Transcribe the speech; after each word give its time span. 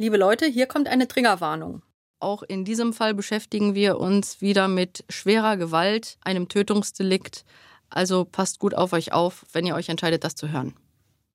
Liebe 0.00 0.16
Leute, 0.16 0.46
hier 0.46 0.66
kommt 0.66 0.86
eine 0.88 1.08
Triggerwarnung. 1.08 1.82
Auch 2.20 2.42
in 2.44 2.64
diesem 2.64 2.92
Fall 2.92 3.14
beschäftigen 3.14 3.74
wir 3.74 3.98
uns 3.98 4.40
wieder 4.40 4.68
mit 4.68 5.04
schwerer 5.08 5.56
Gewalt, 5.56 6.18
einem 6.24 6.48
Tötungsdelikt. 6.48 7.44
Also 7.90 8.24
passt 8.24 8.60
gut 8.60 8.74
auf 8.74 8.92
euch 8.92 9.12
auf, 9.12 9.44
wenn 9.52 9.66
ihr 9.66 9.74
euch 9.74 9.88
entscheidet, 9.88 10.22
das 10.22 10.34
zu 10.36 10.50
hören. 10.50 10.74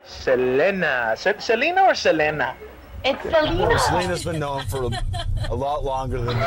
Selena. 0.06 1.14
Se- 1.16 1.36
Selena 1.40 1.88
or 1.88 1.96
Selena? 1.96 2.54
It's 3.04 3.22
Selena. 3.24 3.68
Well, 3.68 3.78
Selena's 3.80 4.24
been 4.24 4.38
known 4.38 4.62
for 4.70 4.86
a, 4.86 5.52
a 5.52 5.56
lot 5.56 5.84
longer 5.84 6.20
than 6.26 6.38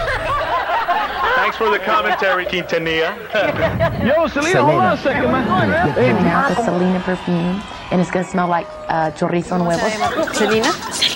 Thanks 1.37 1.57
for 1.59 1.71
the 1.71 1.79
commentary, 1.79 2.47
Quintanilla. 2.47 3.13
Yo, 4.07 4.27
Selena, 4.29 4.63
hold 4.65 4.81
on 4.83 4.93
a 4.93 4.97
second, 4.97 5.33
man. 5.33 5.47
Coming 5.95 6.33
out 6.33 6.49
the 6.57 6.65
Selena 6.65 7.01
perfume, 7.01 7.61
and 7.91 8.01
it's 8.01 8.11
gonna 8.11 8.25
smell 8.25 8.49
like 8.49 8.67
uh, 8.89 9.11
chorizo 9.13 9.59
nuevo. 9.59 10.33
Selina? 10.33 10.73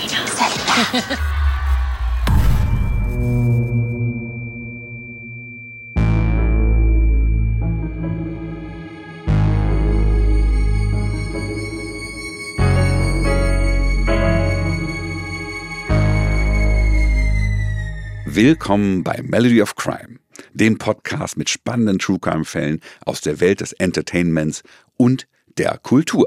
Willkommen 18.24 19.04
bei 19.04 19.20
Melody 19.22 19.60
of 19.60 19.76
Crime, 19.76 20.18
dem 20.54 20.78
Podcast 20.78 21.36
mit 21.36 21.50
spannenden 21.50 21.98
True 21.98 22.18
Crime 22.18 22.46
Fällen 22.46 22.80
aus 23.04 23.20
der 23.20 23.40
Welt 23.40 23.60
des 23.60 23.74
Entertainments 23.74 24.62
und 24.96 25.28
der 25.58 25.76
Kultur. 25.76 26.26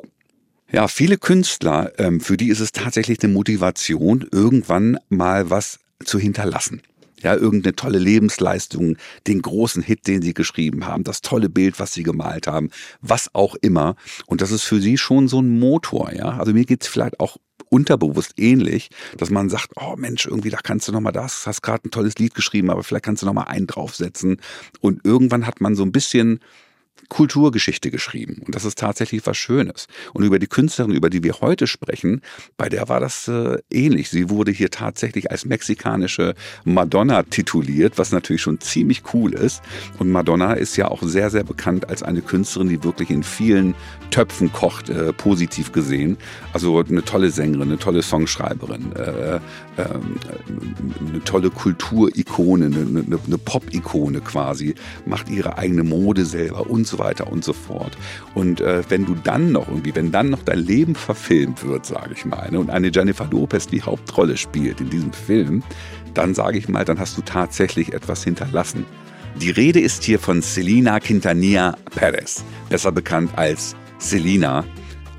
Ja, 0.74 0.88
viele 0.88 1.20
Künstler, 1.20 1.92
ähm, 2.00 2.20
für 2.20 2.36
die 2.36 2.50
ist 2.50 2.60
es 2.60 2.72
tatsächlich 2.72 3.22
eine 3.22 3.32
Motivation, 3.32 4.26
irgendwann 4.32 4.98
mal 5.08 5.52
was 5.52 5.78
zu 6.04 6.18
hinterlassen. 6.18 6.82
Ja, 7.22 7.36
irgendeine 7.36 7.76
tolle 7.76 8.00
Lebensleistung, 8.00 8.98
den 9.28 9.44
großen 9.44 9.84
Hit, 9.84 10.08
den 10.08 10.24
sie 10.24 10.34
geschrieben 10.34 10.88
haben, 10.88 11.04
das 11.04 11.22
tolle 11.22 11.48
Bild, 11.48 11.80
was 11.80 11.94
sie 11.94 12.02
gemalt 12.02 12.48
haben, 12.48 12.72
was 13.02 13.36
auch 13.36 13.54
immer. 13.62 13.96
Und 14.26 14.42
das 14.42 14.50
ist 14.50 14.64
für 14.64 14.82
sie 14.82 14.98
schon 14.98 15.28
so 15.28 15.44
ein 15.44 15.60
Motor, 15.60 16.12
ja. 16.12 16.40
Also 16.40 16.54
mir 16.54 16.66
geht's 16.66 16.88
vielleicht 16.88 17.20
auch 17.20 17.38
unterbewusst 17.70 18.34
ähnlich, 18.38 18.90
dass 19.18 19.30
man 19.30 19.50
sagt, 19.50 19.74
oh 19.76 19.96
Mensch, 19.96 20.26
irgendwie 20.26 20.50
da 20.50 20.58
kannst 20.58 20.88
du 20.88 20.92
noch 20.92 21.02
mal 21.02 21.12
das, 21.12 21.46
hast 21.46 21.62
gerade 21.62 21.88
ein 21.88 21.92
tolles 21.92 22.16
Lied 22.18 22.34
geschrieben, 22.34 22.72
aber 22.72 22.84
vielleicht 22.84 23.06
kannst 23.06 23.22
du 23.22 23.28
noch 23.28 23.34
mal 23.34 23.44
einen 23.44 23.68
draufsetzen. 23.68 24.38
Und 24.82 25.06
irgendwann 25.06 25.46
hat 25.46 25.62
man 25.62 25.76
so 25.76 25.84
ein 25.84 25.92
bisschen 25.92 26.40
Kulturgeschichte 27.10 27.92
geschrieben. 27.92 28.42
Und 28.46 28.56
das 28.56 28.66
ist 28.66 28.78
tatsächlich 28.78 29.26
was 29.26 29.38
Schönes. 29.38 29.88
Und 30.14 30.24
über 30.24 30.40
die 30.40 30.48
Künstlerin, 30.48 30.94
über 30.94 31.10
die 31.10 31.24
wir 31.24 31.42
heute 31.42 31.68
sprechen, 31.68 32.22
bei 32.58 32.70
der 32.70 32.90
war 32.90 33.00
das 33.00 33.28
äh, 33.28 33.58
ähnlich. 33.70 34.10
Sie 34.10 34.30
wurde 34.30 34.52
hier 34.52 34.70
tatsächlich 34.70 35.32
als 35.32 35.46
mexikanische 35.46 36.36
Madonna 36.64 37.24
tituliert, 37.24 37.98
was 37.98 38.12
natürlich 38.12 38.42
schon 38.42 38.60
ziemlich 38.60 39.04
cool 39.14 39.34
ist. 39.34 39.62
Und 40.00 40.12
Madonna 40.12 40.54
ist 40.54 40.76
ja 40.78 40.88
auch 40.88 41.02
sehr, 41.04 41.30
sehr 41.30 41.44
bekannt 41.44 41.90
als 41.90 42.04
eine 42.04 42.22
Künstlerin, 42.22 42.70
die 42.70 42.84
wirklich 42.84 43.10
in 43.10 43.24
vielen 43.24 43.76
Töpfen 44.12 44.52
kocht, 44.52 44.90
äh, 44.90 45.12
positiv 45.14 45.72
gesehen. 45.72 46.18
Also 46.54 46.80
eine 46.80 47.04
tolle 47.04 47.32
Sängerin, 47.32 47.70
eine 47.70 47.80
tolle 47.80 48.02
Songschreiberin, 48.02 48.94
äh, 48.96 49.40
ähm, 49.78 50.18
eine 51.10 51.24
tolle 51.24 51.50
Kulturikone, 51.50 52.66
eine, 52.66 53.20
eine 53.26 53.38
Pop-Ikone 53.38 54.22
quasi, 54.22 54.76
macht 55.06 55.30
ihre 55.30 55.58
eigene 55.58 55.84
Mode 55.84 56.26
selber 56.26 56.70
und 56.70 56.86
so 56.86 56.93
weiter 57.00 57.32
und 57.32 57.44
so 57.44 57.54
fort. 57.54 57.98
Und 58.34 58.62
äh, 58.62 58.84
wenn 58.90 59.06
du 59.06 59.16
dann 59.16 59.52
noch 59.52 59.68
irgendwie, 59.68 59.96
wenn 59.96 60.12
dann 60.12 60.30
noch 60.30 60.44
dein 60.44 60.60
Leben 60.60 60.96
verfilmt 60.96 61.66
wird, 61.66 61.86
sage 61.86 62.14
ich 62.14 62.26
mal, 62.26 62.50
ne, 62.52 62.60
und 62.60 62.70
eine 62.70 62.92
Jennifer 62.94 63.28
Lopez 63.30 63.68
die 63.68 63.82
Hauptrolle 63.82 64.38
spielt 64.38 64.82
in 64.82 64.90
diesem 64.90 65.14
Film, 65.14 65.64
dann 66.14 66.34
sage 66.34 66.58
ich 66.58 66.70
mal, 66.70 66.86
dann 66.86 67.00
hast 67.00 67.18
du 67.18 67.22
tatsächlich 67.22 67.94
etwas 67.94 68.24
hinterlassen. 68.24 68.86
Die 69.42 69.50
Rede 69.50 69.80
ist 69.80 70.04
hier 70.04 70.20
von 70.20 70.42
Selena 70.42 71.00
Quintanilla 71.00 71.76
Perez, 71.96 72.44
besser 72.70 72.92
bekannt 72.92 73.32
als 73.36 73.76
Selena, 73.98 74.64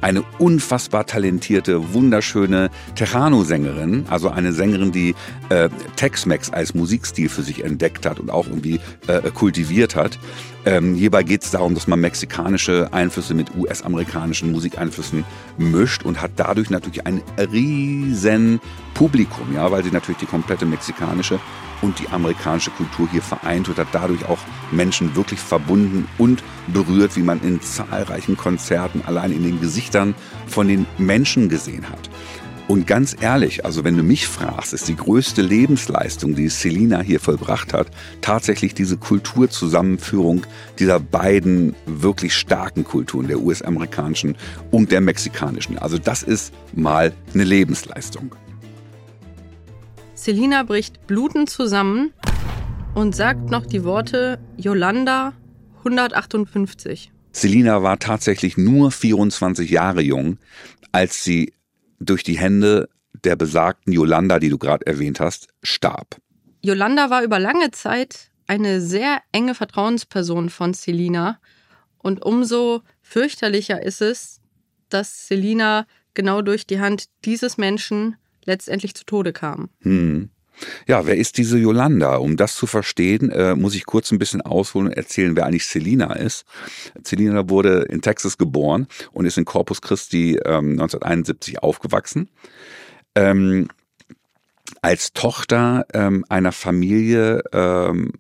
eine 0.04 0.22
unfassbar 0.38 1.06
talentierte, 1.06 1.94
wunderschöne 1.94 2.69
Tejano-Sängerin, 2.94 4.04
also 4.10 4.28
eine 4.28 4.53
Sängerin, 4.53 4.93
die 4.93 5.15
äh, 5.49 5.70
Tex-Mex 5.97 6.50
als 6.50 6.75
Musikstil 6.75 7.31
für 7.31 7.43
sich 7.43 7.65
entdeckt 7.65 8.04
hat 8.04 8.20
und 8.20 8.31
auch 8.31 8.47
irgendwie 8.47 8.81
äh, 9.06 9.31
kultiviert 9.31 9.97
hat. 9.97 10.19
Ähm, 10.66 10.94
hierbei 10.94 11.22
geht 11.22 11.42
es 11.42 11.50
darum, 11.50 11.75
dass 11.75 11.86
man 11.86 12.00
mexikanische 12.00 12.88
Einflüsse 12.92 13.34
mit 13.34 13.54
US-amerikanischen 13.54 14.50
Musikeinflüssen 14.50 15.25
mischt 15.58 16.04
und 16.04 16.22
hat 16.22 16.32
dadurch 16.36 16.70
natürlich 16.70 17.06
ein 17.06 17.22
riesen 17.38 18.60
Publikum, 18.94 19.54
ja, 19.54 19.70
weil 19.70 19.84
sie 19.84 19.91
natürlich 19.91 20.20
die 20.20 20.26
komplette 20.26 20.64
mexikanische 20.64 21.38
und 21.82 21.98
die 21.98 22.08
amerikanische 22.08 22.70
Kultur 22.70 23.08
hier 23.10 23.20
vereint 23.20 23.69
und 23.69 23.76
hat 23.76 23.88
dadurch 23.92 24.25
auch 24.25 24.38
Menschen 24.70 25.14
wirklich 25.14 25.38
verbunden 25.38 26.08
und 26.16 26.42
berührt, 26.69 27.14
wie 27.16 27.22
man 27.22 27.42
in 27.42 27.60
zahlreichen 27.60 28.38
Konzerten 28.38 29.02
allein 29.04 29.32
in 29.32 29.42
den 29.42 29.60
Gesichtern 29.60 30.14
von 30.46 30.66
den 30.66 30.86
Menschen 30.96 31.50
gesehen 31.50 31.91
hat. 31.91 32.08
Und 32.66 32.86
ganz 32.86 33.14
ehrlich, 33.20 33.66
also 33.66 33.84
wenn 33.84 33.94
du 33.94 34.02
mich 34.02 34.26
fragst, 34.26 34.72
ist 34.72 34.88
die 34.88 34.97
größte 34.97 35.42
Lebensleistung, 35.42 36.34
die 36.34 36.48
Selina 36.48 37.00
hier 37.00 37.20
vollbracht 37.20 37.75
hat, 37.75 37.88
tatsächlich 38.22 38.72
diese 38.72 38.97
Kulturzusammenführung 38.97 40.47
dieser 40.78 40.98
beiden 40.98 41.76
wirklich 41.84 42.34
starken 42.34 42.84
Kulturen, 42.84 43.28
der 43.28 43.41
US-amerikanischen 43.41 44.36
und 44.70 44.92
der 44.92 45.02
mexikanischen. 45.02 45.76
Also 45.76 45.98
das 45.98 46.22
ist 46.22 46.54
mal 46.72 47.12
eine 47.34 47.44
Lebensleistung. 47.44 48.34
Selina 50.14 50.62
bricht 50.62 51.06
blutend 51.06 51.50
zusammen 51.50 52.14
und 52.94 53.14
sagt 53.14 53.50
noch 53.50 53.66
die 53.66 53.84
Worte 53.84 54.38
Yolanda 54.56 55.34
158. 55.78 57.12
Selina 57.31 57.82
war 57.82 57.98
tatsächlich 57.98 58.56
nur 58.56 58.91
24 58.91 59.69
Jahre 59.69 60.00
jung, 60.00 60.38
als 60.92 61.25
sie 61.25 61.52
durch 61.99 62.22
die 62.22 62.38
Hände 62.38 62.88
der 63.25 63.37
besagten 63.37 63.93
Yolanda, 63.93 64.38
die 64.38 64.49
du 64.49 64.59
gerade 64.59 64.87
erwähnt 64.87 65.21
hast, 65.21 65.49
starb. 65.62 66.16
Yolanda 66.62 67.10
war 67.10 67.22
über 67.22 67.38
lange 67.38 67.71
Zeit 67.71 68.31
eine 68.47 68.81
sehr 68.81 69.21
enge 69.32 69.55
Vertrauensperson 69.55 70.50
von 70.50 70.75
Selina 70.75 71.38
und 71.99 72.22
umso 72.22 72.82
fürchterlicher 73.03 73.82
ist 73.82 74.03
es, 74.03 74.41
dass 74.88 75.27
Selina 75.27 75.87
genau 76.12 76.43
durch 76.43 76.66
die 76.66 76.81
Hand 76.81 77.06
dieses 77.25 77.56
Menschen 77.56 78.16
letztendlich 78.44 78.94
zu 78.94 79.05
Tode 79.05 79.32
kam. 79.32 79.71
Hm. 79.81 80.31
Ja, 80.87 81.06
wer 81.06 81.16
ist 81.16 81.38
diese 81.38 81.59
Yolanda? 81.59 82.16
Um 82.16 82.37
das 82.37 82.54
zu 82.54 82.66
verstehen, 82.66 83.31
äh, 83.31 83.54
muss 83.54 83.75
ich 83.75 83.87
kurz 83.87 84.10
ein 84.10 84.19
bisschen 84.19 84.41
ausholen 84.41 84.88
und 84.88 84.94
erzählen, 84.94 85.37
wer 85.37 85.47
eigentlich 85.47 85.66
Selina 85.66 86.15
ist. 86.15 86.44
Selina 87.03 87.48
wurde 87.48 87.82
in 87.91 88.03
Texas 88.03 88.38
geboren 88.38 88.87
und 89.12 89.26
ist 89.26 89.38
in 89.38 89.44
Corpus 89.44 89.82
Christi 89.82 90.37
ähm, 90.44 90.72
1971 90.72 91.62
aufgewachsen. 91.62 92.28
Ähm, 93.14 93.69
als 94.82 95.12
Tochter 95.12 95.87
ähm, 95.93 96.25
einer 96.28 96.53
Familie 96.53 97.43
ähm, 97.53 98.12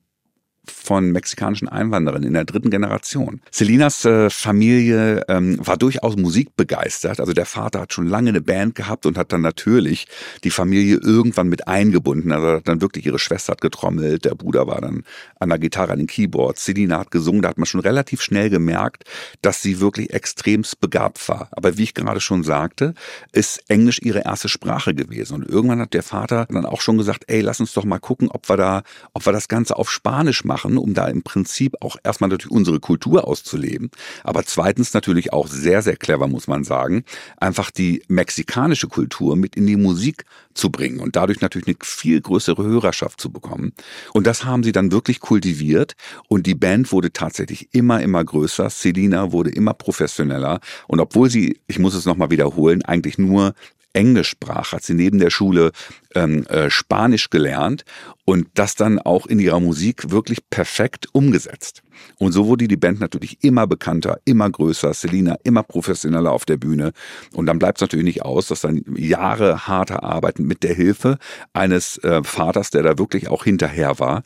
von 0.66 1.12
mexikanischen 1.12 1.68
Einwanderern 1.68 2.22
in 2.22 2.32
der 2.32 2.44
dritten 2.44 2.70
Generation. 2.70 3.40
Selinas 3.50 4.04
äh, 4.04 4.30
Familie 4.30 5.24
ähm, 5.28 5.58
war 5.64 5.76
durchaus 5.76 6.16
musikbegeistert. 6.16 7.20
Also 7.20 7.32
der 7.32 7.46
Vater 7.46 7.80
hat 7.80 7.92
schon 7.92 8.06
lange 8.06 8.30
eine 8.30 8.40
Band 8.40 8.74
gehabt 8.74 9.06
und 9.06 9.18
hat 9.18 9.32
dann 9.32 9.42
natürlich 9.42 10.06
die 10.42 10.50
Familie 10.50 10.96
irgendwann 10.96 11.48
mit 11.48 11.68
eingebunden. 11.68 12.32
Also 12.32 12.48
hat 12.48 12.68
dann 12.68 12.80
wirklich 12.80 13.06
ihre 13.06 13.18
Schwester 13.18 13.52
hat 13.52 13.60
getrommelt, 13.60 14.24
der 14.24 14.34
Bruder 14.34 14.66
war 14.66 14.80
dann 14.80 15.04
an 15.38 15.48
der 15.48 15.58
Gitarre, 15.58 15.92
an 15.92 15.98
den 15.98 16.06
Keyboards. 16.06 16.64
Selina 16.64 16.98
hat 16.98 17.10
gesungen. 17.10 17.42
Da 17.42 17.48
hat 17.48 17.58
man 17.58 17.66
schon 17.66 17.80
relativ 17.80 18.22
schnell 18.22 18.50
gemerkt, 18.50 19.04
dass 19.42 19.62
sie 19.62 19.80
wirklich 19.80 20.12
extremst 20.12 20.80
begabt 20.80 21.28
war. 21.28 21.48
Aber 21.52 21.76
wie 21.76 21.82
ich 21.82 21.94
gerade 21.94 22.20
schon 22.20 22.42
sagte, 22.42 22.94
ist 23.32 23.62
Englisch 23.68 24.00
ihre 24.02 24.20
erste 24.20 24.48
Sprache 24.48 24.94
gewesen. 24.94 25.34
Und 25.34 25.48
irgendwann 25.48 25.80
hat 25.80 25.94
der 25.94 26.02
Vater 26.02 26.46
dann 26.48 26.66
auch 26.66 26.80
schon 26.80 26.98
gesagt, 26.98 27.24
ey, 27.26 27.40
lass 27.40 27.60
uns 27.60 27.72
doch 27.72 27.84
mal 27.84 27.98
gucken, 27.98 28.28
ob 28.30 28.48
wir 28.48 28.56
da, 28.56 28.82
ob 29.12 29.26
wir 29.26 29.32
das 29.32 29.48
Ganze 29.48 29.76
auf 29.76 29.90
Spanisch 29.90 30.44
machen 30.44 30.53
machen, 30.54 30.78
um 30.78 30.94
da 30.94 31.08
im 31.08 31.22
Prinzip 31.22 31.74
auch 31.80 31.96
erstmal 32.04 32.30
natürlich 32.30 32.52
unsere 32.52 32.78
Kultur 32.78 33.26
auszuleben. 33.26 33.90
Aber 34.22 34.44
zweitens 34.44 34.94
natürlich 34.94 35.32
auch 35.32 35.48
sehr, 35.48 35.82
sehr 35.82 35.96
clever, 35.96 36.28
muss 36.28 36.46
man 36.46 36.62
sagen, 36.62 37.02
einfach 37.38 37.72
die 37.72 38.02
mexikanische 38.06 38.86
Kultur 38.86 39.34
mit 39.34 39.56
in 39.56 39.66
die 39.66 39.76
Musik 39.76 40.24
zu 40.54 40.70
bringen 40.70 41.00
und 41.00 41.16
dadurch 41.16 41.40
natürlich 41.40 41.66
eine 41.66 41.76
viel 41.82 42.20
größere 42.20 42.62
Hörerschaft 42.62 43.20
zu 43.20 43.32
bekommen. 43.32 43.72
Und 44.12 44.28
das 44.28 44.44
haben 44.44 44.62
sie 44.62 44.70
dann 44.70 44.92
wirklich 44.92 45.18
kultiviert 45.18 45.96
und 46.28 46.46
die 46.46 46.54
Band 46.54 46.92
wurde 46.92 47.12
tatsächlich 47.12 47.70
immer, 47.72 48.00
immer 48.00 48.24
größer. 48.24 48.70
Selina 48.70 49.32
wurde 49.32 49.50
immer 49.50 49.74
professioneller 49.74 50.60
und 50.86 51.00
obwohl 51.00 51.30
sie, 51.30 51.58
ich 51.66 51.80
muss 51.80 51.94
es 51.94 52.04
nochmal 52.04 52.30
wiederholen, 52.30 52.82
eigentlich 52.82 53.18
nur 53.18 53.54
Englisch 53.94 54.28
sprach, 54.28 54.72
hat 54.72 54.82
sie 54.82 54.94
neben 54.94 55.18
der 55.18 55.30
Schule 55.30 55.72
ähm, 56.14 56.44
äh, 56.46 56.68
Spanisch 56.68 57.30
gelernt 57.30 57.84
und 58.24 58.48
das 58.54 58.74
dann 58.74 58.98
auch 58.98 59.26
in 59.26 59.38
ihrer 59.38 59.60
Musik 59.60 60.10
wirklich 60.10 60.38
perfekt 60.50 61.08
umgesetzt. 61.12 61.82
Und 62.18 62.32
so 62.32 62.46
wurde 62.46 62.68
die 62.68 62.76
Band 62.76 63.00
natürlich 63.00 63.42
immer 63.42 63.66
bekannter, 63.66 64.18
immer 64.24 64.50
größer, 64.50 64.92
Selina 64.94 65.36
immer 65.44 65.62
professioneller 65.62 66.32
auf 66.32 66.44
der 66.44 66.56
Bühne. 66.56 66.92
Und 67.32 67.46
dann 67.46 67.58
bleibt 67.58 67.78
es 67.78 67.82
natürlich 67.82 68.04
nicht 68.04 68.22
aus, 68.22 68.48
dass 68.48 68.62
dann 68.62 68.84
Jahre 68.96 69.66
harter 69.66 70.02
Arbeiten 70.02 70.44
mit 70.44 70.62
der 70.62 70.74
Hilfe 70.74 71.18
eines 71.52 71.98
äh, 71.98 72.22
Vaters, 72.24 72.70
der 72.70 72.82
da 72.82 72.98
wirklich 72.98 73.28
auch 73.28 73.44
hinterher 73.44 73.98
war, 73.98 74.22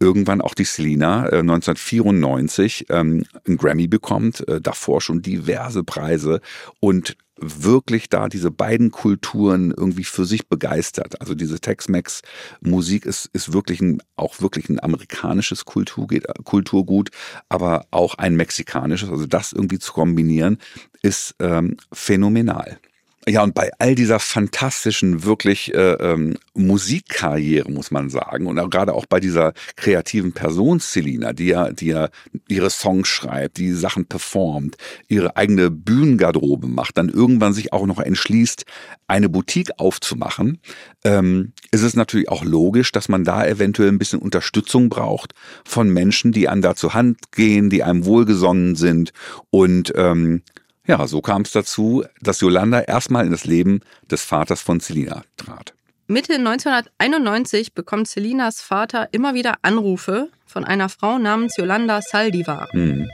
irgendwann 0.00 0.40
auch 0.40 0.54
die 0.54 0.64
Selina 0.64 1.26
äh, 1.26 1.38
1994 1.38 2.86
ähm, 2.90 3.24
einen 3.46 3.56
Grammy 3.58 3.86
bekommt, 3.86 4.46
äh, 4.48 4.60
davor 4.60 5.00
schon 5.00 5.22
diverse 5.22 5.84
Preise 5.84 6.40
und 6.80 7.16
wirklich 7.36 8.08
da 8.08 8.28
diese 8.28 8.50
beiden 8.50 8.90
Kulturen 8.90 9.72
irgendwie 9.76 10.04
für 10.04 10.24
sich 10.24 10.48
begeistert. 10.48 11.20
Also 11.20 11.34
diese 11.34 11.60
Tex-Mex-Musik 11.60 13.06
ist, 13.06 13.28
ist 13.32 13.52
wirklich 13.52 13.80
ein, 13.80 14.02
auch 14.16 14.40
wirklich 14.40 14.68
ein 14.68 14.82
amerikanisches 14.82 15.64
Kulturgut, 15.64 17.10
aber 17.48 17.86
auch 17.90 18.14
ein 18.16 18.36
mexikanisches. 18.36 19.10
Also 19.10 19.26
das 19.26 19.52
irgendwie 19.52 19.78
zu 19.78 19.92
kombinieren, 19.92 20.58
ist 21.02 21.34
ähm, 21.40 21.76
phänomenal. 21.92 22.78
Ja, 23.26 23.42
und 23.42 23.54
bei 23.54 23.70
all 23.78 23.94
dieser 23.94 24.18
fantastischen, 24.18 25.24
wirklich 25.24 25.72
äh, 25.72 25.92
ähm, 25.94 26.36
Musikkarriere, 26.52 27.70
muss 27.70 27.90
man 27.90 28.10
sagen, 28.10 28.46
und 28.46 28.58
auch 28.58 28.68
gerade 28.68 28.92
auch 28.92 29.06
bei 29.06 29.18
dieser 29.18 29.54
kreativen 29.76 30.32
Person 30.32 30.78
Selina, 30.78 31.32
die 31.32 31.46
ja, 31.46 31.72
die 31.72 31.86
ja 31.86 32.10
ihre 32.48 32.68
Songs 32.68 33.08
schreibt, 33.08 33.56
die 33.56 33.72
Sachen 33.72 34.04
performt, 34.04 34.76
ihre 35.08 35.36
eigene 35.36 35.70
Bühnengarderobe 35.70 36.66
macht, 36.66 36.98
dann 36.98 37.08
irgendwann 37.08 37.54
sich 37.54 37.72
auch 37.72 37.86
noch 37.86 37.98
entschließt, 37.98 38.66
eine 39.06 39.30
Boutique 39.30 39.70
aufzumachen, 39.78 40.58
ähm, 41.04 41.52
ist 41.70 41.82
es 41.82 41.96
natürlich 41.96 42.28
auch 42.28 42.44
logisch, 42.44 42.92
dass 42.92 43.08
man 43.08 43.24
da 43.24 43.46
eventuell 43.46 43.88
ein 43.88 43.98
bisschen 43.98 44.18
Unterstützung 44.18 44.90
braucht 44.90 45.32
von 45.64 45.88
Menschen, 45.88 46.32
die 46.32 46.48
einem 46.48 46.60
da 46.60 46.74
zur 46.74 46.92
Hand 46.92 47.32
gehen, 47.32 47.70
die 47.70 47.84
einem 47.84 48.04
wohlgesonnen 48.04 48.76
sind 48.76 49.12
und 49.50 49.94
ähm, 49.96 50.42
ja, 50.86 51.06
so 51.06 51.20
kam 51.20 51.42
es 51.42 51.52
dazu, 51.52 52.04
dass 52.20 52.40
Yolanda 52.40 52.80
erstmal 52.80 53.24
in 53.24 53.32
das 53.32 53.44
Leben 53.44 53.80
des 54.10 54.22
Vaters 54.22 54.60
von 54.60 54.80
Selina 54.80 55.22
trat. 55.36 55.74
Mitte 56.06 56.34
1991 56.34 57.72
bekommt 57.72 58.08
Selinas 58.08 58.60
Vater 58.60 59.08
immer 59.12 59.34
wieder 59.34 59.54
Anrufe 59.62 60.28
von 60.44 60.64
einer 60.64 60.90
Frau 60.90 61.18
namens 61.18 61.56
Yolanda 61.56 62.02
Saldivar. 62.02 62.68
Hm. 62.72 63.08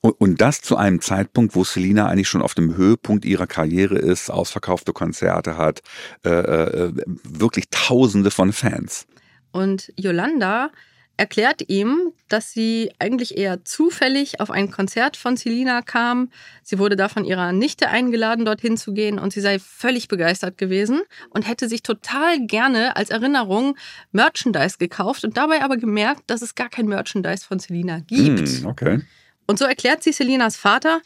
Und, 0.00 0.40
das 0.40 0.62
zu 0.62 0.76
einem 0.76 1.00
Zeitpunkt, 1.02 1.54
wo 1.54 1.64
Selina 1.64 2.06
eigentlich 2.06 2.28
schon 2.28 2.40
auf 2.40 2.54
dem 2.54 2.76
Höhepunkt 2.76 3.24
ihrer 3.24 3.46
Karriere 3.46 3.98
ist, 3.98 4.30
ausverkaufte 4.30 4.92
Konzerte 4.92 5.58
hat, 5.58 5.82
äh, 6.24 6.30
äh, 6.30 6.92
wirklich 7.22 7.66
Tausende 7.70 8.30
von 8.30 8.54
Fans. 8.54 9.06
Und 9.52 9.92
Yolanda 9.96 10.70
erklärt 11.16 11.68
ihm, 11.68 12.12
dass 12.28 12.52
sie 12.52 12.90
eigentlich 12.98 13.36
eher 13.36 13.64
zufällig 13.64 14.40
auf 14.40 14.50
ein 14.50 14.70
Konzert 14.70 15.16
von 15.16 15.36
Selina 15.36 15.82
kam. 15.82 16.30
Sie 16.62 16.78
wurde 16.78 16.96
da 16.96 17.08
von 17.08 17.24
ihrer 17.24 17.52
Nichte 17.52 17.88
eingeladen, 17.88 18.44
dorthin 18.44 18.76
zu 18.76 18.92
gehen 18.92 19.18
und 19.18 19.32
sie 19.32 19.40
sei 19.40 19.58
völlig 19.58 20.08
begeistert 20.08 20.58
gewesen 20.58 21.02
und 21.30 21.46
hätte 21.46 21.68
sich 21.68 21.82
total 21.82 22.44
gerne 22.46 22.96
als 22.96 23.10
Erinnerung 23.10 23.76
Merchandise 24.12 24.78
gekauft 24.78 25.24
und 25.24 25.36
dabei 25.36 25.62
aber 25.62 25.76
gemerkt, 25.76 26.22
dass 26.26 26.42
es 26.42 26.54
gar 26.54 26.68
kein 26.68 26.86
Merchandise 26.86 27.44
von 27.44 27.58
Selina 27.58 28.00
gibt. 28.00 28.48
Hm, 28.48 28.66
okay. 28.66 29.00
Und 29.46 29.58
so 29.58 29.64
erklärt 29.64 30.02
sie 30.02 30.12
Selinas 30.12 30.56
Vater, 30.56 31.00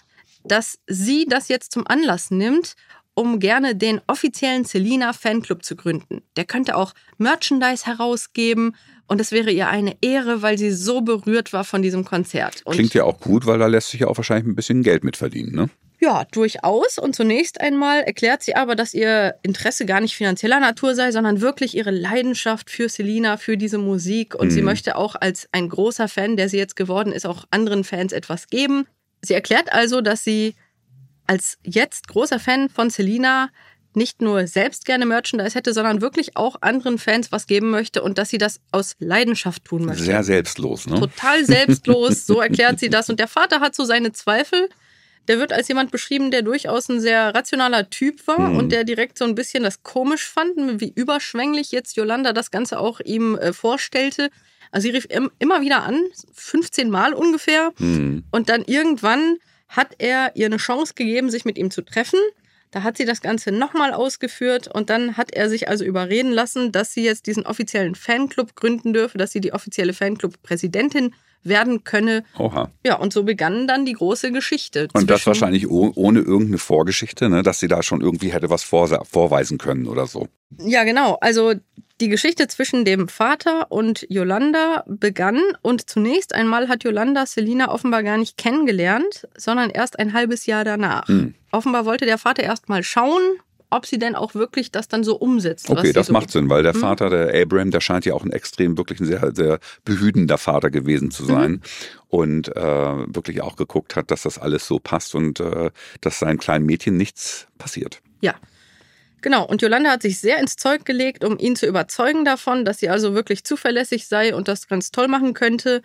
dass 0.44 0.78
sie 0.86 1.26
das 1.28 1.48
jetzt 1.48 1.72
zum 1.72 1.86
Anlass 1.86 2.30
nimmt, 2.30 2.76
um 3.14 3.40
gerne 3.40 3.74
den 3.74 4.00
offiziellen 4.06 4.64
Selina 4.64 5.12
Fanclub 5.12 5.64
zu 5.64 5.74
gründen. 5.74 6.22
Der 6.36 6.44
könnte 6.44 6.76
auch 6.76 6.94
Merchandise 7.18 7.84
herausgeben 7.84 8.76
und 9.08 9.20
es 9.20 9.32
wäre 9.32 9.50
ihr 9.50 9.68
eine 9.68 9.96
Ehre, 10.00 10.42
weil 10.42 10.58
sie 10.58 10.70
so 10.70 11.00
berührt 11.00 11.52
war 11.52 11.64
von 11.64 11.82
diesem 11.82 12.04
Konzert. 12.04 12.62
Und 12.64 12.74
Klingt 12.74 12.94
ja 12.94 13.04
auch 13.04 13.18
gut, 13.18 13.46
weil 13.46 13.58
da 13.58 13.66
lässt 13.66 13.90
sich 13.90 14.00
ja 14.00 14.06
auch 14.06 14.16
wahrscheinlich 14.16 14.46
ein 14.46 14.54
bisschen 14.54 14.82
Geld 14.82 15.02
mitverdienen, 15.02 15.54
ne? 15.54 15.70
Ja, 16.00 16.24
durchaus. 16.30 16.98
Und 16.98 17.16
zunächst 17.16 17.60
einmal 17.60 18.02
erklärt 18.02 18.42
sie 18.42 18.54
aber, 18.54 18.76
dass 18.76 18.94
ihr 18.94 19.34
Interesse 19.42 19.84
gar 19.84 20.00
nicht 20.00 20.14
finanzieller 20.14 20.60
Natur 20.60 20.94
sei, 20.94 21.10
sondern 21.10 21.40
wirklich 21.40 21.76
ihre 21.76 21.90
Leidenschaft 21.90 22.70
für 22.70 22.88
Selina, 22.88 23.36
für 23.36 23.56
diese 23.56 23.78
Musik. 23.78 24.36
Und 24.36 24.48
mhm. 24.48 24.50
sie 24.52 24.62
möchte 24.62 24.94
auch 24.94 25.16
als 25.16 25.48
ein 25.50 25.68
großer 25.68 26.06
Fan, 26.06 26.36
der 26.36 26.48
sie 26.48 26.58
jetzt 26.58 26.76
geworden 26.76 27.12
ist, 27.12 27.26
auch 27.26 27.46
anderen 27.50 27.82
Fans 27.82 28.12
etwas 28.12 28.48
geben. 28.48 28.86
Sie 29.22 29.34
erklärt 29.34 29.72
also, 29.72 30.00
dass 30.00 30.22
sie 30.22 30.54
als 31.26 31.58
jetzt 31.64 32.06
großer 32.06 32.38
Fan 32.38 32.68
von 32.68 32.90
Selina 32.90 33.50
nicht 33.94 34.20
nur 34.20 34.46
selbst 34.46 34.84
gerne 34.84 35.06
Merchandise 35.06 35.54
hätte, 35.54 35.72
sondern 35.72 36.00
wirklich 36.00 36.36
auch 36.36 36.56
anderen 36.60 36.98
Fans 36.98 37.32
was 37.32 37.46
geben 37.46 37.70
möchte 37.70 38.02
und 38.02 38.18
dass 38.18 38.30
sie 38.30 38.38
das 38.38 38.60
aus 38.70 38.96
Leidenschaft 38.98 39.64
tun 39.64 39.84
möchte. 39.84 40.04
Sehr 40.04 40.22
selbstlos, 40.22 40.86
ne? 40.86 41.00
Total 41.00 41.44
selbstlos, 41.44 42.26
so 42.26 42.40
erklärt 42.40 42.78
sie 42.78 42.90
das. 42.90 43.10
Und 43.10 43.18
der 43.20 43.28
Vater 43.28 43.60
hat 43.60 43.74
so 43.74 43.84
seine 43.84 44.12
Zweifel. 44.12 44.68
Der 45.26 45.38
wird 45.38 45.52
als 45.52 45.68
jemand 45.68 45.90
beschrieben, 45.90 46.30
der 46.30 46.42
durchaus 46.42 46.88
ein 46.88 47.00
sehr 47.00 47.34
rationaler 47.34 47.90
Typ 47.90 48.26
war 48.26 48.48
hm. 48.48 48.56
und 48.56 48.72
der 48.72 48.84
direkt 48.84 49.18
so 49.18 49.26
ein 49.26 49.34
bisschen 49.34 49.62
das 49.62 49.82
komisch 49.82 50.26
fand, 50.26 50.80
wie 50.80 50.92
überschwänglich 50.94 51.70
jetzt 51.70 51.96
Yolanda 51.96 52.32
das 52.32 52.50
Ganze 52.50 52.78
auch 52.78 53.00
ihm 53.00 53.36
äh, 53.36 53.52
vorstellte. 53.52 54.30
Also 54.70 54.88
sie 54.88 54.96
rief 54.96 55.06
im, 55.10 55.30
immer 55.38 55.60
wieder 55.60 55.82
an, 55.82 56.00
15 56.32 56.88
Mal 56.88 57.12
ungefähr. 57.12 57.72
Hm. 57.78 58.24
Und 58.30 58.48
dann 58.48 58.64
irgendwann 58.64 59.36
hat 59.68 59.96
er 59.98 60.32
ihr 60.34 60.46
eine 60.46 60.56
Chance 60.56 60.94
gegeben, 60.94 61.30
sich 61.30 61.44
mit 61.44 61.58
ihm 61.58 61.70
zu 61.70 61.82
treffen. 61.82 62.18
Da 62.70 62.82
hat 62.82 62.98
sie 62.98 63.06
das 63.06 63.22
Ganze 63.22 63.50
nochmal 63.50 63.94
ausgeführt 63.94 64.68
und 64.68 64.90
dann 64.90 65.16
hat 65.16 65.32
er 65.32 65.48
sich 65.48 65.68
also 65.68 65.84
überreden 65.84 66.32
lassen, 66.32 66.70
dass 66.70 66.92
sie 66.92 67.02
jetzt 67.02 67.26
diesen 67.26 67.46
offiziellen 67.46 67.94
Fanclub 67.94 68.54
gründen 68.56 68.92
dürfe, 68.92 69.16
dass 69.16 69.32
sie 69.32 69.40
die 69.40 69.52
offizielle 69.52 69.94
Fanclub-Präsidentin 69.94 71.14
werden 71.48 71.84
könne. 71.84 72.24
Oha. 72.38 72.70
Ja, 72.84 72.96
und 72.96 73.12
so 73.12 73.22
begann 73.22 73.66
dann 73.66 73.84
die 73.84 73.92
große 73.92 74.32
Geschichte. 74.32 74.88
Und 74.92 75.10
das 75.10 75.26
wahrscheinlich 75.26 75.68
ohne 75.68 76.20
irgendeine 76.20 76.58
Vorgeschichte, 76.58 77.28
ne? 77.28 77.42
dass 77.42 77.60
sie 77.60 77.68
da 77.68 77.82
schon 77.82 78.00
irgendwie 78.00 78.32
hätte 78.32 78.50
was 78.50 78.62
vorweisen 78.62 79.58
können 79.58 79.86
oder 79.86 80.06
so. 80.06 80.28
Ja, 80.58 80.84
genau. 80.84 81.18
Also 81.20 81.54
die 82.00 82.08
Geschichte 82.08 82.46
zwischen 82.46 82.84
dem 82.84 83.08
Vater 83.08 83.70
und 83.70 84.06
Yolanda 84.08 84.84
begann 84.86 85.40
und 85.62 85.90
zunächst 85.90 86.34
einmal 86.34 86.68
hat 86.68 86.84
Yolanda 86.84 87.26
Selina 87.26 87.72
offenbar 87.72 88.02
gar 88.02 88.18
nicht 88.18 88.36
kennengelernt, 88.36 89.26
sondern 89.36 89.70
erst 89.70 89.98
ein 89.98 90.12
halbes 90.12 90.46
Jahr 90.46 90.64
danach. 90.64 91.08
Hm. 91.08 91.34
Offenbar 91.50 91.86
wollte 91.86 92.06
der 92.06 92.18
Vater 92.18 92.42
erst 92.44 92.68
mal 92.68 92.82
schauen, 92.82 93.22
ob 93.70 93.86
sie 93.86 93.98
denn 93.98 94.14
auch 94.14 94.34
wirklich 94.34 94.70
das 94.70 94.88
dann 94.88 95.04
so 95.04 95.16
umsetzt. 95.16 95.68
Okay, 95.68 95.92
das 95.92 96.06
so 96.06 96.12
macht 96.12 96.30
Sinn, 96.30 96.48
weil 96.48 96.62
der 96.62 96.72
hm. 96.74 96.80
Vater, 96.80 97.10
der 97.10 97.42
Abraham, 97.42 97.70
der 97.70 97.80
scheint 97.80 98.04
ja 98.04 98.14
auch 98.14 98.24
ein 98.24 98.32
extrem, 98.32 98.78
wirklich 98.78 99.00
ein 99.00 99.06
sehr, 99.06 99.32
sehr 99.34 99.58
behütender 99.84 100.38
Vater 100.38 100.70
gewesen 100.70 101.10
zu 101.10 101.24
sein 101.24 101.50
mhm. 101.50 101.60
und 102.08 102.56
äh, 102.56 102.60
wirklich 102.62 103.42
auch 103.42 103.56
geguckt 103.56 103.96
hat, 103.96 104.10
dass 104.10 104.22
das 104.22 104.38
alles 104.38 104.66
so 104.66 104.78
passt 104.78 105.14
und 105.14 105.40
äh, 105.40 105.70
dass 106.00 106.18
seinem 106.18 106.38
kleinen 106.38 106.66
Mädchen 106.66 106.96
nichts 106.96 107.46
passiert. 107.58 108.00
Ja. 108.20 108.34
Genau, 109.20 109.44
und 109.44 109.62
Jolanda 109.62 109.90
hat 109.90 110.02
sich 110.02 110.20
sehr 110.20 110.38
ins 110.38 110.54
Zeug 110.56 110.84
gelegt, 110.84 111.24
um 111.24 111.38
ihn 111.38 111.56
zu 111.56 111.66
überzeugen 111.66 112.24
davon, 112.24 112.64
dass 112.64 112.78
sie 112.78 112.88
also 112.88 113.14
wirklich 113.14 113.42
zuverlässig 113.42 114.06
sei 114.06 114.32
und 114.34 114.46
das 114.46 114.68
ganz 114.68 114.92
toll 114.92 115.08
machen 115.08 115.34
könnte. 115.34 115.82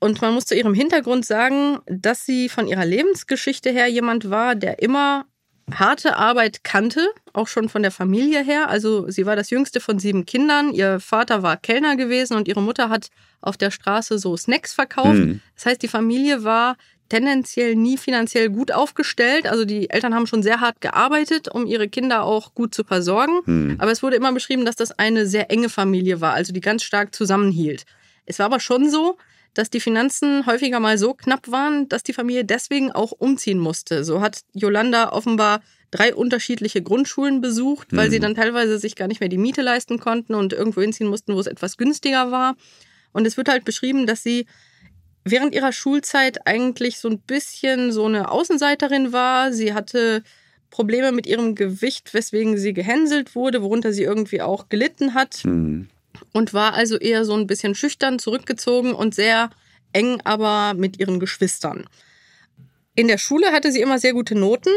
Und 0.00 0.20
man 0.22 0.34
muss 0.34 0.46
zu 0.46 0.56
ihrem 0.56 0.74
Hintergrund 0.74 1.26
sagen, 1.26 1.78
dass 1.86 2.24
sie 2.24 2.48
von 2.48 2.66
ihrer 2.66 2.86
Lebensgeschichte 2.86 3.70
her 3.70 3.86
jemand 3.86 4.30
war, 4.30 4.54
der 4.54 4.82
immer 4.82 5.26
harte 5.72 6.16
Arbeit 6.16 6.62
kannte, 6.64 7.08
auch 7.32 7.48
schon 7.48 7.68
von 7.68 7.82
der 7.82 7.90
Familie 7.90 8.42
her. 8.42 8.68
Also 8.68 9.10
sie 9.10 9.26
war 9.26 9.36
das 9.36 9.50
jüngste 9.50 9.80
von 9.80 9.98
sieben 9.98 10.26
Kindern. 10.26 10.72
Ihr 10.72 11.00
Vater 11.00 11.42
war 11.42 11.56
Kellner 11.56 11.96
gewesen 11.96 12.36
und 12.36 12.48
ihre 12.48 12.62
Mutter 12.62 12.90
hat 12.90 13.08
auf 13.40 13.56
der 13.56 13.70
Straße 13.70 14.18
so 14.18 14.36
Snacks 14.36 14.74
verkauft. 14.74 15.18
Mhm. 15.18 15.40
Das 15.54 15.66
heißt, 15.66 15.82
die 15.82 15.88
Familie 15.88 16.44
war 16.44 16.76
tendenziell 17.08 17.76
nie 17.76 17.96
finanziell 17.96 18.50
gut 18.50 18.72
aufgestellt. 18.72 19.46
Also 19.46 19.64
die 19.64 19.90
Eltern 19.90 20.14
haben 20.14 20.26
schon 20.26 20.42
sehr 20.42 20.60
hart 20.60 20.80
gearbeitet, 20.80 21.48
um 21.48 21.66
ihre 21.66 21.88
Kinder 21.88 22.24
auch 22.24 22.54
gut 22.54 22.74
zu 22.74 22.84
versorgen. 22.84 23.40
Hm. 23.44 23.76
Aber 23.78 23.90
es 23.92 24.02
wurde 24.02 24.16
immer 24.16 24.32
beschrieben, 24.32 24.64
dass 24.64 24.76
das 24.76 24.92
eine 24.92 25.26
sehr 25.26 25.50
enge 25.50 25.68
Familie 25.68 26.20
war, 26.20 26.32
also 26.32 26.52
die 26.52 26.60
ganz 26.60 26.82
stark 26.82 27.14
zusammenhielt. 27.14 27.84
Es 28.26 28.38
war 28.38 28.46
aber 28.46 28.60
schon 28.60 28.88
so, 28.90 29.18
dass 29.54 29.70
die 29.70 29.80
Finanzen 29.80 30.46
häufiger 30.46 30.80
mal 30.80 30.98
so 30.98 31.14
knapp 31.14 31.50
waren, 31.50 31.88
dass 31.88 32.02
die 32.02 32.12
Familie 32.12 32.44
deswegen 32.44 32.92
auch 32.92 33.12
umziehen 33.12 33.58
musste. 33.58 34.04
So 34.04 34.20
hat 34.20 34.40
Yolanda 34.52 35.12
offenbar 35.12 35.60
drei 35.90 36.14
unterschiedliche 36.14 36.82
Grundschulen 36.82 37.40
besucht, 37.40 37.88
weil 37.92 38.06
hm. 38.06 38.10
sie 38.10 38.20
dann 38.20 38.34
teilweise 38.34 38.78
sich 38.78 38.96
gar 38.96 39.06
nicht 39.06 39.20
mehr 39.20 39.28
die 39.28 39.38
Miete 39.38 39.62
leisten 39.62 40.00
konnten 40.00 40.34
und 40.34 40.52
irgendwo 40.52 40.80
hinziehen 40.80 41.08
mussten, 41.08 41.34
wo 41.34 41.40
es 41.40 41.46
etwas 41.46 41.76
günstiger 41.76 42.32
war. 42.32 42.56
Und 43.12 43.26
es 43.26 43.36
wird 43.36 43.48
halt 43.48 43.64
beschrieben, 43.64 44.06
dass 44.06 44.24
sie 44.24 44.46
während 45.24 45.54
ihrer 45.54 45.72
Schulzeit 45.72 46.46
eigentlich 46.46 46.98
so 46.98 47.08
ein 47.08 47.20
bisschen 47.20 47.92
so 47.92 48.06
eine 48.06 48.30
Außenseiterin 48.30 49.12
war. 49.12 49.52
Sie 49.52 49.72
hatte 49.72 50.24
Probleme 50.70 51.12
mit 51.12 51.26
ihrem 51.26 51.54
Gewicht, 51.54 52.12
weswegen 52.12 52.58
sie 52.58 52.74
gehänselt 52.74 53.36
wurde, 53.36 53.62
worunter 53.62 53.92
sie 53.92 54.02
irgendwie 54.02 54.42
auch 54.42 54.68
gelitten 54.68 55.14
hat. 55.14 55.44
Mhm. 55.44 55.88
Und 56.34 56.52
war 56.52 56.74
also 56.74 56.98
eher 56.98 57.24
so 57.24 57.34
ein 57.34 57.46
bisschen 57.46 57.74
schüchtern, 57.74 58.18
zurückgezogen 58.18 58.92
und 58.92 59.14
sehr 59.14 59.48
eng 59.94 60.20
aber 60.24 60.74
mit 60.74 60.98
ihren 60.98 61.20
Geschwistern. 61.20 61.88
In 62.94 63.08
der 63.08 63.18
Schule 63.18 63.52
hatte 63.52 63.72
sie 63.72 63.80
immer 63.80 63.98
sehr 63.98 64.12
gute 64.12 64.34
Noten 64.34 64.72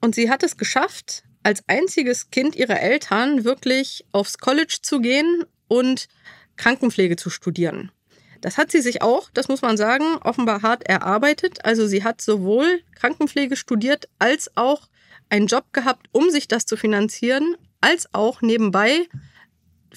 und 0.00 0.16
sie 0.16 0.30
hat 0.30 0.42
es 0.42 0.56
geschafft, 0.56 1.22
als 1.42 1.62
einziges 1.68 2.30
Kind 2.30 2.56
ihrer 2.56 2.80
Eltern 2.80 3.44
wirklich 3.44 4.04
aufs 4.12 4.38
College 4.38 4.78
zu 4.82 5.00
gehen 5.00 5.44
und 5.68 6.08
Krankenpflege 6.56 7.16
zu 7.16 7.30
studieren. 7.30 7.92
Das 8.40 8.56
hat 8.56 8.70
sie 8.70 8.80
sich 8.80 9.02
auch, 9.02 9.30
das 9.32 9.48
muss 9.48 9.62
man 9.62 9.76
sagen, 9.76 10.16
offenbar 10.22 10.62
hart 10.62 10.88
erarbeitet. 10.88 11.64
Also 11.64 11.86
sie 11.86 12.04
hat 12.04 12.20
sowohl 12.20 12.80
Krankenpflege 12.94 13.56
studiert 13.56 14.08
als 14.18 14.50
auch 14.56 14.88
einen 15.28 15.46
Job 15.46 15.72
gehabt, 15.72 16.08
um 16.12 16.30
sich 16.30 16.48
das 16.48 16.64
zu 16.64 16.76
finanzieren, 16.76 17.56
als 17.80 18.12
auch 18.14 18.40
nebenbei 18.40 19.06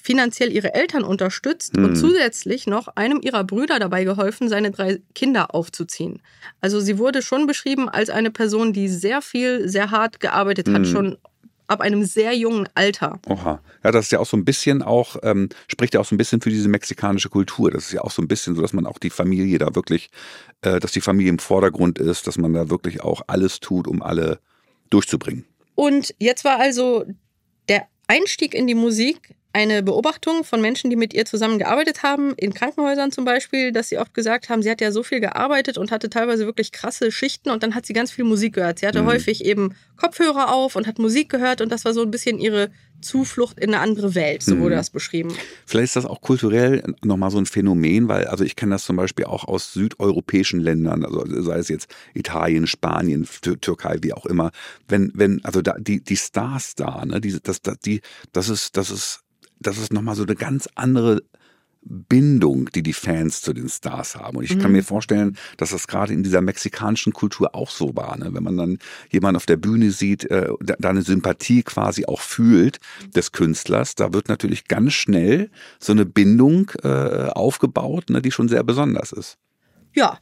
finanziell 0.02 0.52
ihre 0.52 0.74
Eltern 0.74 1.04
unterstützt 1.04 1.76
Mhm. 1.78 1.86
und 1.86 1.96
zusätzlich 1.96 2.68
noch 2.68 2.88
einem 2.96 3.20
ihrer 3.22 3.44
Brüder 3.44 3.80
dabei 3.80 4.04
geholfen, 4.04 4.50
seine 4.50 4.72
drei 4.72 5.00
Kinder 5.16 5.54
aufzuziehen. 5.56 6.22
Also 6.60 6.80
sie 6.80 6.98
wurde 6.98 7.22
schon 7.22 7.48
beschrieben 7.48 7.90
als 7.90 8.10
eine 8.10 8.32
Person, 8.32 8.74
die 8.74 8.88
sehr 8.88 9.22
viel, 9.22 9.68
sehr 9.70 9.92
hart 9.92 10.20
gearbeitet 10.20 10.68
hat, 10.70 10.82
Mhm. 10.82 10.86
schon 10.86 11.18
ab 11.68 11.80
einem 11.80 12.04
sehr 12.04 12.34
jungen 12.36 12.68
Alter. 12.76 13.20
Oha. 13.30 13.62
Ja, 13.84 13.92
das 13.92 14.06
ist 14.06 14.12
ja 14.12 14.20
auch 14.20 14.26
so 14.26 14.36
ein 14.36 14.44
bisschen 14.44 14.82
auch, 14.82 15.16
ähm, 15.24 15.48
spricht 15.70 15.94
ja 15.94 16.02
auch 16.02 16.06
so 16.06 16.14
ein 16.14 16.18
bisschen 16.18 16.42
für 16.42 16.50
diese 16.50 16.68
mexikanische 16.68 17.30
Kultur. 17.30 17.72
Das 17.72 17.86
ist 17.86 17.94
ja 17.94 18.02
auch 18.02 18.12
so 18.12 18.22
ein 18.22 18.28
bisschen 18.28 18.56
so, 18.56 18.62
dass 18.62 18.74
man 18.74 18.86
auch 18.86 18.98
die 19.00 19.10
Familie 19.10 19.58
da 19.58 19.74
wirklich, 19.74 20.10
äh, 20.64 20.82
dass 20.82 20.92
die 20.92 21.00
Familie 21.00 21.30
im 21.30 21.40
Vordergrund 21.40 21.98
ist, 21.98 22.28
dass 22.28 22.38
man 22.38 22.54
da 22.54 22.70
wirklich 22.70 23.02
auch 23.02 23.22
alles 23.28 23.62
tut, 23.62 23.88
um 23.88 24.02
alle 24.02 24.40
durchzubringen. 24.90 25.46
Und 25.76 26.14
jetzt 26.20 26.44
war 26.44 26.60
also 26.60 27.06
der 27.70 27.88
Einstieg 28.08 28.54
in 28.54 28.68
die 28.68 28.76
Musik 28.76 29.36
eine 29.54 29.84
Beobachtung 29.84 30.44
von 30.44 30.62
Menschen, 30.62 30.90
die 30.90 30.96
mit 30.96 31.14
ihr 31.14 31.26
zusammengearbeitet 31.26 32.04
haben, 32.04 32.34
in 32.38 32.54
Krankenhäusern 32.54 33.12
zum 33.12 33.26
Beispiel, 33.26 33.72
dass 33.72 33.90
sie 33.90 33.98
oft 33.98 34.14
gesagt 34.14 34.50
haben, 34.50 34.62
sie 34.64 34.72
hat 34.72 34.80
ja 34.82 34.92
so 34.92 35.04
viel 35.04 35.20
gearbeitet 35.20 35.78
und 35.78 35.92
hatte 35.92 36.10
teilweise 36.10 36.46
wirklich 36.46 36.72
krasse 36.72 37.12
Schichten 37.12 37.50
und 37.50 37.62
dann 37.64 37.76
hat 37.76 37.86
sie 37.86 37.94
ganz 37.94 38.12
viel 38.12 38.24
Musik 38.24 38.54
gehört. 38.54 38.80
Sie 38.80 38.88
hatte 38.88 39.02
Mhm. 39.02 39.08
häufig 39.08 39.44
eben 39.44 39.76
Kopfhörer 39.98 40.54
auf 40.54 40.76
und 40.76 40.88
hat 40.88 41.00
Musik 41.00 41.30
gehört 41.30 41.62
und 41.62 41.72
das 41.72 41.84
war 41.86 41.94
so 41.94 42.02
ein 42.02 42.12
bisschen 42.12 42.40
ihre 42.40 42.72
Zuflucht 43.02 43.60
in 43.60 43.74
eine 43.74 43.80
andere 43.80 44.14
Welt, 44.16 44.44
so 44.44 44.56
Mhm. 44.56 44.60
wurde 44.60 44.76
das 44.76 44.90
beschrieben. 44.92 45.36
Vielleicht 45.66 45.86
ist 45.90 45.96
das 45.96 46.06
auch 46.06 46.22
kulturell 46.22 46.84
nochmal 47.04 47.32
so 47.32 47.40
ein 47.40 47.46
Phänomen, 47.48 48.08
weil, 48.08 48.28
also 48.28 48.44
ich 48.44 48.56
kenne 48.56 48.76
das 48.76 48.86
zum 48.86 48.96
Beispiel 48.96 49.26
auch 49.26 49.44
aus 49.46 49.74
südeuropäischen 49.74 50.60
Ländern, 50.60 51.04
also 51.04 51.26
sei 51.42 51.58
es 51.58 51.68
jetzt 51.68 51.94
Italien, 52.14 52.68
Spanien, 52.68 53.26
Tür- 53.42 53.60
Türkei, 53.60 53.98
wie 54.02 54.14
auch 54.14 54.26
immer. 54.28 54.52
Wenn, 54.88 55.12
wenn, 55.16 55.44
also 55.44 55.62
da, 55.62 55.76
die, 55.80 56.04
die 56.04 56.16
Stars 56.18 56.76
da, 56.76 57.04
ne, 57.06 57.20
diese, 57.20 57.42
das, 57.42 57.62
das, 57.62 57.80
die, 57.80 58.02
das 58.34 58.50
ist, 58.50 58.78
das 58.78 58.92
ist, 58.92 59.22
das 59.62 59.78
ist 59.78 59.94
nochmal 59.94 60.16
so 60.16 60.24
eine 60.24 60.36
ganz 60.36 60.68
andere 60.76 61.22
Bindung, 61.84 62.70
die 62.76 62.84
die 62.84 62.94
Fans 62.94 63.42
zu 63.42 63.54
den 63.54 63.68
Stars 63.68 64.16
haben. 64.16 64.38
Und 64.38 64.44
ich 64.44 64.52
kann 64.60 64.70
Mhm. 64.70 64.78
mir 64.78 64.84
vorstellen, 64.84 65.36
dass 65.58 65.72
das 65.72 65.88
gerade 65.88 66.14
in 66.14 66.22
dieser 66.22 66.42
mexikanischen 66.42 67.12
Kultur 67.12 67.56
auch 67.56 67.72
so 67.72 67.96
war. 67.96 68.16
Ne? 68.18 68.30
Wenn 68.34 68.44
man 68.44 68.56
dann 68.56 68.78
jemanden 69.10 69.38
auf 69.38 69.48
der 69.48 69.58
Bühne 69.58 69.90
sieht, 69.90 70.30
äh, 70.30 70.48
da, 70.60 70.90
eine 70.90 71.02
Sympathie 71.02 71.64
quasi 71.64 72.06
auch 72.06 72.22
fühlt 72.22 72.80
des 73.16 73.32
Künstlers, 73.32 73.96
da 73.96 74.14
wird 74.14 74.30
natürlich 74.30 74.68
ganz 74.68 74.94
schnell 74.94 75.50
so 75.80 75.92
eine 75.92 76.06
Bindung 76.06 76.70
äh, 76.84 77.30
aufgebaut, 77.34 78.12
ne, 78.12 78.22
die 78.22 78.32
schon 78.32 78.48
sehr 78.48 78.64
besonders 78.64 79.12
ist. 79.12 79.40
Ja, 79.96 80.20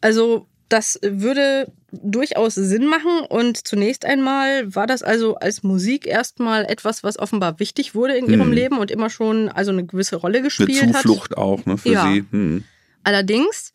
also 0.00 0.48
das 0.70 0.98
würde 1.02 1.70
durchaus 1.90 2.54
Sinn 2.54 2.86
machen 2.86 3.20
und 3.28 3.66
zunächst 3.66 4.04
einmal 4.04 4.74
war 4.74 4.86
das 4.86 5.02
also 5.02 5.36
als 5.36 5.62
Musik 5.62 6.06
erstmal 6.06 6.64
etwas, 6.66 7.02
was 7.02 7.18
offenbar 7.18 7.58
wichtig 7.60 7.94
wurde 7.94 8.14
in 8.16 8.26
ihrem 8.28 8.42
Hm. 8.48 8.52
Leben 8.52 8.78
und 8.78 8.90
immer 8.90 9.08
schon 9.08 9.48
also 9.48 9.70
eine 9.70 9.86
gewisse 9.86 10.16
Rolle 10.16 10.38
Eine 10.38 10.44
gespielt 10.44 10.82
hat. 10.82 11.02
Zuflucht 11.02 11.36
auch 11.38 11.64
ne, 11.64 11.78
für 11.78 11.88
Ja. 11.90 12.12
sie. 12.12 12.24
Hm. 12.30 12.64
Allerdings 13.04 13.72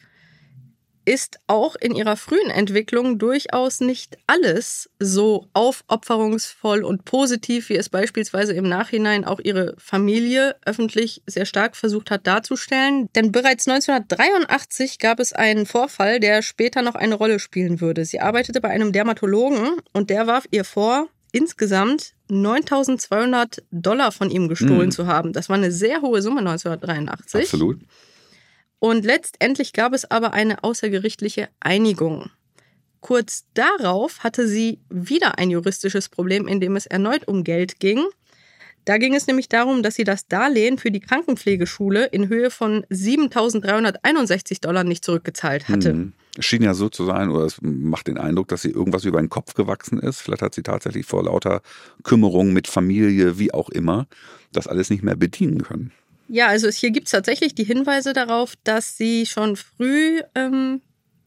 ist 1.05 1.39
auch 1.47 1.75
in 1.75 1.95
ihrer 1.95 2.15
frühen 2.17 2.49
Entwicklung 2.49 3.19
durchaus 3.19 3.79
nicht 3.81 4.17
alles 4.27 4.89
so 4.99 5.47
aufopferungsvoll 5.53 6.83
und 6.83 7.05
positiv, 7.05 7.69
wie 7.69 7.75
es 7.75 7.89
beispielsweise 7.89 8.53
im 8.53 8.67
Nachhinein 8.67 9.25
auch 9.25 9.39
ihre 9.39 9.75
Familie 9.77 10.55
öffentlich 10.65 11.21
sehr 11.27 11.45
stark 11.45 11.75
versucht 11.75 12.11
hat 12.11 12.25
darzustellen. 12.27 13.09
Denn 13.15 13.31
bereits 13.31 13.67
1983 13.67 14.99
gab 14.99 15.19
es 15.19 15.33
einen 15.33 15.65
Vorfall, 15.65 16.19
der 16.19 16.41
später 16.41 16.81
noch 16.81 16.95
eine 16.95 17.15
Rolle 17.15 17.39
spielen 17.39 17.81
würde. 17.81 18.05
Sie 18.05 18.19
arbeitete 18.19 18.61
bei 18.61 18.69
einem 18.69 18.91
Dermatologen 18.91 19.81
und 19.93 20.09
der 20.09 20.27
warf 20.27 20.45
ihr 20.51 20.63
vor, 20.63 21.07
insgesamt 21.31 22.13
9200 22.29 23.63
Dollar 23.71 24.11
von 24.11 24.29
ihm 24.29 24.47
gestohlen 24.47 24.87
Mhm. 24.87 24.91
zu 24.91 25.07
haben. 25.07 25.33
Das 25.33 25.49
war 25.49 25.55
eine 25.55 25.71
sehr 25.71 26.01
hohe 26.01 26.21
Summe 26.21 26.41
1983. 26.41 27.41
Absolut. 27.43 27.79
Und 28.83 29.05
letztendlich 29.05 29.71
gab 29.71 29.93
es 29.93 30.11
aber 30.11 30.33
eine 30.33 30.65
außergerichtliche 30.65 31.47
Einigung. 31.61 32.31
Kurz 32.99 33.45
darauf 33.53 34.25
hatte 34.25 34.45
sie 34.45 34.81
wieder 34.89 35.37
ein 35.37 35.49
juristisches 35.49 36.09
Problem, 36.09 36.49
in 36.49 36.59
dem 36.59 36.75
es 36.75 36.85
erneut 36.85 37.25
um 37.25 37.45
Geld 37.45 37.79
ging. 37.79 38.03
Da 38.83 38.97
ging 38.97 39.15
es 39.15 39.25
nämlich 39.25 39.47
darum, 39.47 39.83
dass 39.83 39.95
sie 39.95 40.03
das 40.03 40.27
Darlehen 40.27 40.77
für 40.77 40.91
die 40.91 40.99
Krankenpflegeschule 40.99 42.07
in 42.07 42.27
Höhe 42.27 42.51
von 42.51 42.83
7.361 42.91 44.59
Dollar 44.59 44.83
nicht 44.83 45.05
zurückgezahlt 45.05 45.69
hatte. 45.69 45.91
Hm. 45.91 46.13
Es 46.37 46.43
schien 46.43 46.61
ja 46.61 46.73
so 46.73 46.89
zu 46.89 47.05
sein, 47.05 47.29
oder 47.29 47.45
es 47.45 47.59
macht 47.61 48.07
den 48.07 48.17
Eindruck, 48.17 48.49
dass 48.49 48.63
sie 48.63 48.71
irgendwas 48.71 49.05
über 49.05 49.21
den 49.21 49.29
Kopf 49.29 49.53
gewachsen 49.53 49.97
ist. 49.97 50.19
Vielleicht 50.19 50.41
hat 50.41 50.55
sie 50.55 50.63
tatsächlich 50.63 51.05
vor 51.05 51.23
lauter 51.23 51.61
Kümmerung 52.03 52.51
mit 52.51 52.67
Familie, 52.67 53.39
wie 53.39 53.53
auch 53.53 53.69
immer, 53.69 54.07
das 54.51 54.67
alles 54.67 54.89
nicht 54.89 55.03
mehr 55.03 55.15
bedienen 55.15 55.63
können. 55.63 55.93
Ja, 56.33 56.47
also 56.47 56.67
hier 56.69 56.89
gibt 56.89 57.05
es 57.05 57.11
tatsächlich 57.11 57.53
die 57.53 57.63
Hinweise 57.63 58.11
darauf, 58.11 58.55
dass 58.63 58.97
sie 58.97 59.27
schon 59.27 59.55
früh 59.55 60.19
ähm, 60.33 60.81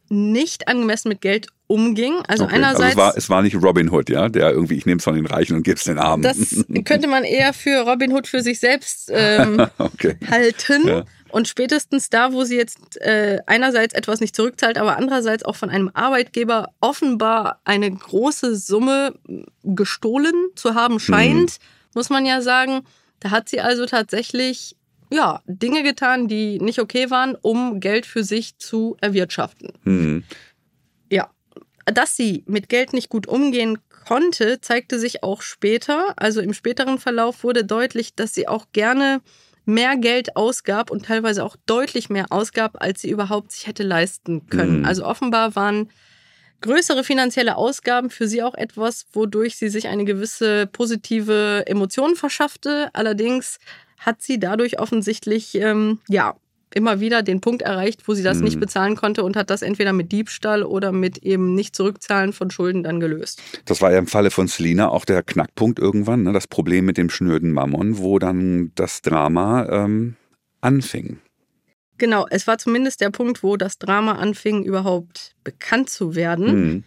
nicht 0.08 0.66
angemessen 0.66 1.10
mit 1.10 1.20
Geld 1.20 1.46
umging. 1.68 2.14
Also 2.26 2.42
Okay. 2.42 2.56
einerseits. 2.56 2.80
also 2.80 2.90
es, 2.90 2.96
war, 2.96 3.16
es 3.16 3.30
war 3.30 3.42
nicht 3.42 3.54
Robin 3.54 3.88
Hood, 3.88 4.10
ja, 4.10 4.28
der 4.28 4.50
irgendwie, 4.50 4.74
ich 4.74 4.84
nehme 4.84 4.98
es 4.98 5.04
von 5.04 5.14
den 5.14 5.26
Reichen 5.26 5.54
und 5.54 5.62
gebe 5.62 5.76
es 5.76 5.84
den 5.84 5.98
Armen. 5.98 6.22
Das 6.24 6.64
könnte 6.84 7.06
man 7.06 7.22
eher 7.22 7.52
für 7.52 7.88
Robin 7.88 8.12
Hood 8.12 8.26
für 8.26 8.42
sich 8.42 8.58
selbst 8.58 9.08
ähm, 9.14 9.64
okay. 9.78 10.16
halten. 10.28 10.88
Ja. 10.88 11.04
Und 11.30 11.46
spätestens 11.46 12.10
da, 12.10 12.32
wo 12.32 12.42
sie 12.42 12.56
jetzt 12.56 13.00
äh, 13.00 13.38
einerseits 13.46 13.94
etwas 13.94 14.18
nicht 14.18 14.34
zurückzahlt, 14.34 14.76
aber 14.76 14.96
andererseits 14.96 15.44
auch 15.44 15.54
von 15.54 15.70
einem 15.70 15.88
Arbeitgeber 15.94 16.70
offenbar 16.80 17.60
eine 17.64 17.88
große 17.92 18.56
Summe 18.56 19.14
gestohlen 19.62 20.34
zu 20.56 20.74
haben 20.74 20.98
scheint, 20.98 21.58
muss 21.94 22.10
man 22.10 22.26
ja 22.26 22.40
sagen, 22.40 22.80
da 23.20 23.30
hat 23.30 23.48
sie 23.48 23.60
also 23.60 23.86
tatsächlich 23.86 24.75
ja, 25.10 25.42
Dinge 25.46 25.82
getan, 25.82 26.28
die 26.28 26.58
nicht 26.58 26.78
okay 26.80 27.10
waren, 27.10 27.36
um 27.40 27.80
Geld 27.80 28.06
für 28.06 28.24
sich 28.24 28.58
zu 28.58 28.96
erwirtschaften. 29.00 29.72
Hm. 29.84 30.24
Ja, 31.10 31.30
dass 31.86 32.16
sie 32.16 32.44
mit 32.46 32.68
Geld 32.68 32.92
nicht 32.92 33.08
gut 33.08 33.26
umgehen 33.26 33.78
konnte, 34.06 34.60
zeigte 34.60 34.98
sich 34.98 35.22
auch 35.22 35.42
später. 35.42 36.14
Also 36.16 36.40
im 36.40 36.54
späteren 36.54 36.98
Verlauf 36.98 37.44
wurde 37.44 37.64
deutlich, 37.64 38.14
dass 38.14 38.34
sie 38.34 38.48
auch 38.48 38.66
gerne 38.72 39.20
mehr 39.64 39.96
Geld 39.96 40.36
ausgab 40.36 40.90
und 40.90 41.06
teilweise 41.06 41.44
auch 41.44 41.56
deutlich 41.66 42.08
mehr 42.08 42.26
ausgab, 42.30 42.76
als 42.80 43.02
sie 43.02 43.10
überhaupt 43.10 43.52
sich 43.52 43.66
hätte 43.66 43.82
leisten 43.82 44.46
können. 44.46 44.80
Mhm. 44.80 44.84
Also 44.84 45.04
offenbar 45.04 45.56
waren 45.56 45.90
größere 46.60 47.04
finanzielle 47.04 47.56
Ausgaben 47.56 48.10
für 48.10 48.28
sie 48.28 48.42
auch 48.42 48.54
etwas, 48.54 49.06
wodurch 49.12 49.56
sie 49.56 49.68
sich 49.68 49.88
eine 49.88 50.04
gewisse 50.04 50.66
positive 50.66 51.64
Emotion 51.66 52.14
verschaffte. 52.14 52.90
Allerdings 52.92 53.58
hat 53.98 54.22
sie 54.22 54.38
dadurch 54.38 54.78
offensichtlich 54.78 55.54
ähm, 55.54 55.98
ja 56.08 56.36
immer 56.74 57.00
wieder 57.00 57.22
den 57.22 57.40
Punkt 57.40 57.62
erreicht, 57.62 58.06
wo 58.06 58.14
sie 58.14 58.22
das 58.22 58.38
Mhm. 58.38 58.44
nicht 58.44 58.60
bezahlen 58.60 58.96
konnte 58.96 59.24
und 59.24 59.36
hat 59.36 59.50
das 59.50 59.62
entweder 59.62 59.92
mit 59.92 60.12
Diebstahl 60.12 60.62
oder 60.62 60.92
mit 60.92 61.18
eben 61.18 61.54
nicht 61.54 61.74
zurückzahlen 61.74 62.32
von 62.32 62.50
Schulden 62.50 62.82
dann 62.82 63.00
gelöst. 63.00 63.40
Das 63.64 63.80
war 63.80 63.92
ja 63.92 63.98
im 63.98 64.06
Falle 64.06 64.30
von 64.30 64.46
Selina 64.48 64.90
auch 64.90 65.04
der 65.04 65.22
Knackpunkt 65.22 65.78
irgendwann, 65.78 66.24
ne? 66.24 66.32
das 66.32 66.46
Problem 66.46 66.84
mit 66.84 66.98
dem 66.98 67.08
schnöden 67.08 67.52
Mammon, 67.52 67.98
wo 67.98 68.18
dann 68.18 68.72
das 68.74 69.00
Drama 69.00 69.66
ähm, 69.70 70.16
anfing. 70.60 71.18
Genau, 71.98 72.26
es 72.28 72.46
war 72.46 72.58
zumindest 72.58 73.00
der 73.00 73.10
Punkt, 73.10 73.42
wo 73.42 73.56
das 73.56 73.78
Drama 73.78 74.16
anfing, 74.16 74.64
überhaupt 74.64 75.34
bekannt 75.44 75.88
zu 75.88 76.14
werden. 76.14 76.46
Hm. 76.48 76.84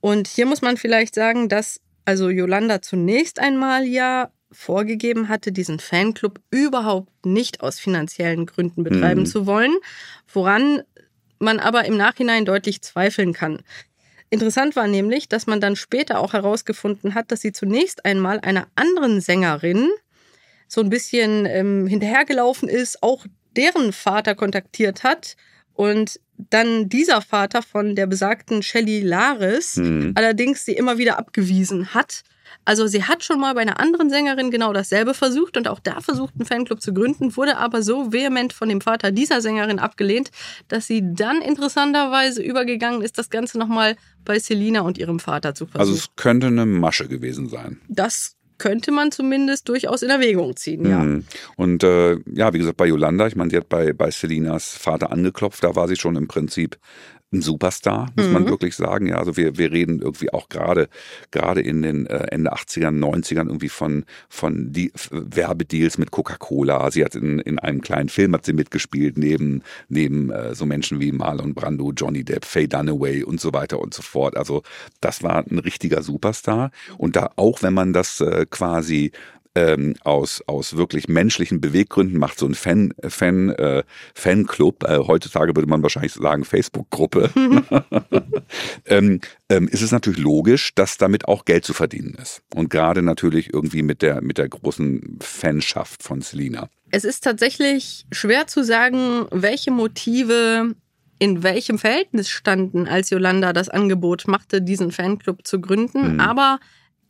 Und 0.00 0.28
hier 0.28 0.46
muss 0.46 0.62
man 0.62 0.78
vielleicht 0.78 1.14
sagen, 1.14 1.48
dass 1.48 1.80
also 2.06 2.30
Yolanda 2.30 2.80
zunächst 2.80 3.40
einmal 3.40 3.84
ja 3.84 4.30
vorgegeben 4.50 5.28
hatte, 5.28 5.52
diesen 5.52 5.78
Fanclub 5.80 6.40
überhaupt 6.50 7.26
nicht 7.26 7.60
aus 7.62 7.78
finanziellen 7.78 8.46
Gründen 8.46 8.84
betreiben 8.84 9.22
Mhm. 9.22 9.26
zu 9.26 9.46
wollen, 9.46 9.76
woran 10.32 10.82
man 11.38 11.58
aber 11.60 11.84
im 11.84 11.96
Nachhinein 11.96 12.44
deutlich 12.44 12.80
zweifeln 12.82 13.32
kann. 13.32 13.60
Interessant 14.30 14.74
war 14.74 14.88
nämlich, 14.88 15.28
dass 15.28 15.46
man 15.46 15.60
dann 15.60 15.76
später 15.76 16.18
auch 16.20 16.32
herausgefunden 16.32 17.14
hat, 17.14 17.30
dass 17.30 17.40
sie 17.42 17.52
zunächst 17.52 18.04
einmal 18.04 18.40
einer 18.40 18.66
anderen 18.74 19.20
Sängerin 19.20 19.88
so 20.68 20.80
ein 20.80 20.90
bisschen 20.90 21.46
ähm, 21.46 21.86
hinterhergelaufen 21.86 22.68
ist, 22.68 23.02
auch 23.02 23.24
deren 23.56 23.92
Vater 23.92 24.34
kontaktiert 24.34 25.04
hat 25.04 25.36
und 25.74 26.18
dann 26.38 26.88
dieser 26.88 27.22
Vater 27.22 27.62
von 27.62 27.94
der 27.94 28.06
besagten 28.06 28.62
Shelley 28.62 29.00
Laris 29.00 29.76
Hm. 29.76 30.12
allerdings 30.16 30.64
sie 30.64 30.72
immer 30.72 30.98
wieder 30.98 31.18
abgewiesen 31.18 31.94
hat 31.94 32.22
Also 32.64 32.86
sie 32.86 33.04
hat 33.04 33.24
schon 33.24 33.40
mal 33.40 33.54
bei 33.54 33.60
einer 33.60 33.80
anderen 33.80 34.10
Sängerin 34.10 34.50
genau 34.50 34.72
dasselbe 34.72 35.14
versucht 35.14 35.56
und 35.56 35.68
auch 35.68 35.80
da 35.80 36.00
versucht, 36.00 36.34
einen 36.34 36.46
Fanclub 36.46 36.80
zu 36.80 36.92
gründen, 36.92 37.36
wurde 37.36 37.56
aber 37.56 37.82
so 37.82 38.12
vehement 38.12 38.52
von 38.52 38.68
dem 38.68 38.80
Vater 38.80 39.12
dieser 39.12 39.40
Sängerin 39.40 39.78
abgelehnt, 39.78 40.30
dass 40.68 40.86
sie 40.86 41.02
dann 41.02 41.40
interessanterweise 41.40 42.42
übergegangen 42.42 43.02
ist, 43.02 43.18
das 43.18 43.30
Ganze 43.30 43.58
nochmal 43.58 43.96
bei 44.24 44.38
Selina 44.38 44.80
und 44.80 44.98
ihrem 44.98 45.20
Vater 45.20 45.54
zu 45.54 45.66
versuchen. 45.66 45.80
Also 45.80 45.94
es 45.94 46.08
könnte 46.16 46.48
eine 46.48 46.66
Masche 46.66 47.08
gewesen 47.08 47.48
sein. 47.48 47.80
Das 47.88 48.36
könnte 48.58 48.90
man 48.90 49.12
zumindest 49.12 49.68
durchaus 49.68 50.02
in 50.02 50.10
Erwägung 50.10 50.56
ziehen, 50.56 50.88
ja. 50.88 50.98
Mhm. 51.00 51.24
Und 51.56 51.84
äh, 51.84 52.16
ja, 52.32 52.52
wie 52.52 52.58
gesagt, 52.58 52.76
bei 52.76 52.86
Yolanda, 52.86 53.26
ich 53.26 53.36
meine, 53.36 53.50
sie 53.50 53.56
hat 53.56 53.68
bei, 53.68 53.92
bei 53.92 54.10
Selinas 54.10 54.70
Vater 54.76 55.12
angeklopft, 55.12 55.62
da 55.62 55.76
war 55.76 55.88
sie 55.88 55.96
schon 55.96 56.16
im 56.16 56.28
Prinzip 56.28 56.78
ein 57.32 57.42
Superstar, 57.42 58.10
muss 58.16 58.28
man 58.30 58.46
wirklich 58.48 58.76
sagen. 58.76 59.06
Ja, 59.08 59.16
also 59.16 59.36
wir, 59.36 59.58
wir 59.58 59.72
reden 59.72 60.00
irgendwie 60.00 60.32
auch 60.32 60.48
gerade 60.48 60.88
gerade 61.32 61.60
in 61.60 61.82
den 61.82 62.06
äh, 62.06 62.28
Ende 62.30 62.52
80ern, 62.54 62.98
90ern 62.98 63.46
irgendwie 63.48 63.68
von 63.68 64.04
von 64.28 64.72
die 64.72 64.92
F- 64.94 65.10
Werbedeals 65.12 65.98
mit 65.98 66.12
Coca-Cola. 66.12 66.90
Sie 66.92 67.04
hat 67.04 67.16
in, 67.16 67.40
in 67.40 67.58
einem 67.58 67.80
kleinen 67.80 68.08
Film 68.08 68.32
hat 68.32 68.46
sie 68.46 68.52
mitgespielt 68.52 69.18
neben 69.18 69.62
neben 69.88 70.30
äh, 70.30 70.54
so 70.54 70.66
Menschen 70.66 71.00
wie 71.00 71.10
Marlon 71.12 71.52
Brando, 71.54 71.92
Johnny 71.96 72.22
Depp, 72.24 72.44
Faye 72.44 72.68
Dunaway 72.68 73.24
und 73.24 73.40
so 73.40 73.52
weiter 73.52 73.80
und 73.80 73.92
so 73.92 74.02
fort. 74.02 74.36
Also 74.36 74.62
das 75.00 75.22
war 75.24 75.44
ein 75.50 75.58
richtiger 75.58 76.02
Superstar 76.02 76.70
und 76.96 77.16
da 77.16 77.30
auch 77.36 77.62
wenn 77.62 77.74
man 77.74 77.92
das 77.92 78.20
äh, 78.20 78.46
quasi 78.48 79.10
ähm, 79.56 79.94
aus, 80.04 80.42
aus 80.46 80.76
wirklich 80.76 81.08
menschlichen 81.08 81.62
Beweggründen 81.62 82.18
macht 82.18 82.38
so 82.38 82.46
ein 82.46 82.54
Fan, 82.54 82.92
Fan, 83.08 83.48
äh, 83.50 83.84
Fanclub, 84.14 84.84
äh, 84.84 84.98
heutzutage 84.98 85.56
würde 85.56 85.68
man 85.68 85.82
wahrscheinlich 85.82 86.12
sagen 86.12 86.44
Facebook-Gruppe, 86.44 87.30
ähm, 88.84 89.20
ähm, 89.48 89.68
ist 89.68 89.80
es 89.80 89.92
natürlich 89.92 90.20
logisch, 90.20 90.74
dass 90.74 90.98
damit 90.98 91.26
auch 91.26 91.46
Geld 91.46 91.64
zu 91.64 91.72
verdienen 91.72 92.14
ist. 92.20 92.42
Und 92.54 92.68
gerade 92.68 93.00
natürlich 93.00 93.54
irgendwie 93.54 93.82
mit 93.82 94.02
der, 94.02 94.20
mit 94.20 94.36
der 94.36 94.50
großen 94.50 95.18
Fanschaft 95.22 96.02
von 96.02 96.20
Selina. 96.20 96.68
Es 96.90 97.04
ist 97.04 97.24
tatsächlich 97.24 98.04
schwer 98.12 98.46
zu 98.46 98.62
sagen, 98.62 99.26
welche 99.30 99.70
Motive 99.70 100.74
in 101.18 101.42
welchem 101.42 101.78
Verhältnis 101.78 102.28
standen, 102.28 102.86
als 102.86 103.08
Yolanda 103.08 103.54
das 103.54 103.70
Angebot 103.70 104.28
machte, 104.28 104.60
diesen 104.60 104.92
Fanclub 104.92 105.46
zu 105.46 105.62
gründen. 105.62 106.14
Mhm. 106.14 106.20
Aber 106.20 106.60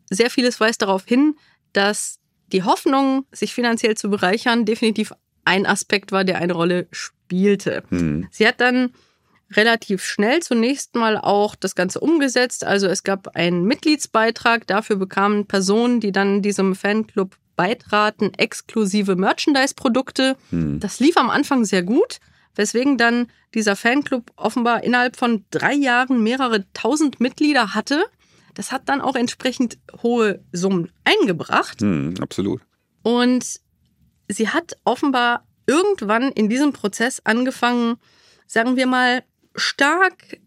sehr 0.08 0.30
vieles 0.30 0.60
weist 0.60 0.82
darauf 0.82 1.04
hin, 1.04 1.34
dass 1.72 2.20
die 2.52 2.62
Hoffnung, 2.62 3.26
sich 3.32 3.54
finanziell 3.54 3.96
zu 3.96 4.08
bereichern, 4.08 4.64
definitiv 4.64 5.12
ein 5.44 5.66
Aspekt 5.66 6.12
war, 6.12 6.24
der 6.24 6.38
eine 6.38 6.52
Rolle 6.52 6.88
spielte. 6.90 7.82
Hm. 7.90 8.28
Sie 8.30 8.46
hat 8.46 8.60
dann 8.60 8.90
relativ 9.52 10.04
schnell 10.04 10.42
zunächst 10.42 10.94
mal 10.94 11.16
auch 11.16 11.54
das 11.54 11.74
Ganze 11.74 12.00
umgesetzt. 12.00 12.64
Also 12.64 12.88
es 12.88 13.04
gab 13.04 13.36
einen 13.36 13.64
Mitgliedsbeitrag, 13.64 14.66
dafür 14.66 14.96
bekamen 14.96 15.46
Personen, 15.46 16.00
die 16.00 16.12
dann 16.12 16.42
diesem 16.42 16.74
Fanclub 16.74 17.36
beitraten, 17.54 18.34
exklusive 18.34 19.16
Merchandise-Produkte. 19.16 20.36
Hm. 20.50 20.80
Das 20.80 21.00
lief 21.00 21.16
am 21.16 21.30
Anfang 21.30 21.64
sehr 21.64 21.82
gut, 21.82 22.18
weswegen 22.54 22.98
dann 22.98 23.28
dieser 23.54 23.76
Fanclub 23.76 24.30
offenbar 24.36 24.84
innerhalb 24.84 25.16
von 25.16 25.44
drei 25.50 25.74
Jahren 25.74 26.22
mehrere 26.22 26.64
tausend 26.72 27.20
Mitglieder 27.20 27.74
hatte. 27.74 28.04
Das 28.56 28.72
hat 28.72 28.88
dann 28.88 29.00
auch 29.00 29.14
entsprechend 29.16 29.78
hohe 30.02 30.42
Summen 30.50 30.90
eingebracht. 31.04 31.80
Hm, 31.82 32.14
absolut. 32.20 32.60
Und 33.02 33.60
sie 34.28 34.48
hat 34.48 34.76
offenbar 34.84 35.46
irgendwann 35.66 36.32
in 36.32 36.48
diesem 36.48 36.72
Prozess 36.72 37.20
angefangen, 37.24 37.96
sagen 38.46 38.76
wir 38.76 38.86
mal, 38.86 39.22
stark 39.54 40.38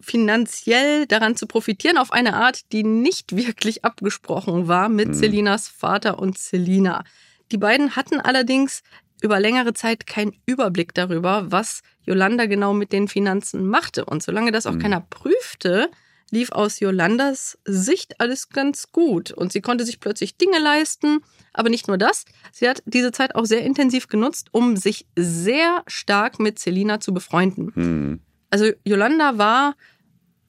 finanziell 0.00 1.06
daran 1.06 1.36
zu 1.36 1.46
profitieren, 1.46 1.96
auf 1.96 2.12
eine 2.12 2.34
Art, 2.34 2.72
die 2.72 2.82
nicht 2.82 3.36
wirklich 3.36 3.84
abgesprochen 3.84 4.68
war 4.68 4.88
mit 4.88 5.08
Mhm. 5.08 5.14
Selinas 5.14 5.68
Vater 5.68 6.18
und 6.18 6.36
Selina. 6.36 7.04
Die 7.52 7.56
beiden 7.56 7.96
hatten 7.96 8.20
allerdings 8.20 8.82
über 9.22 9.40
längere 9.40 9.72
Zeit 9.72 10.06
keinen 10.06 10.36
Überblick 10.44 10.92
darüber, 10.92 11.50
was 11.50 11.82
Yolanda 12.04 12.46
genau 12.46 12.74
mit 12.74 12.92
den 12.92 13.08
Finanzen 13.08 13.66
machte. 13.66 14.04
Und 14.04 14.22
solange 14.22 14.52
das 14.52 14.66
auch 14.66 14.74
Mhm. 14.74 14.80
keiner 14.80 15.00
prüfte, 15.00 15.88
lief 16.30 16.50
aus 16.52 16.80
Yolandas 16.80 17.58
Sicht 17.64 18.20
alles 18.20 18.48
ganz 18.48 18.90
gut. 18.92 19.30
Und 19.30 19.52
sie 19.52 19.60
konnte 19.60 19.84
sich 19.84 20.00
plötzlich 20.00 20.36
Dinge 20.36 20.58
leisten. 20.58 21.20
Aber 21.52 21.68
nicht 21.68 21.86
nur 21.86 21.98
das, 21.98 22.24
sie 22.52 22.68
hat 22.68 22.82
diese 22.86 23.12
Zeit 23.12 23.34
auch 23.34 23.44
sehr 23.44 23.62
intensiv 23.62 24.08
genutzt, 24.08 24.48
um 24.52 24.76
sich 24.76 25.06
sehr 25.16 25.84
stark 25.86 26.40
mit 26.40 26.58
Selina 26.58 27.00
zu 27.00 27.14
befreunden. 27.14 27.72
Hm. 27.74 28.20
Also 28.50 28.70
Yolanda 28.84 29.38
war 29.38 29.76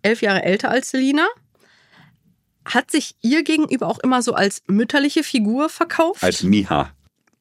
elf 0.02 0.22
Jahre 0.22 0.44
älter 0.44 0.70
als 0.70 0.92
Selina, 0.92 1.28
hat 2.66 2.92
sich 2.92 3.16
ihr 3.22 3.44
gegenüber 3.44 3.88
auch 3.88 4.00
immer 4.00 4.22
so 4.22 4.34
als 4.34 4.64
mütterliche 4.68 5.24
Figur 5.24 5.70
verkauft. 5.70 6.24
Als 6.24 6.44
Miha. 6.44 6.92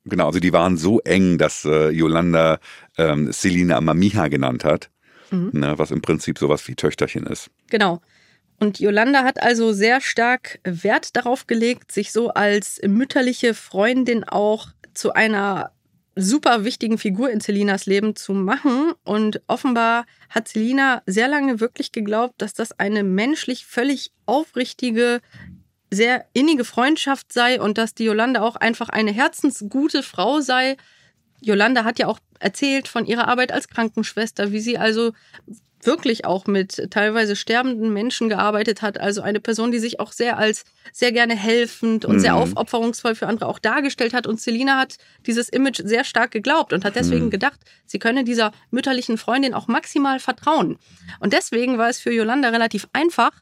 Genau, 0.04 0.26
also 0.26 0.40
die 0.40 0.52
waren 0.52 0.76
so 0.76 1.00
eng, 1.00 1.38
dass 1.38 1.64
äh, 1.64 1.88
Yolanda 1.88 2.58
ähm, 2.98 3.32
Selina 3.32 3.78
immer 3.78 3.94
Miha 3.94 4.28
genannt 4.28 4.64
hat. 4.64 4.90
Mhm. 5.30 5.50
Ne, 5.52 5.78
was 5.78 5.90
im 5.90 6.02
Prinzip 6.02 6.38
sowas 6.38 6.66
wie 6.68 6.74
Töchterchen 6.74 7.26
ist. 7.26 7.50
Genau. 7.70 8.02
Und 8.64 8.80
Yolanda 8.80 9.24
hat 9.24 9.42
also 9.42 9.74
sehr 9.74 10.00
stark 10.00 10.58
Wert 10.64 11.16
darauf 11.16 11.46
gelegt, 11.46 11.92
sich 11.92 12.12
so 12.12 12.30
als 12.30 12.80
mütterliche 12.82 13.52
Freundin 13.52 14.24
auch 14.24 14.68
zu 14.94 15.12
einer 15.12 15.72
super 16.16 16.64
wichtigen 16.64 16.96
Figur 16.96 17.28
in 17.30 17.40
Selinas 17.40 17.84
Leben 17.84 18.16
zu 18.16 18.32
machen. 18.32 18.94
Und 19.04 19.42
offenbar 19.48 20.06
hat 20.30 20.48
Selina 20.48 21.02
sehr 21.04 21.28
lange 21.28 21.60
wirklich 21.60 21.92
geglaubt, 21.92 22.36
dass 22.38 22.54
das 22.54 22.72
eine 22.78 23.02
menschlich 23.02 23.66
völlig 23.66 24.12
aufrichtige, 24.24 25.20
sehr 25.90 26.24
innige 26.32 26.64
Freundschaft 26.64 27.34
sei 27.34 27.60
und 27.60 27.76
dass 27.76 27.94
die 27.94 28.04
Yolanda 28.04 28.40
auch 28.40 28.56
einfach 28.56 28.88
eine 28.88 29.12
herzensgute 29.12 30.02
Frau 30.02 30.40
sei. 30.40 30.78
Yolanda 31.42 31.84
hat 31.84 31.98
ja 31.98 32.06
auch 32.06 32.18
erzählt 32.38 32.88
von 32.88 33.04
ihrer 33.04 33.28
Arbeit 33.28 33.52
als 33.52 33.68
Krankenschwester, 33.68 34.52
wie 34.52 34.60
sie 34.60 34.78
also 34.78 35.12
wirklich 35.86 36.24
auch 36.24 36.46
mit 36.46 36.90
teilweise 36.90 37.36
sterbenden 37.36 37.92
Menschen 37.92 38.28
gearbeitet 38.28 38.82
hat. 38.82 38.98
Also 39.00 39.22
eine 39.22 39.40
Person, 39.40 39.70
die 39.70 39.78
sich 39.78 40.00
auch 40.00 40.12
sehr 40.12 40.38
als 40.38 40.64
sehr 40.92 41.12
gerne 41.12 41.34
helfend 41.34 42.04
und 42.04 42.20
sehr 42.20 42.32
Mhm. 42.34 42.38
aufopferungsvoll 42.42 43.14
für 43.14 43.26
andere 43.26 43.46
auch 43.48 43.58
dargestellt 43.58 44.14
hat. 44.14 44.26
Und 44.26 44.40
Selina 44.40 44.78
hat 44.78 44.96
dieses 45.26 45.48
Image 45.48 45.80
sehr 45.84 46.04
stark 46.04 46.30
geglaubt 46.30 46.72
und 46.72 46.84
hat 46.84 46.96
deswegen 46.96 47.26
Mhm. 47.26 47.30
gedacht, 47.30 47.60
sie 47.86 47.98
könne 47.98 48.24
dieser 48.24 48.52
mütterlichen 48.70 49.18
Freundin 49.18 49.54
auch 49.54 49.66
maximal 49.68 50.20
vertrauen. 50.20 50.78
Und 51.20 51.32
deswegen 51.32 51.78
war 51.78 51.88
es 51.88 51.98
für 52.00 52.12
Yolanda 52.12 52.48
relativ 52.50 52.86
einfach, 52.92 53.32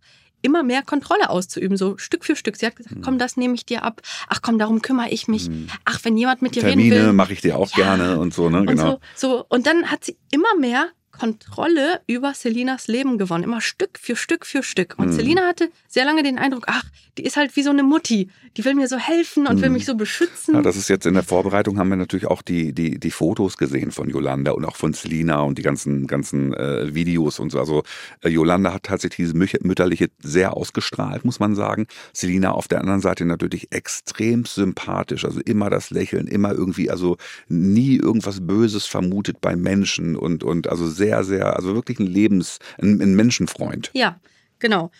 immer 0.45 0.65
mehr 0.65 0.83
Kontrolle 0.83 1.31
auszuüben, 1.31 1.77
so 1.77 1.97
Stück 1.99 2.25
für 2.25 2.35
Stück. 2.35 2.57
Sie 2.57 2.67
hat 2.67 2.75
gesagt, 2.75 2.97
komm, 3.05 3.17
das 3.17 3.37
nehme 3.37 3.55
ich 3.55 3.65
dir 3.65 3.85
ab. 3.85 4.01
Ach 4.29 4.41
komm, 4.43 4.59
darum 4.59 4.83
kümmere 4.83 5.09
ich 5.11 5.29
mich. 5.29 5.49
Ach, 5.85 6.01
wenn 6.03 6.17
jemand 6.17 6.43
mit 6.43 6.57
dir 6.57 6.65
reden 6.65 6.81
will. 6.81 6.91
Termine 6.91 7.13
mache 7.13 7.33
ich 7.33 7.41
dir 7.43 7.57
auch 7.57 7.71
Ja. 7.77 7.95
gerne 7.95 8.19
und 8.19 8.35
so, 8.35 8.51
ne? 8.51 8.59
Und 8.59 8.67
Genau. 8.67 8.99
so, 9.15 9.29
so, 9.37 9.47
und 9.49 9.69
dann 9.69 9.89
hat 9.93 10.05
sie 10.05 10.17
immer 10.33 10.53
mehr 10.59 10.89
Kontrolle 11.23 12.01
über 12.09 12.35
Selinas 12.35 12.89
Leben 12.89 13.17
gewonnen, 13.17 13.45
immer 13.45 13.61
Stück 13.61 13.97
für 14.01 14.17
Stück 14.17 14.45
für 14.45 14.65
Stück. 14.65 14.95
Und 14.99 15.11
Mhm. 15.11 15.13
Selina 15.13 15.43
hatte 15.47 15.71
sehr 15.87 16.05
lange 16.05 16.25
den 16.25 16.37
Eindruck, 16.37 16.65
ach, 16.67 16.83
die 17.17 17.23
ist 17.23 17.37
halt 17.37 17.55
wie 17.55 17.63
so 17.63 17.71
eine 17.71 17.85
Mutti, 17.85 18.29
die 18.57 18.65
will 18.65 18.75
mir 18.75 18.89
so 18.89 18.97
helfen 18.97 19.47
und 19.47 19.63
will 19.63 19.71
mich 19.71 19.85
so 19.85 19.95
beschützen. 19.95 20.53
Mhm. 20.53 20.57
Ja, 20.57 20.63
das 20.63 20.77
ist 20.77 20.89
jetzt 20.89 21.07
in 21.07 21.15
der 21.15 21.23
Vorbereitung 21.23 21.79
haben 21.79 21.91
wir 21.91 21.97
natürlich 21.97 22.27
auch 22.27 22.43
die, 22.43 22.73
die, 22.73 22.99
die 22.99 23.11
Fotos 23.13 23.57
gesehen 23.57 23.93
von 23.93 24.09
Yolanda 24.09 24.51
und 24.51 24.65
auch 24.65 24.75
von 24.75 24.95
Selina 24.95 25.43
und 25.43 25.59
die 25.59 25.63
ganzen, 25.63 26.09
ganzen 26.09 26.55
äh, 26.55 26.93
Videos 26.93 27.39
und 27.39 27.51
so. 27.53 27.61
Also 27.61 27.85
äh, 28.23 28.29
Yolanda 28.29 28.73
hat 28.73 28.83
tatsächlich 28.85 29.29
diese 29.29 29.37
Mü- 29.39 29.65
mütterliche 29.65 30.09
sehr 30.23 30.57
ausgestrahlt, 30.57 31.25
muss 31.25 31.39
man 31.39 31.55
sagen. 31.55 31.87
Selina 32.13 32.51
auf 32.51 32.67
der 32.67 32.81
anderen 32.81 33.01
Seite 33.01 33.25
natürlich 33.27 33.69
extrem 33.71 34.45
sympathisch, 34.45 35.25
also 35.25 35.41
immer 35.41 35.71
das 35.71 35.91
Lächeln, 35.91 36.27
immer 36.27 36.53
irgendwie, 36.53 36.91
also 36.91 37.17
nie 37.47 37.97
irgendwas 37.97 38.45
Böses 38.45 38.87
vermutet 38.87 39.41
bei 39.41 39.55
Menschen 39.55 40.17
und, 40.17 40.43
und 40.43 40.69
also 40.69 40.89
sehr, 40.89 41.12
sehr, 41.23 41.55
also 41.57 41.75
wirklich 41.75 41.99
ein 41.99 42.07
Lebens-, 42.07 42.59
ein, 42.81 43.01
ein 43.03 43.15
Menschenfreund. 43.15 43.91
Ja, 43.93 44.19
genau. 44.59 44.91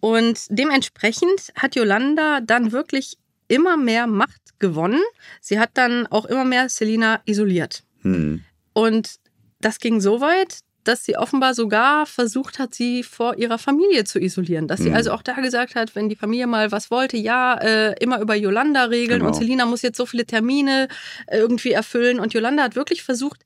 Und 0.00 0.46
dementsprechend 0.48 1.52
hat 1.56 1.76
Yolanda 1.76 2.40
dann 2.40 2.72
wirklich 2.72 3.16
immer 3.48 3.76
mehr 3.76 4.06
Macht 4.06 4.58
gewonnen. 4.58 5.00
Sie 5.40 5.58
hat 5.60 5.70
dann 5.74 6.06
auch 6.08 6.24
immer 6.24 6.44
mehr 6.44 6.68
Selina 6.68 7.20
isoliert. 7.24 7.84
Hm. 8.02 8.42
Und 8.72 9.16
das 9.60 9.78
ging 9.78 10.00
so 10.00 10.20
weit, 10.20 10.58
dass 10.84 11.04
sie 11.04 11.16
offenbar 11.16 11.54
sogar 11.54 12.06
versucht 12.06 12.58
hat, 12.58 12.74
sie 12.74 13.04
vor 13.04 13.36
ihrer 13.38 13.58
Familie 13.58 14.02
zu 14.02 14.18
isolieren. 14.18 14.66
Dass 14.66 14.80
sie 14.80 14.88
Mhm. 14.90 14.96
also 14.96 15.12
auch 15.12 15.22
da 15.22 15.34
gesagt 15.34 15.76
hat, 15.76 15.94
wenn 15.94 16.08
die 16.08 16.16
Familie 16.16 16.48
mal 16.48 16.72
was 16.72 16.90
wollte, 16.90 17.16
ja, 17.16 17.54
äh, 17.58 17.94
immer 18.00 18.18
über 18.20 18.34
Yolanda 18.34 18.84
regeln 18.86 19.20
Genau. 19.20 19.30
und 19.30 19.34
Selina 19.36 19.64
muss 19.66 19.82
jetzt 19.82 19.96
so 19.96 20.06
viele 20.06 20.26
Termine 20.26 20.88
äh, 21.28 21.38
irgendwie 21.38 21.70
erfüllen. 21.70 22.18
Und 22.18 22.34
Yolanda 22.34 22.64
hat 22.64 22.74
wirklich 22.74 23.04
versucht, 23.04 23.44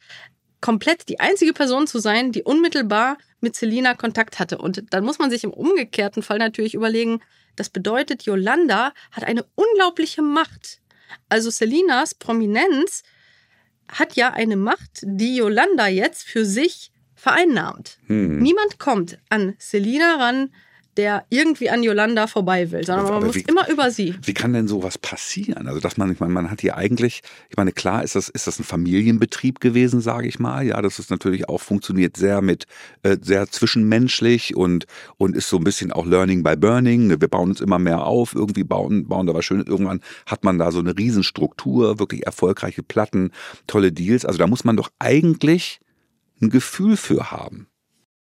komplett 0.60 1.08
die 1.08 1.20
einzige 1.20 1.52
Person 1.52 1.86
zu 1.86 1.98
sein, 1.98 2.32
die 2.32 2.42
unmittelbar 2.42 3.18
mit 3.40 3.54
Selina 3.54 3.94
Kontakt 3.94 4.38
hatte. 4.38 4.58
Und 4.58 4.82
dann 4.90 5.04
muss 5.04 5.18
man 5.18 5.30
sich 5.30 5.44
im 5.44 5.52
umgekehrten 5.52 6.22
Fall 6.22 6.38
natürlich 6.38 6.74
überlegen, 6.74 7.20
das 7.56 7.70
bedeutet, 7.70 8.24
Yolanda 8.24 8.92
hat 9.12 9.24
eine 9.24 9.44
unglaubliche 9.54 10.22
Macht. 10.22 10.80
Also 11.28 11.50
Selinas 11.50 12.14
Prominenz 12.14 13.02
hat 13.88 14.16
ja 14.16 14.32
eine 14.32 14.56
Macht, 14.56 15.00
die 15.02 15.36
Yolanda 15.36 15.86
jetzt 15.86 16.24
für 16.24 16.44
sich 16.44 16.90
vereinnahmt. 17.14 17.98
Hm. 18.06 18.40
Niemand 18.40 18.78
kommt 18.78 19.18
an 19.30 19.54
Selina 19.58 20.16
ran, 20.16 20.52
der 20.96 21.24
irgendwie 21.30 21.70
an 21.70 21.82
Yolanda 21.82 22.26
vorbei 22.26 22.70
will, 22.70 22.84
sondern 22.84 23.04
man 23.06 23.14
Aber 23.14 23.26
muss 23.26 23.34
wie- 23.36 23.40
immer 23.48 23.68
über 23.70 23.90
sie. 23.90 24.14
Wie 24.22 24.34
kann 24.34 24.52
denn 24.52 24.68
sowas 24.68 24.98
passieren? 24.98 25.66
Also, 25.68 25.80
dass 25.80 25.96
man, 25.96 26.10
ich 26.12 26.20
meine, 26.20 26.32
man 26.32 26.50
hat 26.50 26.60
hier 26.60 26.76
eigentlich, 26.76 27.20
ich 27.50 27.56
meine, 27.56 27.72
klar 27.72 28.02
ist 28.02 28.14
das, 28.16 28.28
ist 28.28 28.46
das 28.46 28.58
ein 28.58 28.64
Familienbetrieb 28.64 29.60
gewesen, 29.60 30.00
sage 30.00 30.28
ich 30.28 30.38
mal. 30.38 30.66
Ja, 30.66 30.80
das 30.82 30.98
ist 30.98 31.10
natürlich 31.10 31.48
auch 31.48 31.60
funktioniert 31.60 32.16
sehr 32.16 32.40
mit, 32.42 32.64
äh, 33.02 33.16
sehr 33.20 33.46
zwischenmenschlich 33.48 34.56
und, 34.56 34.86
und 35.18 35.36
ist 35.36 35.48
so 35.48 35.56
ein 35.58 35.64
bisschen 35.64 35.92
auch 35.92 36.06
Learning 36.06 36.42
by 36.42 36.56
Burning. 36.56 37.06
Ne, 37.08 37.20
Wir 37.20 37.28
bauen 37.28 37.50
uns 37.50 37.60
immer 37.60 37.78
mehr 37.78 38.04
auf, 38.04 38.34
irgendwie 38.34 38.64
bauen, 38.64 39.06
bauen 39.08 39.26
da 39.26 39.34
was 39.34 39.44
Schönes. 39.44 39.66
Irgendwann 39.66 40.00
hat 40.26 40.44
man 40.44 40.58
da 40.58 40.72
so 40.72 40.78
eine 40.80 40.96
Riesenstruktur, 40.96 41.98
wirklich 41.98 42.24
erfolgreiche 42.26 42.82
Platten, 42.82 43.30
tolle 43.66 43.92
Deals. 43.92 44.24
Also, 44.24 44.38
da 44.38 44.46
muss 44.46 44.64
man 44.64 44.76
doch 44.76 44.90
eigentlich 44.98 45.80
ein 46.40 46.50
Gefühl 46.50 46.96
für 46.96 47.30
haben. 47.30 47.66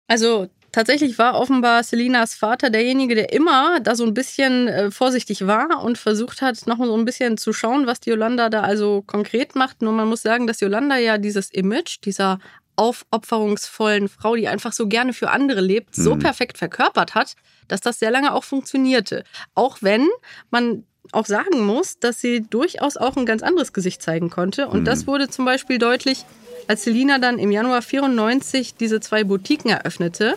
Also 0.06 0.48
tatsächlich 0.74 1.18
war 1.18 1.38
offenbar 1.40 1.82
Selinas 1.84 2.34
Vater 2.34 2.68
derjenige, 2.68 3.14
der 3.14 3.32
immer 3.32 3.78
da 3.80 3.94
so 3.94 4.04
ein 4.04 4.12
bisschen 4.12 4.68
äh, 4.68 4.90
vorsichtig 4.90 5.46
war 5.46 5.82
und 5.84 5.98
versucht 5.98 6.42
hat, 6.42 6.66
noch 6.66 6.78
so 6.78 6.96
ein 6.96 7.04
bisschen 7.04 7.36
zu 7.38 7.52
schauen, 7.52 7.86
was 7.86 8.00
die 8.00 8.10
Yolanda 8.10 8.50
da 8.50 8.62
also 8.62 9.02
konkret 9.06 9.54
macht. 9.54 9.82
Nur 9.82 9.92
man 9.92 10.08
muss 10.08 10.22
sagen, 10.22 10.46
dass 10.46 10.60
Yolanda 10.60 10.96
ja 10.96 11.16
dieses 11.18 11.50
Image 11.50 11.98
dieser 12.04 12.38
aufopferungsvollen 12.76 14.08
Frau, 14.08 14.34
die 14.34 14.48
einfach 14.48 14.72
so 14.72 14.88
gerne 14.88 15.12
für 15.12 15.30
andere 15.30 15.60
lebt, 15.60 15.94
so 15.94 16.14
Mhm. 16.16 16.18
perfekt 16.20 16.58
verkörpert 16.58 17.14
hat, 17.14 17.34
dass 17.68 17.80
das 17.80 18.00
sehr 18.00 18.10
lange 18.10 18.32
auch 18.34 18.42
funktionierte. 18.44 19.22
Auch 19.54 19.78
wenn 19.80 20.08
man 20.50 20.84
auch 21.12 21.26
sagen 21.26 21.60
muss, 21.64 21.98
dass 22.00 22.20
sie 22.20 22.42
durchaus 22.42 22.96
auch 22.96 23.16
ein 23.16 23.26
ganz 23.26 23.42
anderes 23.42 23.72
Gesicht 23.72 24.02
zeigen 24.02 24.28
konnte. 24.30 24.66
Und 24.68 24.80
Mhm. 24.80 24.84
das 24.86 25.06
wurde 25.06 25.28
zum 25.28 25.44
Beispiel 25.44 25.78
deutlich, 25.78 26.24
als 26.66 26.82
Selina 26.84 27.18
dann 27.18 27.38
im 27.38 27.52
Januar 27.52 27.82
94 27.82 28.74
diese 28.76 28.98
zwei 29.00 29.22
Boutiquen 29.22 29.70
eröffnete, 29.70 30.34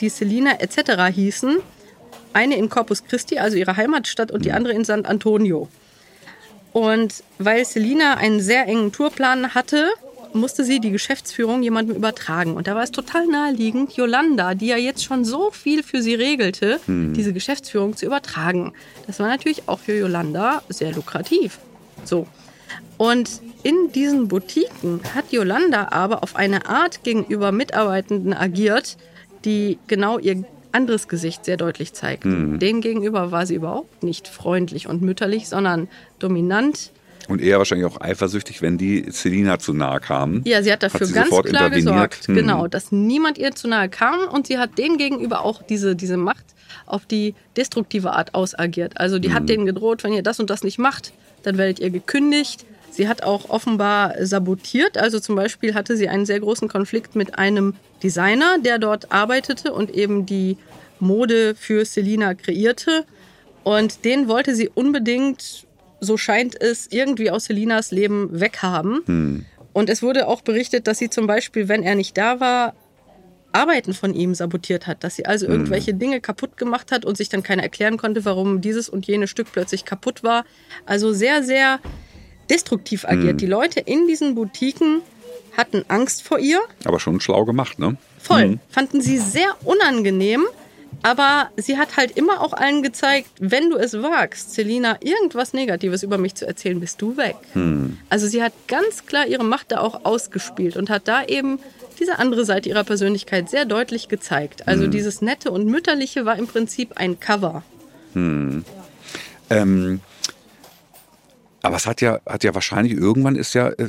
die 0.00 0.08
Selina 0.08 0.60
etc. 0.60 1.14
hießen. 1.14 1.58
Eine 2.32 2.56
in 2.56 2.68
Corpus 2.68 3.04
Christi, 3.04 3.38
also 3.38 3.56
ihrer 3.56 3.76
Heimatstadt, 3.76 4.30
und 4.30 4.44
die 4.44 4.52
andere 4.52 4.72
in 4.72 4.84
San 4.84 5.04
Antonio. 5.04 5.68
Und 6.72 7.24
weil 7.38 7.64
Selina 7.64 8.14
einen 8.14 8.40
sehr 8.40 8.66
engen 8.66 8.92
Tourplan 8.92 9.54
hatte, 9.54 9.88
musste 10.32 10.64
sie 10.64 10.78
die 10.78 10.90
Geschäftsführung 10.92 11.62
jemandem 11.62 11.96
übertragen. 11.96 12.54
Und 12.54 12.68
da 12.68 12.76
war 12.76 12.84
es 12.84 12.92
total 12.92 13.26
naheliegend, 13.26 13.94
Yolanda, 13.94 14.54
die 14.54 14.68
ja 14.68 14.76
jetzt 14.76 15.04
schon 15.04 15.24
so 15.24 15.50
viel 15.50 15.82
für 15.82 16.02
sie 16.02 16.14
regelte, 16.14 16.78
diese 16.86 17.32
Geschäftsführung 17.32 17.96
zu 17.96 18.06
übertragen. 18.06 18.72
Das 19.08 19.18
war 19.18 19.28
natürlich 19.28 19.68
auch 19.68 19.80
für 19.80 19.98
Yolanda 19.98 20.62
sehr 20.68 20.92
lukrativ. 20.92 21.58
So. 22.04 22.28
Und 22.96 23.40
in 23.62 23.92
diesen 23.92 24.28
Boutiquen 24.28 25.00
hat 25.14 25.32
Yolanda 25.32 25.88
aber 25.90 26.22
auf 26.22 26.36
eine 26.36 26.66
Art 26.66 27.02
gegenüber 27.02 27.50
Mitarbeitenden 27.50 28.32
agiert, 28.32 28.96
die 29.44 29.78
genau 29.86 30.18
ihr 30.18 30.44
anderes 30.72 31.08
Gesicht 31.08 31.44
sehr 31.44 31.56
deutlich 31.56 31.92
zeigt. 31.94 32.24
Denen 32.24 32.80
gegenüber 32.80 33.32
war 33.32 33.44
sie 33.46 33.54
überhaupt 33.56 34.02
nicht 34.04 34.28
freundlich 34.28 34.86
und 34.88 35.02
mütterlich, 35.02 35.48
sondern 35.48 35.88
dominant. 36.20 36.92
Und 37.28 37.40
eher 37.40 37.58
wahrscheinlich 37.58 37.86
auch 37.86 38.00
eifersüchtig, 38.00 38.60
wenn 38.62 38.76
die 38.78 39.06
Selina 39.10 39.58
zu 39.58 39.72
nahe 39.72 40.00
kamen. 40.00 40.42
Ja, 40.44 40.62
sie 40.62 40.72
hat 40.72 40.82
dafür 40.82 41.06
sie 41.06 41.12
ganz 41.12 41.30
klar 41.42 41.70
gesorgt, 41.70 42.26
Hm. 42.28 42.34
genau, 42.34 42.66
dass 42.66 42.90
niemand 42.92 43.38
ihr 43.38 43.54
zu 43.54 43.68
nahe 43.68 43.88
kam 43.88 44.20
und 44.32 44.46
sie 44.46 44.58
hat 44.58 44.78
denen 44.78 44.96
gegenüber 44.98 45.44
auch 45.44 45.62
diese, 45.62 45.94
diese 45.96 46.16
Macht 46.16 46.44
auf 46.86 47.06
die 47.06 47.34
destruktive 47.56 48.12
Art 48.12 48.34
ausagiert. 48.34 48.92
Also 48.98 49.18
die 49.18 49.28
Hm. 49.28 49.34
hat 49.34 49.48
denen 49.48 49.66
gedroht, 49.66 50.02
wenn 50.04 50.12
ihr 50.12 50.22
das 50.22 50.40
und 50.40 50.50
das 50.50 50.64
nicht 50.64 50.78
macht, 50.78 51.12
dann 51.42 51.56
werdet 51.58 51.78
ihr 51.78 51.90
gekündigt. 51.90 52.64
Sie 52.90 53.08
hat 53.08 53.22
auch 53.22 53.48
offenbar 53.48 54.14
sabotiert. 54.20 54.98
Also 54.98 55.20
zum 55.20 55.36
Beispiel 55.36 55.74
hatte 55.74 55.96
sie 55.96 56.08
einen 56.08 56.26
sehr 56.26 56.40
großen 56.40 56.68
Konflikt 56.68 57.14
mit 57.16 57.38
einem 57.38 57.74
Designer, 58.02 58.58
der 58.58 58.78
dort 58.78 59.12
arbeitete 59.12 59.72
und 59.72 59.90
eben 59.90 60.26
die 60.26 60.56
Mode 60.98 61.54
für 61.54 61.84
Selina 61.84 62.34
kreierte. 62.34 63.04
Und 63.62 64.04
den 64.04 64.28
wollte 64.28 64.54
sie 64.54 64.68
unbedingt, 64.68 65.66
so 66.00 66.16
scheint 66.16 66.60
es, 66.60 66.88
irgendwie 66.90 67.30
aus 67.30 67.44
Selinas 67.44 67.90
Leben 67.90 68.40
weghaben. 68.40 69.46
Und 69.72 69.88
es 69.88 70.02
wurde 70.02 70.26
auch 70.26 70.40
berichtet, 70.42 70.86
dass 70.86 70.98
sie 70.98 71.10
zum 71.10 71.26
Beispiel, 71.26 71.68
wenn 71.68 71.82
er 71.82 71.94
nicht 71.94 72.16
da 72.18 72.40
war, 72.40 72.74
Arbeiten 73.52 73.94
von 73.94 74.14
ihm 74.14 74.34
sabotiert 74.34 74.86
hat, 74.86 75.02
dass 75.02 75.16
sie 75.16 75.26
also 75.26 75.46
irgendwelche 75.46 75.92
Dinge 75.92 76.20
kaputt 76.20 76.56
gemacht 76.56 76.92
hat 76.92 77.04
und 77.04 77.16
sich 77.16 77.28
dann 77.28 77.42
keiner 77.42 77.62
erklären 77.62 77.96
konnte, 77.96 78.24
warum 78.24 78.60
dieses 78.60 78.88
und 78.88 79.06
jenes 79.06 79.30
Stück 79.30 79.48
plötzlich 79.52 79.84
kaputt 79.84 80.22
war. 80.22 80.44
Also 80.86 81.12
sehr, 81.12 81.42
sehr 81.42 81.80
destruktiv 82.50 83.04
agiert. 83.04 83.40
Die 83.40 83.46
Leute 83.46 83.80
in 83.80 84.06
diesen 84.06 84.34
Boutiquen 84.34 85.00
hatten 85.56 85.84
Angst 85.88 86.22
vor 86.22 86.38
ihr, 86.38 86.60
Aber 86.84 87.00
schon 87.00 87.20
schlau 87.20 87.44
gemacht, 87.44 87.78
ne? 87.78 87.96
voll, 88.20 88.58
fanden 88.70 89.00
sie 89.00 89.18
sehr 89.18 89.56
unangenehm. 89.64 90.44
Aber 91.02 91.48
sie 91.56 91.78
hat 91.78 91.96
halt 91.96 92.16
immer 92.18 92.42
auch 92.42 92.52
allen 92.52 92.82
gezeigt, 92.82 93.30
wenn 93.38 93.70
du 93.70 93.76
es 93.76 93.94
wagst, 94.02 94.52
Selina, 94.52 94.98
irgendwas 95.00 95.54
Negatives 95.54 96.02
über 96.02 96.18
mich 96.18 96.34
zu 96.34 96.46
erzählen, 96.46 96.78
bist 96.78 97.00
du 97.00 97.16
weg. 97.16 97.36
Also 98.10 98.26
sie 98.26 98.42
hat 98.42 98.52
ganz 98.66 99.06
klar 99.06 99.26
ihre 99.26 99.44
Macht 99.44 99.72
da 99.72 99.80
auch 99.80 100.04
ausgespielt 100.04 100.76
und 100.76 100.90
hat 100.90 101.08
da 101.08 101.24
eben 101.24 101.58
diese 101.98 102.18
andere 102.18 102.44
Seite 102.44 102.68
ihrer 102.68 102.84
Persönlichkeit 102.84 103.48
sehr 103.48 103.64
deutlich 103.64 104.08
gezeigt. 104.08 104.68
Also 104.68 104.88
dieses 104.88 105.22
Nette 105.22 105.50
und 105.52 105.66
Mütterliche 105.66 106.26
war 106.26 106.36
im 106.36 106.46
Prinzip 106.48 106.96
ein 106.96 107.18
Cover. 107.18 107.62
Ähm, 109.48 110.00
aber 111.62 111.76
es 111.76 111.86
hat 111.86 112.00
ja, 112.00 112.20
hat 112.26 112.44
ja 112.44 112.54
wahrscheinlich 112.54 112.94
irgendwann 112.94 113.36
ist 113.36 113.54
ja, 113.54 113.68
äh, 113.68 113.88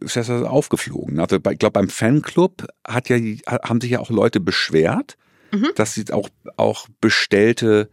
ist 0.00 0.16
ja 0.16 0.42
aufgeflogen. 0.42 1.18
Also 1.20 1.40
bei, 1.40 1.52
ich 1.52 1.58
glaube, 1.58 1.72
beim 1.72 1.88
Fanclub 1.88 2.66
hat 2.86 3.08
ja, 3.08 3.16
haben 3.64 3.80
sich 3.80 3.90
ja 3.90 4.00
auch 4.00 4.10
Leute 4.10 4.40
beschwert, 4.40 5.16
Mhm. 5.50 5.68
dass 5.76 5.94
sie 5.94 6.04
auch, 6.12 6.28
auch 6.58 6.88
bestellte 7.00 7.88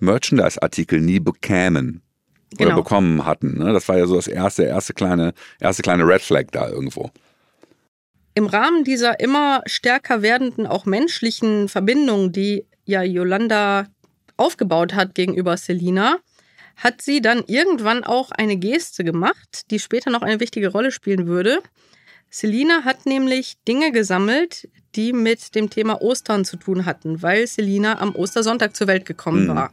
Merchandise-Artikel 0.00 1.00
nie 1.00 1.20
bekämen 1.20 2.02
oder 2.56 2.64
Genau. 2.66 2.76
bekommen 2.82 3.24
hatten. 3.24 3.58
Ne? 3.58 3.72
Das 3.72 3.88
war 3.88 3.96
ja 3.96 4.06
so 4.06 4.16
das 4.16 4.26
erste, 4.28 4.64
erste 4.64 4.92
kleine, 4.92 5.32
erste 5.60 5.82
kleine 5.82 6.06
Red 6.06 6.22
Flag 6.22 6.46
da 6.52 6.68
irgendwo. 6.68 7.10
Im 8.34 8.46
Rahmen 8.46 8.84
dieser 8.84 9.20
immer 9.20 9.62
stärker 9.66 10.20
werdenden, 10.22 10.66
auch 10.66 10.84
menschlichen 10.84 11.68
Verbindung, 11.68 12.32
die 12.32 12.66
ja 12.84 13.02
Yolanda 13.02 13.86
aufgebaut 14.36 14.94
hat 14.94 15.14
gegenüber 15.14 15.56
Selina, 15.56 16.18
hat 16.76 17.00
sie 17.02 17.20
dann 17.20 17.42
irgendwann 17.46 18.04
auch 18.04 18.30
eine 18.30 18.56
Geste 18.56 19.02
gemacht, 19.02 19.70
die 19.70 19.78
später 19.78 20.10
noch 20.10 20.22
eine 20.22 20.40
wichtige 20.40 20.68
Rolle 20.68 20.90
spielen 20.92 21.26
würde. 21.26 21.60
Selina 22.30 22.84
hat 22.84 23.06
nämlich 23.06 23.54
Dinge 23.66 23.92
gesammelt, 23.92 24.68
die 24.94 25.12
mit 25.12 25.54
dem 25.54 25.70
Thema 25.70 26.00
Ostern 26.02 26.44
zu 26.44 26.56
tun 26.56 26.84
hatten, 26.84 27.22
weil 27.22 27.46
Selina 27.46 27.98
am 28.00 28.14
Ostersonntag 28.14 28.76
zur 28.76 28.86
Welt 28.88 29.06
gekommen 29.06 29.44
Mhm. 29.44 29.48
war. 29.54 29.72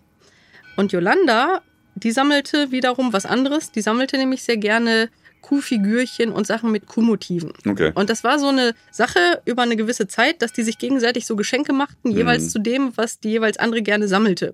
Und 0.78 0.92
Yolanda, 0.92 1.62
die 1.96 2.12
sammelte 2.12 2.72
wiederum 2.72 3.12
was 3.14 3.26
anderes. 3.26 3.72
Die 3.72 3.82
sammelte 3.82 4.18
nämlich 4.18 4.44
sehr 4.44 4.58
gerne 4.58 5.10
Kuhfigürchen 5.42 6.32
und 6.32 6.48
Sachen 6.48 6.72
mit 6.72 6.88
Kuhmotiven. 6.88 7.52
Okay. 7.68 7.92
Und 7.96 8.10
das 8.10 8.24
war 8.24 8.40
so 8.40 8.48
eine 8.48 8.74
Sache 8.92 9.42
über 9.46 9.62
eine 9.62 9.76
gewisse 9.76 10.08
Zeit, 10.08 10.42
dass 10.42 10.54
die 10.54 10.64
sich 10.64 10.78
gegenseitig 10.78 11.26
so 11.26 11.36
Geschenke 11.36 11.74
machten, 11.74 12.12
jeweils 12.12 12.44
Mhm. 12.46 12.50
zu 12.50 12.60
dem, 12.60 12.94
was 12.98 13.20
die 13.20 13.30
jeweils 13.32 13.58
andere 13.58 13.82
gerne 13.82 14.08
sammelte. 14.08 14.54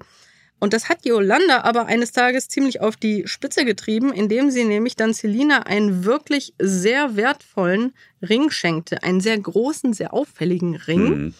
Und 0.59 0.73
das 0.73 0.89
hat 0.89 1.05
Yolanda 1.05 1.61
aber 1.61 1.85
eines 1.85 2.11
Tages 2.11 2.49
ziemlich 2.49 2.81
auf 2.81 2.97
die 2.97 3.23
Spitze 3.27 3.63
getrieben, 3.65 4.11
indem 4.11 4.51
sie 4.51 4.65
nämlich 4.65 4.95
dann 4.97 5.13
Selina 5.13 5.63
einen 5.63 6.03
wirklich 6.03 6.53
sehr 6.59 7.15
wertvollen 7.15 7.93
Ring 8.21 8.49
schenkte. 8.51 9.01
Einen 9.03 9.21
sehr 9.21 9.39
großen, 9.39 9.93
sehr 9.93 10.13
auffälligen 10.13 10.75
Ring. 10.75 11.03
Mhm. 11.09 11.33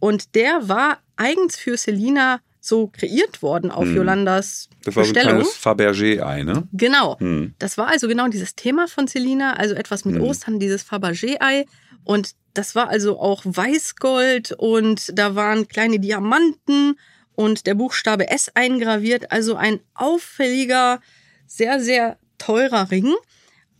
Und 0.00 0.34
der 0.34 0.68
war 0.68 0.98
eigens 1.16 1.56
für 1.56 1.76
Selina 1.76 2.40
so 2.60 2.86
kreiert 2.86 3.42
worden 3.42 3.70
auf 3.70 3.84
Mhm. 3.86 3.96
Yolandas 3.96 4.68
Das 4.84 4.94
war 4.96 5.04
so 5.04 5.10
ein 5.10 5.14
Bestellung. 5.14 5.34
kleines 5.42 5.56
Fabergé-Ei, 5.56 6.42
ne? 6.44 6.68
Genau. 6.72 7.16
Mhm. 7.20 7.54
Das 7.58 7.76
war 7.76 7.88
also 7.88 8.08
genau 8.08 8.28
dieses 8.28 8.54
Thema 8.54 8.86
von 8.88 9.06
Selina, 9.06 9.54
also 9.54 9.74
etwas 9.74 10.04
mit 10.04 10.14
Mhm. 10.14 10.22
Ostern, 10.22 10.58
dieses 10.60 10.82
Fabergé-Ei. 10.84 11.66
Und 12.04 12.30
das 12.54 12.74
war 12.74 12.88
also 12.88 13.18
auch 13.20 13.42
Weißgold 13.44 14.52
und 14.52 15.16
da 15.18 15.34
waren 15.34 15.68
kleine 15.68 15.98
Diamanten 16.00 16.98
und 17.34 17.66
der 17.66 17.74
Buchstabe 17.74 18.28
S 18.28 18.50
eingraviert. 18.54 19.32
Also 19.32 19.56
ein 19.56 19.80
auffälliger, 19.94 21.00
sehr, 21.46 21.80
sehr 21.80 22.18
teurer 22.38 22.90
Ring. 22.90 23.12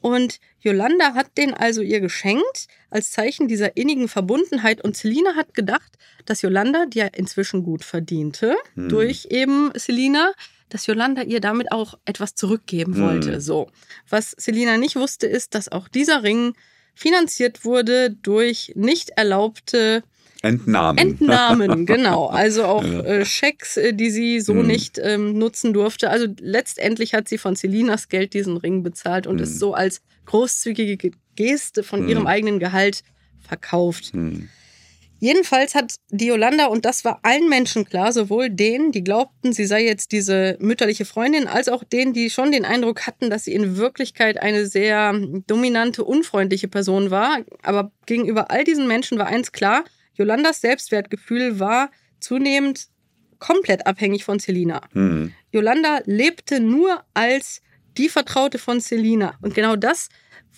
Und 0.01 0.41
Yolanda 0.61 1.15
hat 1.15 1.37
den 1.39 1.55
also 1.55 1.81
ihr 1.81 2.01
geschenkt 2.01 2.67
als 2.91 3.13
Zeichen 3.13 3.47
dieser 3.49 3.77
innigen 3.77 4.09
Verbundenheit. 4.09 4.83
Und 4.83 4.97
Selina 4.97 5.37
hat 5.37 5.55
gedacht, 5.55 5.93
dass 6.25 6.43
Yolanda, 6.43 6.87
die 6.87 6.99
ja 6.99 7.07
inzwischen 7.07 7.63
gut 7.63 7.85
verdiente, 7.85 8.57
Hm. 8.75 8.89
durch 8.89 9.27
eben 9.31 9.71
Selina, 9.77 10.33
dass 10.71 10.87
Yolanda 10.87 11.23
ihr 11.23 11.41
damit 11.41 11.71
auch 11.71 11.99
etwas 12.05 12.35
zurückgeben 12.35 12.95
Hm. 12.97 13.03
wollte. 13.03 13.41
So. 13.41 13.71
Was 14.09 14.33
Selina 14.39 14.77
nicht 14.77 14.97
wusste, 14.97 15.27
ist, 15.27 15.55
dass 15.55 15.71
auch 15.71 15.87
dieser 15.89 16.23
Ring 16.23 16.55
finanziert 16.95 17.65
wurde 17.65 18.11
durch 18.11 18.73
nicht 18.75 19.11
erlaubte 19.11 20.03
Entnahmen. 20.43 20.99
Entnahmen, 20.99 21.87
genau. 21.87 22.27
Also 22.27 22.65
auch 22.65 22.85
äh, 22.85 23.25
Schecks, 23.25 23.77
äh, 23.77 23.93
die 23.95 24.11
sie 24.11 24.41
so 24.41 24.55
Hm. 24.55 24.67
nicht 24.67 24.99
ähm, 25.03 25.39
nutzen 25.39 25.73
durfte. 25.73 26.11
Also 26.11 26.27
letztendlich 26.41 27.15
hat 27.15 27.29
sie 27.29 27.39
von 27.39 27.55
Selinas 27.57 28.09
Geld 28.09 28.35
diesen 28.35 28.57
Ring 28.57 28.83
bezahlt 28.83 29.27
und 29.27 29.37
Hm. 29.39 29.45
ist 29.45 29.59
so 29.59 29.75
als 29.75 30.03
großzügige 30.27 31.13
Geste 31.37 31.83
von 31.83 32.01
Hm. 32.01 32.09
ihrem 32.09 32.27
eigenen 32.27 32.59
Gehalt 32.59 33.03
verkauft. 33.47 34.13
Hm. 34.13 34.49
Jedenfalls 35.21 35.77
hat 35.77 35.95
die 36.11 36.27
Yolanda, 36.27 36.67
und 36.67 36.85
das 36.85 37.05
war 37.05 37.21
allen 37.23 37.49
Menschen 37.49 37.85
klar, 37.85 38.13
sowohl 38.13 38.51
denen, 38.51 38.91
die 38.91 39.05
glaubten, 39.05 39.53
sie 39.53 39.67
sei 39.67 39.85
jetzt 39.85 40.11
diese 40.11 40.57
mütterliche 40.59 41.05
Freundin, 41.05 41.47
als 41.47 41.69
auch 41.69 41.85
denen, 41.85 42.13
die 42.13 42.29
schon 42.29 42.51
den 42.51 42.65
Eindruck 42.65 43.07
hatten, 43.07 43.31
dass 43.31 43.45
sie 43.45 43.53
in 43.55 43.77
Wirklichkeit 43.77 44.43
eine 44.43 44.67
sehr 44.67 45.15
dominante, 45.47 46.03
unfreundliche 46.03 46.67
Person 46.67 47.13
war. 47.13 47.39
Aber 47.63 47.93
gegenüber 48.07 48.51
all 48.51 48.65
diesen 48.65 48.89
Menschen 48.89 49.17
war 49.17 49.27
eins 49.29 49.53
klar, 49.53 49.85
Yolandas 50.15 50.61
Selbstwertgefühl 50.61 51.59
war 51.59 51.91
zunehmend 52.21 52.89
komplett 53.39 53.87
abhängig 53.87 54.25
von 54.25 54.39
Selina. 54.39 54.83
Hm. 54.93 55.33
Yolanda 55.51 56.01
lebte 56.05 56.61
nur 56.61 57.05
als 57.13 57.61
die 57.99 58.09
Vertraute 58.09 58.59
von 58.59 58.81
Selina. 58.81 59.35
Und 59.43 59.55
genau 59.55 59.77
das 59.77 60.09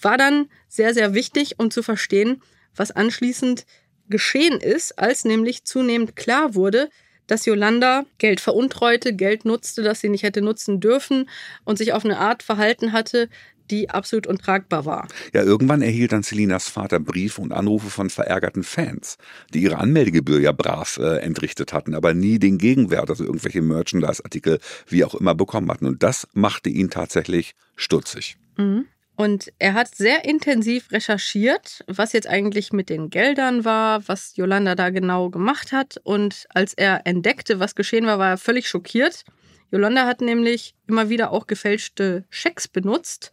war 0.01 0.19
dann 0.19 0.51
sehr, 0.69 0.93
sehr 0.93 1.15
wichtig, 1.15 1.59
um 1.59 1.71
zu 1.71 1.83
verstehen, 1.83 2.43
was 2.77 2.91
anschließend 2.91 3.65
geschehen 4.09 4.61
ist, 4.61 4.99
als 4.99 5.25
nämlich 5.25 5.65
zunehmend 5.65 6.15
klar 6.15 6.55
wurde, 6.55 6.91
dass 7.27 7.47
Yolanda 7.47 8.05
Geld 8.19 8.41
veruntreute, 8.41 9.15
Geld 9.15 9.45
nutzte, 9.45 9.83
das 9.83 10.01
sie 10.01 10.11
nicht 10.11 10.23
hätte 10.23 10.43
nutzen 10.43 10.81
dürfen 10.81 11.29
und 11.65 11.79
sich 11.79 11.95
auf 11.95 12.05
eine 12.05 12.19
Art 12.19 12.43
verhalten 12.43 12.93
hatte, 12.93 13.31
die 13.71 13.91
absolut 13.91 14.27
untragbar 14.27 14.85
war. 14.85 15.09
Ja, 15.33 15.43
irgendwann 15.43 15.83
erhielt 15.83 16.13
dann 16.13 16.23
Selinas 16.23 16.69
Vater 16.69 17.01
Briefe 17.01 17.41
und 17.41 17.53
Anrufe 17.53 17.91
von 17.91 18.11
verärgerten 18.11 18.63
Fans, 18.63 19.17
die 19.53 19.63
ihre 19.63 19.79
Anmeldegebühr 19.79 20.41
ja 20.41 20.53
brav 20.53 20.99
äh, 20.99 21.19
entrichtet 21.19 21.73
hatten, 21.73 21.95
aber 21.95 22.15
nie 22.15 22.39
den 22.39 22.59
Gegenwert, 22.59 23.11
also 23.11 23.25
irgendwelche 23.25 23.63
Merchandise-Artikel, 23.63 24.59
wie 24.89 25.05
auch 25.05 25.15
immer, 25.15 25.35
bekommen 25.35 25.71
hatten. 25.71 25.87
Und 25.87 26.03
das 26.03 26.29
machte 26.33 26.69
ihn 26.69 26.91
tatsächlich 26.91 27.55
stutzig. 27.77 28.37
Mhm. 28.57 28.87
Und 29.17 29.53
er 29.61 29.75
hat 29.75 29.95
sehr 29.95 30.25
intensiv 30.25 30.91
recherchiert, 30.91 31.85
was 31.87 32.13
jetzt 32.13 32.27
eigentlich 32.27 32.73
mit 32.73 32.89
den 32.89 33.11
Geldern 33.11 33.65
war, 33.65 34.07
was 34.09 34.37
Yolanda 34.37 34.75
da 34.75 34.91
genau 34.91 35.31
gemacht 35.31 35.71
hat. 35.71 36.01
Und 36.03 36.47
als 36.49 36.75
er 36.75 37.07
entdeckte, 37.07 37.61
was 37.61 37.77
geschehen 37.77 38.07
war, 38.07 38.19
war 38.19 38.31
er 38.31 38.39
völlig 38.39 38.69
schockiert. 38.69 39.25
Yolanda 39.71 40.07
hat 40.07 40.21
nämlich 40.21 40.75
immer 40.89 41.11
wieder 41.11 41.31
auch 41.31 41.47
gefälschte 41.47 42.25
Schecks 42.29 42.67
benutzt 42.67 43.31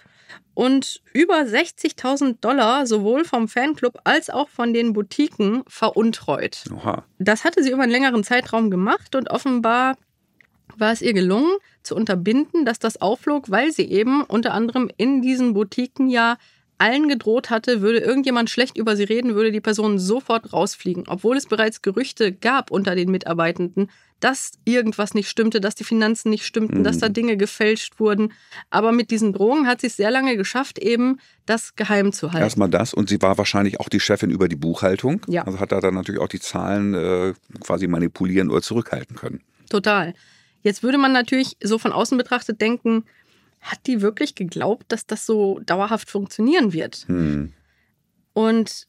und 0.53 1.01
über 1.13 1.35
60.000 1.41 2.37
Dollar 2.41 2.85
sowohl 2.85 3.25
vom 3.25 3.47
Fanclub 3.47 3.99
als 4.03 4.29
auch 4.29 4.49
von 4.49 4.73
den 4.73 4.93
Boutiquen 4.93 5.63
veruntreut. 5.67 6.65
Oha. 6.73 7.05
Das 7.19 7.43
hatte 7.43 7.63
sie 7.63 7.71
über 7.71 7.83
einen 7.83 7.91
längeren 7.91 8.23
Zeitraum 8.23 8.69
gemacht 8.69 9.15
und 9.15 9.29
offenbar 9.29 9.95
war 10.77 10.91
es 10.91 11.01
ihr 11.01 11.13
gelungen, 11.13 11.51
zu 11.83 11.95
unterbinden, 11.95 12.65
dass 12.65 12.79
das 12.79 13.01
aufflog, 13.01 13.49
weil 13.49 13.71
sie 13.71 13.89
eben 13.89 14.23
unter 14.23 14.53
anderem 14.53 14.89
in 14.97 15.21
diesen 15.21 15.53
Boutiquen 15.53 16.09
ja 16.09 16.37
allen 16.77 17.07
gedroht 17.07 17.51
hatte, 17.51 17.81
würde 17.81 17.99
irgendjemand 17.99 18.49
schlecht 18.49 18.75
über 18.75 18.95
sie 18.95 19.03
reden, 19.03 19.35
würde 19.35 19.51
die 19.51 19.61
Person 19.61 19.99
sofort 19.99 20.51
rausfliegen. 20.51 21.03
Obwohl 21.07 21.37
es 21.37 21.45
bereits 21.45 21.83
Gerüchte 21.83 22.31
gab 22.31 22.71
unter 22.71 22.95
den 22.95 23.11
Mitarbeitenden, 23.11 23.89
dass 24.21 24.53
irgendwas 24.63 25.13
nicht 25.13 25.27
stimmte, 25.27 25.59
dass 25.59 25.75
die 25.75 25.83
Finanzen 25.83 26.29
nicht 26.29 26.45
stimmten, 26.45 26.79
Mhm. 26.79 26.83
dass 26.83 26.99
da 26.99 27.09
Dinge 27.09 27.35
gefälscht 27.35 27.99
wurden. 27.99 28.31
Aber 28.69 28.93
mit 28.93 29.11
diesen 29.11 29.33
Drohungen 29.33 29.67
hat 29.67 29.81
sie 29.81 29.87
es 29.87 29.97
sehr 29.97 30.11
lange 30.11 30.37
geschafft, 30.37 30.79
eben 30.79 31.19
das 31.45 31.75
geheim 31.75 32.13
zu 32.13 32.31
halten. 32.31 32.43
Erstmal 32.43 32.69
das 32.69 32.93
und 32.93 33.09
sie 33.09 33.21
war 33.21 33.37
wahrscheinlich 33.37 33.79
auch 33.79 33.89
die 33.89 33.99
Chefin 33.99 34.29
über 34.29 34.47
die 34.47 34.55
Buchhaltung. 34.55 35.21
Ja. 35.27 35.43
Also 35.43 35.59
hat 35.59 35.71
da 35.73 35.81
dann 35.81 35.95
natürlich 35.95 36.21
auch 36.21 36.29
die 36.29 36.39
Zahlen 36.39 36.93
äh, 36.93 37.33
quasi 37.59 37.87
manipulieren 37.87 38.49
oder 38.49 38.61
zurückhalten 38.61 39.17
können. 39.17 39.41
Total. 39.69 40.13
Jetzt 40.63 40.83
würde 40.83 40.99
man 40.99 41.11
natürlich 41.11 41.57
so 41.61 41.77
von 41.79 41.91
außen 41.91 42.17
betrachtet 42.17 42.61
denken, 42.61 43.03
hat 43.59 43.79
die 43.87 44.01
wirklich 44.01 44.35
geglaubt, 44.35 44.85
dass 44.91 45.05
das 45.05 45.25
so 45.25 45.59
dauerhaft 45.65 46.09
funktionieren 46.09 46.73
wird? 46.73 47.05
Hm. 47.07 47.53
Und 48.33 48.87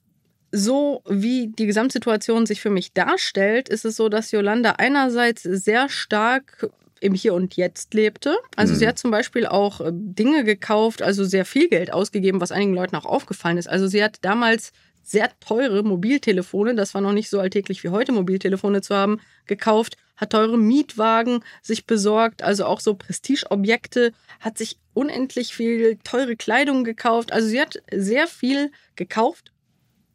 so 0.52 1.02
wie 1.08 1.48
die 1.48 1.66
Gesamtsituation 1.66 2.46
sich 2.46 2.60
für 2.60 2.70
mich 2.70 2.92
darstellt, 2.92 3.68
ist 3.68 3.84
es 3.84 3.96
so, 3.96 4.08
dass 4.08 4.30
Yolanda 4.32 4.72
einerseits 4.78 5.42
sehr 5.42 5.88
stark 5.88 6.70
im 7.00 7.14
Hier 7.14 7.34
und 7.34 7.56
Jetzt 7.56 7.94
lebte. 7.94 8.36
Also 8.56 8.74
Mhm. 8.74 8.78
sie 8.78 8.88
hat 8.88 8.98
zum 8.98 9.10
Beispiel 9.10 9.46
auch 9.46 9.80
äh, 9.80 9.90
Dinge 9.92 10.44
gekauft, 10.44 11.02
also 11.02 11.24
sehr 11.24 11.44
viel 11.44 11.68
Geld 11.68 11.92
ausgegeben, 11.92 12.40
was 12.40 12.52
einigen 12.52 12.74
Leuten 12.74 12.96
auch 12.96 13.06
aufgefallen 13.06 13.58
ist. 13.58 13.68
Also 13.68 13.88
sie 13.88 14.04
hat 14.04 14.18
damals 14.22 14.72
sehr 15.02 15.30
teure 15.40 15.82
Mobiltelefone, 15.82 16.76
das 16.76 16.94
war 16.94 17.00
noch 17.00 17.12
nicht 17.12 17.28
so 17.28 17.40
alltäglich 17.40 17.82
wie 17.82 17.88
heute, 17.88 18.12
Mobiltelefone 18.12 18.82
zu 18.82 18.94
haben, 18.94 19.20
gekauft, 19.46 19.96
hat 20.16 20.30
teure 20.30 20.56
Mietwagen 20.58 21.40
sich 21.60 21.86
besorgt, 21.86 22.42
also 22.44 22.66
auch 22.66 22.78
so 22.78 22.94
Prestigeobjekte, 22.94 24.12
hat 24.38 24.58
sich 24.58 24.78
unendlich 24.94 25.54
viel 25.54 25.98
teure 26.04 26.36
Kleidung 26.36 26.84
gekauft. 26.84 27.32
Also 27.32 27.48
sie 27.48 27.60
hat 27.60 27.82
sehr 27.92 28.28
viel 28.28 28.70
gekauft, 28.94 29.51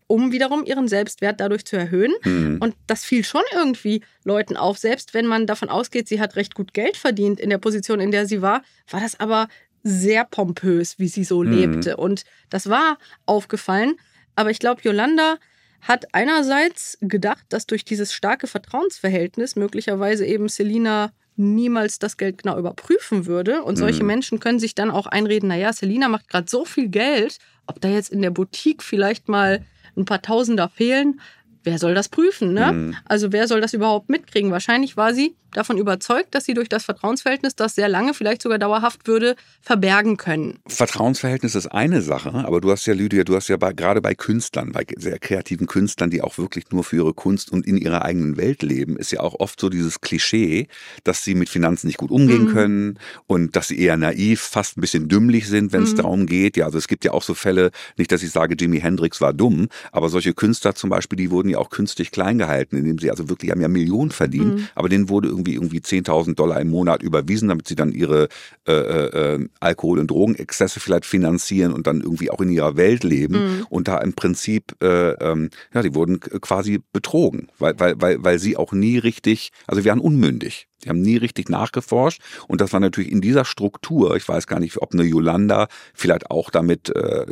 um 0.07 0.31
wiederum 0.31 0.63
ihren 0.65 0.87
Selbstwert 0.87 1.39
dadurch 1.39 1.65
zu 1.65 1.75
erhöhen. 1.77 2.13
Hm. 2.23 2.57
Und 2.61 2.75
das 2.87 3.03
fiel 3.03 3.23
schon 3.23 3.43
irgendwie 3.53 4.01
Leuten 4.23 4.55
auf. 4.57 4.77
Selbst 4.77 5.13
wenn 5.13 5.25
man 5.27 5.45
davon 5.47 5.69
ausgeht, 5.69 6.07
sie 6.07 6.19
hat 6.21 6.35
recht 6.37 6.55
gut 6.55 6.73
Geld 6.73 6.95
verdient 6.97 7.39
in 7.39 7.49
der 7.49 7.57
Position, 7.57 7.99
in 7.99 8.11
der 8.11 8.25
sie 8.25 8.41
war, 8.41 8.63
war 8.89 9.01
das 9.01 9.19
aber 9.19 9.47
sehr 9.83 10.25
pompös, 10.25 10.97
wie 10.99 11.07
sie 11.07 11.23
so 11.23 11.43
Mhm. 11.43 11.51
lebte. 11.51 11.97
Und 11.97 12.23
das 12.49 12.69
war 12.69 12.97
aufgefallen. 13.25 13.95
Aber 14.35 14.49
ich 14.51 14.59
glaube, 14.59 14.81
Yolanda 14.83 15.37
hat 15.81 16.13
einerseits 16.13 16.97
gedacht, 17.01 17.45
dass 17.49 17.67
durch 17.67 17.85
dieses 17.85 18.13
starke 18.13 18.47
Vertrauensverhältnis 18.47 19.55
möglicherweise 19.55 20.25
eben 20.25 20.49
Selina 20.49 21.11
niemals 21.35 21.99
das 21.99 22.17
Geld 22.17 22.41
genau 22.41 22.57
überprüfen 22.57 23.27
würde. 23.27 23.63
Und 23.63 23.77
solche 23.77 24.01
Mhm. 24.03 24.07
Menschen 24.07 24.39
können 24.39 24.59
sich 24.59 24.73
dann 24.73 24.89
auch 24.89 25.05
einreden, 25.05 25.49
naja, 25.49 25.71
Selina 25.71 26.07
macht 26.09 26.29
gerade 26.29 26.49
so 26.49 26.65
viel 26.65 26.87
Geld, 26.89 27.37
ob 27.67 27.79
da 27.79 27.89
jetzt 27.89 28.09
in 28.09 28.21
der 28.23 28.31
Boutique 28.31 28.81
vielleicht 28.81 29.27
mal 29.29 29.63
ein 29.97 30.05
paar 30.05 30.21
Tausender 30.21 30.69
fehlen, 30.69 31.19
wer 31.67 31.77
soll 31.79 31.93
das 31.93 32.07
prüfen, 32.09 32.53
ne? 32.53 32.71
Mhm. 32.71 32.95
Also 33.05 33.31
wer 33.33 33.47
soll 33.47 33.59
das 33.61 33.73
überhaupt 33.73 34.09
mitkriegen? 34.09 34.51
Wahrscheinlich 34.51 34.95
war 34.97 35.13
sie 35.13 35.35
davon 35.53 35.77
überzeugt, 35.77 36.35
dass 36.35 36.45
sie 36.45 36.53
durch 36.53 36.69
das 36.69 36.83
Vertrauensverhältnis, 36.85 37.55
das 37.55 37.73
sehr 37.75 37.87
lange, 37.89 38.13
vielleicht 38.13 38.41
sogar 38.41 38.59
dauerhaft 38.59 39.07
würde, 39.07 39.35
verbergen 39.61 40.17
können. 40.17 40.59
Vertrauensverhältnis 40.67 41.55
ist 41.55 41.67
eine 41.67 42.01
Sache, 42.01 42.29
aber 42.45 42.61
du 42.61 42.69
hast 42.71 42.85
ja, 42.85 42.93
Lydia, 42.93 43.23
du 43.23 43.35
hast 43.35 43.47
ja 43.47 43.57
bei, 43.57 43.73
gerade 43.73 44.01
bei 44.01 44.13
Künstlern, 44.13 44.71
bei 44.71 44.85
sehr 44.97 45.19
kreativen 45.19 45.65
Künstlern, 45.67 46.09
die 46.09 46.21
auch 46.21 46.37
wirklich 46.37 46.65
nur 46.71 46.83
für 46.83 46.97
ihre 46.97 47.13
Kunst 47.13 47.51
und 47.51 47.65
in 47.65 47.77
ihrer 47.77 48.03
eigenen 48.03 48.37
Welt 48.37 48.61
leben, 48.61 48.97
ist 48.97 49.11
ja 49.11 49.21
auch 49.21 49.35
oft 49.39 49.59
so 49.59 49.69
dieses 49.69 49.99
Klischee, 50.01 50.67
dass 51.03 51.23
sie 51.23 51.33
mit 51.35 51.49
Finanzen 51.49 51.87
nicht 51.87 51.97
gut 51.97 52.11
umgehen 52.11 52.43
Mhm. 52.43 52.47
können 52.47 52.99
und 53.25 53.55
dass 53.55 53.69
sie 53.69 53.79
eher 53.79 53.97
naiv, 53.97 54.41
fast 54.41 54.77
ein 54.77 54.81
bisschen 54.81 55.07
dümmlich 55.09 55.47
sind, 55.47 55.73
wenn 55.73 55.83
es 55.83 55.93
Mhm. 55.93 55.97
darum 55.97 56.25
geht. 56.27 56.55
Ja, 56.57 56.65
also 56.65 56.77
es 56.77 56.87
gibt 56.87 57.03
ja 57.05 57.11
auch 57.13 57.23
so 57.23 57.33
Fälle, 57.33 57.71
nicht, 57.97 58.11
dass 58.11 58.21
ich 58.23 58.31
sage, 58.31 58.55
Jimi 58.59 58.79
Hendrix 58.79 59.21
war 59.21 59.33
dumm, 59.33 59.69
aber 59.91 60.09
solche 60.09 60.33
Künstler 60.33 60.75
zum 60.75 60.89
Beispiel, 60.89 61.17
die 61.17 61.31
wurden 61.31 61.49
ja 61.49 61.56
auch 61.57 61.69
künstlich 61.69 62.11
klein 62.11 62.37
gehalten, 62.37 62.77
indem 62.77 62.97
sie 62.99 63.09
also 63.11 63.29
wirklich 63.29 63.51
haben 63.51 63.61
ja 63.61 63.67
Millionen 63.67 64.11
verdient, 64.11 64.55
Mhm. 64.55 64.67
aber 64.75 64.89
denen 64.89 65.09
wurde 65.09 65.27
irgendwie 65.27 65.53
irgendwie 65.55 65.79
10.000 65.79 66.35
Dollar 66.39 66.59
im 66.61 66.69
Monat 66.69 67.01
überwiesen, 67.03 67.49
damit 67.49 67.67
sie 67.67 67.75
dann 67.75 67.91
ihre 67.91 68.27
äh, 68.67 68.71
äh, 68.73 69.35
äh, 69.35 69.47
Alkohol- 69.59 69.99
und 69.99 70.11
Drogenexzesse 70.11 70.79
vielleicht 70.79 71.05
finanzieren 71.05 71.73
und 71.73 71.87
dann 71.87 72.01
irgendwie 72.01 72.29
auch 72.29 72.41
in 72.41 72.49
ihrer 72.51 72.75
Welt 72.77 73.03
leben 73.03 73.35
Mhm. 73.35 73.65
und 73.69 73.87
da 73.87 73.97
im 73.99 74.13
Prinzip, 74.13 74.75
äh, 74.81 75.11
ähm, 75.13 75.49
ja, 75.73 75.81
die 75.81 75.95
wurden 75.95 76.19
quasi 76.19 76.81
betrogen, 76.93 77.47
weil, 77.59 77.79
weil, 77.79 77.95
weil, 78.01 78.23
weil 78.23 78.39
sie 78.39 78.57
auch 78.57 78.73
nie 78.73 78.97
richtig, 78.97 79.51
also 79.67 79.83
wir 79.83 79.91
waren 79.91 79.99
unmündig. 79.99 80.67
Die 80.83 80.89
haben 80.89 81.01
nie 81.01 81.17
richtig 81.17 81.49
nachgeforscht 81.49 82.21
und 82.47 82.61
das 82.61 82.71
war 82.71 82.79
natürlich 82.79 83.11
in 83.11 83.19
dieser 83.21 83.45
Struktur, 83.45 84.15
ich 84.15 84.27
weiß 84.27 84.45
gar 84.45 84.59
nicht, 84.59 84.77
ob 84.81 84.93
eine 84.93 85.03
Yolanda 85.03 85.67
vielleicht 85.95 86.29
auch 86.29 86.51
damit 86.51 86.89
äh, 86.95 87.25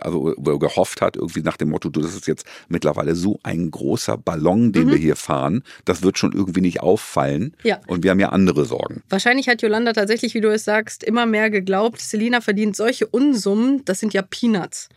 also 0.00 0.34
gehofft 0.58 1.00
hat, 1.00 1.16
irgendwie 1.16 1.42
nach 1.42 1.56
dem 1.56 1.70
Motto, 1.70 1.88
du, 1.88 2.00
das 2.00 2.14
ist 2.14 2.26
jetzt 2.26 2.44
mittlerweile 2.68 3.14
so 3.14 3.38
ein 3.44 3.70
großer 3.70 4.16
Ballon, 4.18 4.72
den 4.72 4.86
Mhm. 4.88 4.90
wir 4.90 4.98
hier 4.98 5.16
fahren, 5.16 5.62
das 5.84 6.02
wird 6.02 6.18
schon 6.18 6.32
irgendwie 6.32 6.60
nicht 6.62 6.80
auffallen 6.80 7.54
Ja. 7.62 7.80
und 7.86 8.02
wir 8.02 8.10
haben 8.10 8.20
ja 8.20 8.30
andere 8.30 8.64
Sorgen. 8.64 9.02
Wahrscheinlich 9.08 9.48
hat 9.48 9.62
Yolanda 9.62 9.92
tatsächlich, 9.92 10.34
wie 10.34 10.40
du 10.40 10.52
es 10.52 10.64
sagst, 10.64 11.04
immer 11.04 11.26
mehr 11.26 11.50
geglaubt, 11.50 12.00
Selina 12.00 12.40
verdient 12.40 12.74
solche 12.76 13.06
Unsummen, 13.06 13.84
das 13.84 14.00
sind 14.00 14.14
ja 14.14 14.22
Peanuts. 14.22 14.88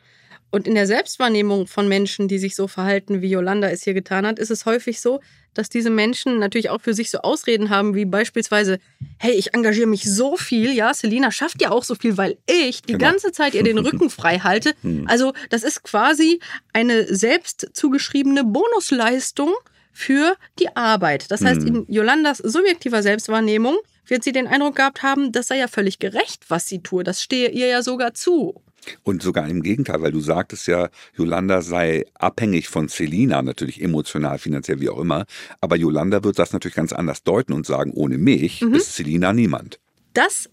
Und 0.54 0.68
in 0.68 0.76
der 0.76 0.86
Selbstwahrnehmung 0.86 1.66
von 1.66 1.88
Menschen, 1.88 2.28
die 2.28 2.38
sich 2.38 2.56
so 2.56 2.68
verhalten, 2.68 3.24
wie 3.24 3.28
Yolanda 3.32 3.70
es 3.72 3.82
hier 3.84 3.96
getan 3.96 4.28
hat, 4.28 4.38
ist 4.38 4.52
es 4.52 4.68
häufig 4.68 5.02
so, 5.02 5.20
dass 5.56 5.68
diese 5.68 5.89
Menschen 5.89 6.38
natürlich 6.38 6.70
auch 6.70 6.80
für 6.80 6.94
sich 6.94 7.10
so 7.10 7.18
Ausreden 7.22 7.72
haben, 7.72 7.96
wie 7.96 8.06
beispielsweise, 8.06 8.78
hey, 9.18 9.32
ich 9.32 9.56
engagiere 9.56 9.88
mich 9.88 10.04
so 10.04 10.38
viel, 10.38 10.72
ja, 10.72 10.94
Selina 10.94 11.32
schafft 11.32 11.60
ja 11.60 11.72
auch 11.72 11.84
so 11.84 11.96
viel, 11.96 12.18
weil 12.18 12.38
ich 12.46 12.84
die 12.84 12.94
Genau. 12.94 13.04
ganze 13.10 13.32
Zeit 13.32 13.56
ihr 13.56 13.63
den 13.63 13.78
Rücken 13.88 14.12
frei 14.12 14.38
halte. 14.38 14.76
Hm. 14.84 15.08
Also 15.08 15.34
das 15.50 15.63
ist 15.63 15.82
quasi 15.84 16.39
eine 16.72 17.12
selbst 17.16 17.72
zugeschriebene 17.74 18.44
Bonusleistung 18.44 19.52
für 19.92 20.36
die 20.60 20.76
Arbeit. 20.76 21.32
Das 21.32 21.44
heißt, 21.44 21.62
Hm. 21.63 21.68
in 21.68 21.86
Yolandas 21.92 22.38
subjektiver 22.38 23.02
Selbstwahrnehmung 23.02 23.78
wird 24.06 24.24
sie 24.24 24.34
den 24.34 24.46
Eindruck 24.46 24.76
gehabt 24.76 25.02
haben, 25.02 25.32
das 25.32 25.48
sei 25.48 25.58
ja 25.58 25.68
völlig 25.68 25.98
gerecht, 25.98 26.44
was 26.50 26.68
sie 26.68 26.84
tue. 26.84 27.04
Das 27.04 27.24
stehe 27.24 27.50
ihr 27.50 27.66
ja 27.66 27.82
sogar 27.82 28.13
zu. 28.13 28.62
Und 29.04 29.22
sogar 29.22 29.48
im 29.48 29.62
Gegenteil, 29.63 30.02
weil 30.02 30.12
du 30.12 30.19
sagtest 30.19 30.67
ja, 30.67 30.89
Yolanda 31.15 31.62
sei 31.62 32.06
abhängig 32.15 32.67
von 32.69 32.88
Selina, 32.88 33.41
natürlich 33.41 33.82
emotional, 33.82 34.38
finanziell, 34.38 34.80
wie 34.80 34.89
auch 34.89 35.00
immer. 35.00 35.26
Aber 35.62 35.76
Yolanda 35.76 36.24
wird 36.24 36.39
das 36.39 36.54
natürlich 36.54 36.76
ganz 36.76 36.93
anders 36.93 37.24
deuten 37.24 37.54
und 37.54 37.65
sagen, 37.65 37.91
ohne 37.93 38.17
mich 38.17 38.62
Mhm. 38.62 38.76
ist 38.76 38.96
Selina 38.96 39.34
niemand. 39.34 39.80
Das 40.13 40.50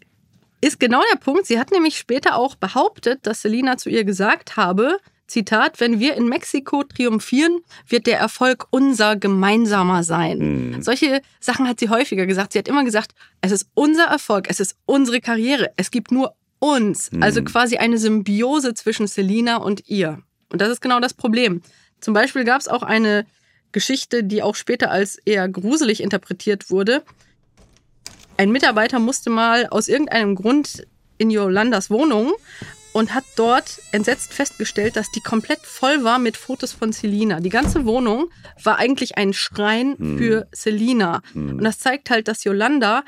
ist 0.61 0.79
genau 0.81 1.01
der 1.13 1.19
Punkt. 1.19 1.47
Sie 1.47 1.59
hat 1.59 1.71
nämlich 1.71 1.97
später 1.97 2.37
auch 2.37 2.55
behauptet, 2.55 3.21
dass 3.27 3.43
Selina 3.43 3.77
zu 3.77 3.89
ihr 3.91 4.05
gesagt 4.05 4.57
habe, 4.57 4.99
Zitat, 5.27 5.79
wenn 5.79 6.01
wir 6.01 6.17
in 6.17 6.29
Mexiko 6.29 6.83
triumphieren, 6.83 7.61
wird 7.87 8.09
der 8.09 8.19
Erfolg 8.19 8.67
unser 8.71 9.15
gemeinsamer 9.17 10.03
sein. 10.03 10.73
Mhm. 10.73 10.83
Solche 10.83 11.23
Sachen 11.39 11.69
hat 11.69 11.79
sie 11.79 11.89
häufiger 11.89 12.27
gesagt. 12.27 12.53
Sie 12.53 12.59
hat 12.59 12.67
immer 12.67 12.85
gesagt, 12.85 13.13
es 13.41 13.53
ist 13.53 13.69
unser 13.75 14.07
Erfolg, 14.07 14.47
es 14.51 14.59
ist 14.59 14.77
unsere 14.87 15.21
Karriere, 15.21 15.71
es 15.77 15.93
gibt 15.93 16.11
nur 16.11 16.35
uns. 16.61 17.11
Mhm. 17.11 17.23
Also 17.23 17.43
quasi 17.43 17.79
eine 17.79 17.99
Symbiose 17.99 18.75
zwischen 18.75 19.09
Selina 19.09 19.57
und 19.57 19.89
ihr. 19.89 20.23
Und 20.53 20.61
das 20.61 20.69
ist 20.69 20.81
genau 20.81 21.01
das 21.01 21.15
Problem. 21.15 21.63
Zum 22.01 22.15
Beispiel 22.15 22.45
gab 22.45 22.61
es 22.61 22.69
auch 22.69 22.83
eine 22.83 23.27
Geschichte, 23.73 24.23
die 24.23 24.43
auch 24.43 24.55
später 24.55 24.91
als 24.91 25.17
eher 25.25 25.49
gruselig 25.49 26.03
interpretiert 26.03 26.71
wurde. 26.71 27.03
Ein 28.37 28.53
Mitarbeiter 28.53 28.99
musste 28.99 29.31
mal 29.31 29.67
aus 29.67 29.89
irgendeinem 29.89 30.35
Grund 30.35 30.87
in 31.19 31.31
Yolandas 31.31 31.91
Wohnung 31.91 32.33
und 32.93 33.15
hat 33.15 33.25
dort 33.37 33.81
entsetzt 33.93 34.33
festgestellt, 34.33 34.97
dass 34.97 35.11
die 35.13 35.21
komplett 35.21 35.61
voll 35.61 36.03
war 36.03 36.19
mit 36.19 36.37
Fotos 36.37 36.73
von 36.73 36.93
Selina. 36.93 37.41
Die 37.41 37.51
ganze 37.51 37.85
Wohnung 37.85 38.31
war 38.63 38.79
eigentlich 38.79 39.17
ein 39.17 39.33
Schrein 39.33 39.97
für 40.19 40.49
Selina. 40.53 41.23
Und 41.35 41.63
das 41.63 41.79
zeigt 41.79 42.11
halt, 42.11 42.27
dass 42.27 42.43
Yolanda 42.43 43.05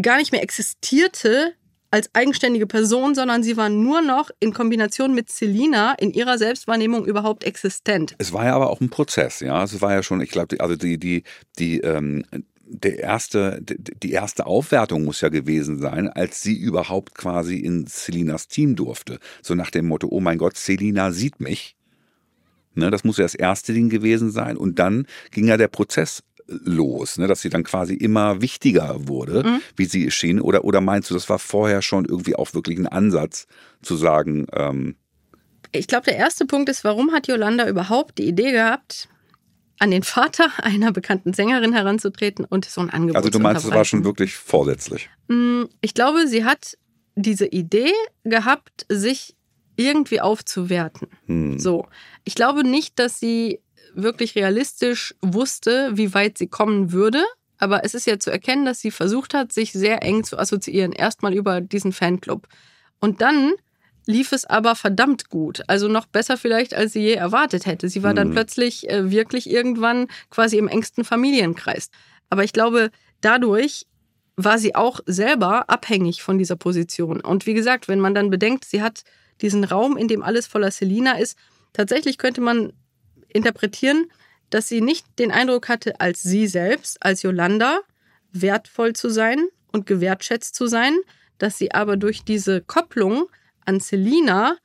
gar 0.00 0.16
nicht 0.16 0.32
mehr 0.32 0.42
existierte 0.42 1.54
als 1.96 2.10
eigenständige 2.12 2.66
Person, 2.66 3.14
sondern 3.14 3.42
sie 3.42 3.56
war 3.56 3.70
nur 3.70 4.02
noch 4.02 4.30
in 4.38 4.52
Kombination 4.52 5.14
mit 5.14 5.30
Selina 5.30 5.94
in 5.94 6.12
ihrer 6.12 6.36
Selbstwahrnehmung 6.36 7.06
überhaupt 7.06 7.42
existent. 7.42 8.14
Es 8.18 8.34
war 8.34 8.44
ja 8.44 8.54
aber 8.54 8.68
auch 8.68 8.82
ein 8.82 8.90
Prozess, 8.90 9.40
ja. 9.40 9.64
Es 9.64 9.80
war 9.80 9.94
ja 9.94 10.02
schon, 10.02 10.20
ich 10.20 10.28
glaube, 10.28 10.60
also 10.60 10.76
die, 10.76 10.98
die, 10.98 11.22
die, 11.58 11.80
ähm, 11.80 12.22
der 12.66 12.98
erste, 12.98 13.62
die 13.62 14.12
erste 14.12 14.44
Aufwertung 14.44 15.06
muss 15.06 15.22
ja 15.22 15.30
gewesen 15.30 15.78
sein, 15.78 16.10
als 16.10 16.42
sie 16.42 16.54
überhaupt 16.54 17.14
quasi 17.14 17.56
in 17.60 17.86
Selinas 17.86 18.46
Team 18.46 18.76
durfte. 18.76 19.18
So 19.40 19.54
nach 19.54 19.70
dem 19.70 19.86
Motto, 19.86 20.08
oh 20.10 20.20
mein 20.20 20.36
Gott, 20.36 20.58
Selina 20.58 21.12
sieht 21.12 21.40
mich. 21.40 21.76
Ne, 22.74 22.90
das 22.90 23.04
muss 23.04 23.16
ja 23.16 23.24
das 23.24 23.34
erste 23.34 23.72
Ding 23.72 23.88
gewesen 23.88 24.30
sein. 24.30 24.58
Und 24.58 24.78
dann 24.78 25.06
ging 25.30 25.46
ja 25.46 25.56
der 25.56 25.68
Prozess 25.68 26.22
los, 26.48 27.18
ne, 27.18 27.26
dass 27.26 27.40
sie 27.40 27.48
dann 27.48 27.64
quasi 27.64 27.94
immer 27.94 28.40
wichtiger 28.40 29.08
wurde, 29.08 29.60
wie 29.76 29.84
sie 29.84 30.10
schien. 30.10 30.40
Oder, 30.40 30.64
oder 30.64 30.80
meinst 30.80 31.10
du, 31.10 31.14
das 31.14 31.28
war 31.28 31.38
vorher 31.38 31.82
schon 31.82 32.04
irgendwie 32.04 32.36
auch 32.36 32.54
wirklich 32.54 32.78
ein 32.78 32.86
Ansatz 32.86 33.46
zu 33.82 33.96
sagen, 33.96 34.46
ähm, 34.52 34.96
Ich 35.72 35.88
glaube, 35.88 36.04
der 36.04 36.16
erste 36.16 36.46
Punkt 36.46 36.68
ist, 36.68 36.84
warum 36.84 37.12
hat 37.12 37.26
Yolanda 37.26 37.68
überhaupt 37.68 38.18
die 38.18 38.28
Idee 38.28 38.52
gehabt, 38.52 39.08
an 39.78 39.90
den 39.90 40.02
Vater 40.02 40.50
einer 40.62 40.92
bekannten 40.92 41.32
Sängerin 41.32 41.72
heranzutreten 41.72 42.44
und 42.44 42.64
so 42.64 42.80
ein 42.80 42.90
Angebot 42.90 43.16
also 43.16 43.28
du 43.28 43.38
zu 43.38 43.42
meinst, 43.42 43.64
es 43.64 43.72
war 43.72 43.84
schon 43.84 44.04
wirklich 44.04 44.34
vorsätzlich. 44.34 45.10
Mm, 45.28 45.64
Ich 45.80 45.94
glaube, 45.94 46.26
sie 46.28 46.44
hat 46.44 46.78
diese 47.16 47.46
Idee 47.46 47.92
gehabt, 48.24 48.86
sich 48.88 49.34
irgendwie 49.76 50.20
aufzuwerten. 50.20 51.08
Hm. 51.26 51.58
So. 51.58 51.86
Ich 52.24 52.34
glaube 52.34 52.62
nicht, 52.64 52.98
dass 52.98 53.20
sie 53.20 53.60
wirklich 53.96 54.34
realistisch 54.34 55.14
wusste, 55.22 55.90
wie 55.94 56.14
weit 56.14 56.38
sie 56.38 56.46
kommen 56.48 56.92
würde. 56.92 57.24
Aber 57.58 57.84
es 57.84 57.94
ist 57.94 58.06
ja 58.06 58.18
zu 58.18 58.30
erkennen, 58.30 58.66
dass 58.66 58.80
sie 58.80 58.90
versucht 58.90 59.32
hat, 59.34 59.52
sich 59.52 59.72
sehr 59.72 60.02
eng 60.02 60.24
zu 60.24 60.38
assoziieren. 60.38 60.92
Erstmal 60.92 61.34
über 61.34 61.60
diesen 61.60 61.92
Fanclub. 61.92 62.46
Und 63.00 63.20
dann 63.22 63.52
lief 64.06 64.32
es 64.32 64.44
aber 64.44 64.76
verdammt 64.76 65.30
gut. 65.30 65.62
Also 65.66 65.88
noch 65.88 66.06
besser 66.06 66.36
vielleicht, 66.36 66.74
als 66.74 66.92
sie 66.92 67.00
je 67.00 67.14
erwartet 67.14 67.66
hätte. 67.66 67.88
Sie 67.88 68.02
war 68.02 68.14
dann 68.14 68.28
Mhm. 68.28 68.32
plötzlich 68.32 68.88
äh, 68.90 69.10
wirklich 69.10 69.50
irgendwann 69.50 70.06
quasi 70.30 70.58
im 70.58 70.68
engsten 70.68 71.02
Familienkreis. 71.04 71.90
Aber 72.30 72.44
ich 72.44 72.52
glaube, 72.52 72.90
dadurch 73.20 73.86
war 74.36 74.58
sie 74.58 74.74
auch 74.74 75.00
selber 75.06 75.70
abhängig 75.70 76.22
von 76.22 76.36
dieser 76.38 76.56
Position. 76.56 77.20
Und 77.22 77.46
wie 77.46 77.54
gesagt, 77.54 77.88
wenn 77.88 78.00
man 78.00 78.14
dann 78.14 78.28
bedenkt, 78.30 78.66
sie 78.66 78.82
hat 78.82 79.02
diesen 79.40 79.64
Raum, 79.64 79.96
in 79.96 80.08
dem 80.08 80.22
alles 80.22 80.46
voller 80.46 80.70
Selina 80.70 81.18
ist, 81.18 81.38
tatsächlich 81.72 82.18
könnte 82.18 82.42
man 82.42 82.72
interpretieren, 83.36 84.10
dass 84.50 84.68
sie 84.68 84.80
nicht 84.80 85.06
den 85.18 85.30
Eindruck 85.30 85.68
hatte, 85.68 86.00
als 86.00 86.22
sie 86.22 86.46
selbst, 86.46 87.02
als 87.02 87.22
Yolanda, 87.22 87.80
wertvoll 88.32 88.92
zu 88.94 89.08
sein 89.08 89.48
und 89.72 89.86
gewertschätzt 89.86 90.54
zu 90.54 90.66
sein, 90.66 90.96
dass 91.38 91.58
sie 91.58 91.72
aber 91.72 91.96
durch 91.96 92.24
diese 92.24 92.60
Kopplung 92.60 93.26
an 93.64 93.80
Selina 93.80 94.56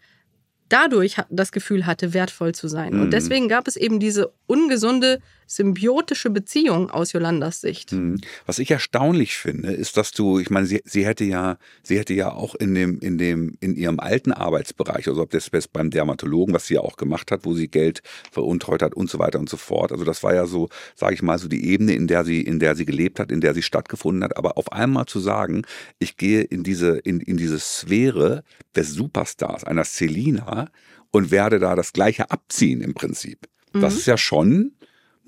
dadurch 0.70 1.18
das 1.30 1.52
Gefühl 1.52 1.86
hatte, 1.86 2.14
wertvoll 2.14 2.54
zu 2.56 2.68
sein. 2.68 2.94
Mhm. 2.94 3.02
Und 3.02 3.12
deswegen 3.12 3.50
gab 3.50 3.68
es 3.68 3.76
eben 3.76 4.00
diese 4.00 4.32
ungesunde 4.48 5.20
symbiotische 5.56 6.30
Beziehung 6.30 6.90
aus 6.90 7.12
Yolandas 7.12 7.60
Sicht. 7.60 7.92
Hm. 7.92 8.22
Was 8.46 8.58
ich 8.58 8.72
erstaunlich 8.72 9.36
finde, 9.36 9.74
ist, 9.74 9.98
dass 9.98 10.12
du, 10.12 10.40
ich 10.40 10.50
meine, 10.50 10.66
sie, 10.66 10.82
sie 10.86 11.06
hätte 11.06 11.26
ja, 11.26 11.58
sie 11.84 12.00
hätte 12.00 12.14
ja 12.14 12.32
auch 12.32 12.56
in 12.56 12.74
dem, 12.74 13.00
in 13.00 13.18
dem, 13.18 13.58
in 13.60 13.76
ihrem 13.76 14.00
alten 14.00 14.32
Arbeitsbereich, 14.32 15.10
also 15.10 15.22
ob 15.22 15.30
das 15.32 15.50
beim 15.68 15.90
Dermatologen, 15.90 16.54
was 16.54 16.68
sie 16.68 16.76
ja 16.76 16.82
auch 16.82 16.96
gemacht 16.96 17.32
hat, 17.32 17.44
wo 17.44 17.54
sie 17.54 17.68
Geld 17.68 18.02
veruntreut 18.32 18.82
hat 18.82 18.96
und 18.96 19.10
so 19.10 19.20
weiter 19.20 19.40
und 19.40 19.50
so 19.50 19.58
fort. 19.58 19.92
Also 19.92 20.06
das 20.06 20.24
war 20.24 20.34
ja 20.34 20.46
so, 20.46 20.70
sage 20.96 21.16
ich 21.16 21.22
mal, 21.22 21.38
so 21.38 21.50
die 21.50 21.66
Ebene, 21.66 21.94
in 21.94 22.08
der 22.08 22.24
sie, 22.24 22.42
in 22.42 22.60
der 22.60 22.76
sie 22.76 22.86
gelebt 22.86 23.20
hat, 23.20 23.30
in 23.30 23.42
der 23.42 23.54
sie 23.54 23.62
stattgefunden 23.62 24.24
hat. 24.24 24.38
Aber 24.38 24.58
auf 24.58 24.72
einmal 24.72 25.06
zu 25.06 25.20
sagen, 25.20 25.64
ich 26.00 26.16
gehe 26.16 26.42
in 26.42 26.64
diese, 26.64 26.98
in, 27.00 27.20
in 27.20 27.36
diese 27.36 27.60
Sphäre 27.60 28.44
des 28.76 28.94
Superstars, 28.94 29.66
einer 29.66 29.84
Selina 29.84 30.70
und 31.12 31.30
werde 31.30 31.60
da 31.60 31.76
das 31.76 31.92
Gleiche 31.92 32.32
abziehen 32.32 32.80
im 32.80 32.94
Prinzip. 32.94 33.50
Das 33.74 33.96
ist 33.96 34.06
ja 34.06 34.18
schon 34.18 34.74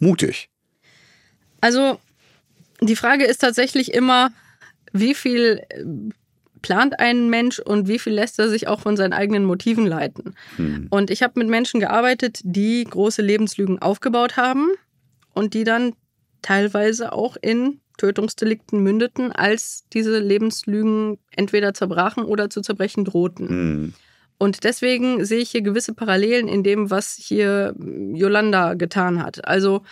mutig. 0.04 0.50
Also 1.62 2.00
die 2.82 2.96
Frage 2.96 3.26
ist 3.26 3.40
tatsächlich 3.40 3.94
immer, 3.94 4.32
wie 4.92 5.14
viel 5.14 5.62
äh, 5.70 5.84
plant 6.62 7.00
ein 7.00 7.30
Mensch 7.30 7.60
und 7.60 7.88
wie 7.88 8.00
viel 8.00 8.14
lässt 8.14 8.40
er 8.40 8.50
sich 8.50 8.68
auch 8.68 8.80
von 8.80 8.98
seinen 8.98 9.14
eigenen 9.14 9.46
Motiven 9.46 9.86
leiten. 9.86 10.36
Hm. 10.56 10.88
Und 10.90 11.12
ich 11.12 11.22
habe 11.22 11.40
mit 11.40 11.50
Menschen 11.50 11.80
gearbeitet, 11.80 12.40
die 12.44 12.84
große 12.86 13.22
Lebenslügen 13.22 13.80
aufgebaut 13.80 14.38
haben 14.38 14.70
und 15.34 15.54
die 15.54 15.64
dann 15.64 15.94
teilweise 16.42 17.14
auch 17.14 17.38
in 17.42 17.80
Tötungsdelikten 17.98 18.82
mündeten, 18.82 19.32
als 19.32 19.84
diese 19.94 20.20
Lebenslügen 20.20 21.20
entweder 21.32 21.74
zerbrachen 21.74 22.24
oder 22.24 22.50
zu 22.50 22.62
zerbrechen 22.62 23.06
drohten. 23.06 23.48
Hm. 23.48 23.94
Und 24.38 24.64
deswegen 24.64 25.24
sehe 25.26 25.40
ich 25.40 25.52
hier 25.52 25.62
gewisse 25.62 25.94
Parallelen 25.94 26.48
in 26.48 26.64
dem, 26.64 26.90
was 26.90 27.14
hier 27.14 27.76
Yolanda 28.14 28.74
getan 28.74 29.22
hat. 29.24 29.46
Also 29.48 29.84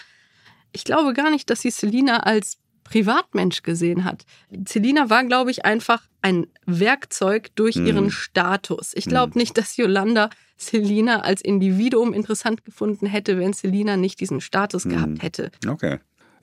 ich 0.73 0.84
glaube 0.84 1.13
gar 1.13 1.30
nicht, 1.30 1.49
dass 1.49 1.62
sie 1.62 1.69
Selina 1.71 2.21
als 2.21 2.58
Privatmensch 2.84 3.62
gesehen 3.63 4.04
hat. 4.04 4.25
Selina 4.67 5.10
war, 5.10 5.23
glaube 5.23 5.51
ich, 5.51 5.63
einfach 5.63 6.04
ein 6.21 6.47
Werkzeug 6.65 7.49
durch 7.56 7.75
Hm. 7.75 7.86
ihren 7.86 8.12
Status. 8.12 8.91
Ich 8.95 9.06
glaube 9.06 9.38
nicht, 9.38 9.58
dass 9.58 9.77
Yolanda 9.77 10.30
Selina 10.58 11.21
als 11.21 11.41
Individuum 11.41 12.13
interessant 12.13 12.65
gefunden 12.65 13.06
hätte, 13.06 13.39
wenn 13.39 13.54
Selina 13.54 13.95
nicht 13.97 14.19
diesen 14.19 14.41
Status 14.41 14.84
Hm. 14.84 14.91
gehabt 14.91 15.23
hätte. 15.23 15.51
Okay. 15.67 15.99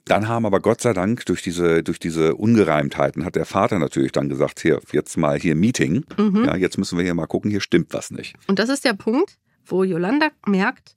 Dann 0.09 0.29
haben 0.29 0.47
aber 0.47 0.61
Gott 0.61 0.81
sei 0.81 0.93
Dank 0.93 1.27
durch 1.27 1.43
diese, 1.43 1.83
durch 1.83 1.99
diese 1.99 2.35
Ungereimtheiten 2.35 3.25
hat 3.25 3.37
der 3.37 3.45
Vater 3.45 3.79
natürlich 3.79 4.13
dann 4.13 4.29
gesagt, 4.29 4.61
hier, 4.61 4.81
jetzt 4.93 5.17
mal 5.17 5.39
hier 5.39 5.55
Meeting. 5.55 6.05
Mhm. 6.17 6.45
Ja, 6.47 6.57
jetzt 6.57 6.79
müssen 6.79 6.99
wir 6.99 7.05
hier 7.05 7.15
mal 7.15 7.27
gucken, 7.27 7.51
hier 7.51 7.61
stimmt 7.61 7.93
was 7.93 8.11
nicht. 8.11 8.35
Und 8.47 8.59
das 8.59 8.69
ist 8.69 8.85
der 8.85 8.95
Punkt, 8.95 9.39
wo 9.67 9.85
Yolanda 9.85 10.31
merkt, 10.47 10.97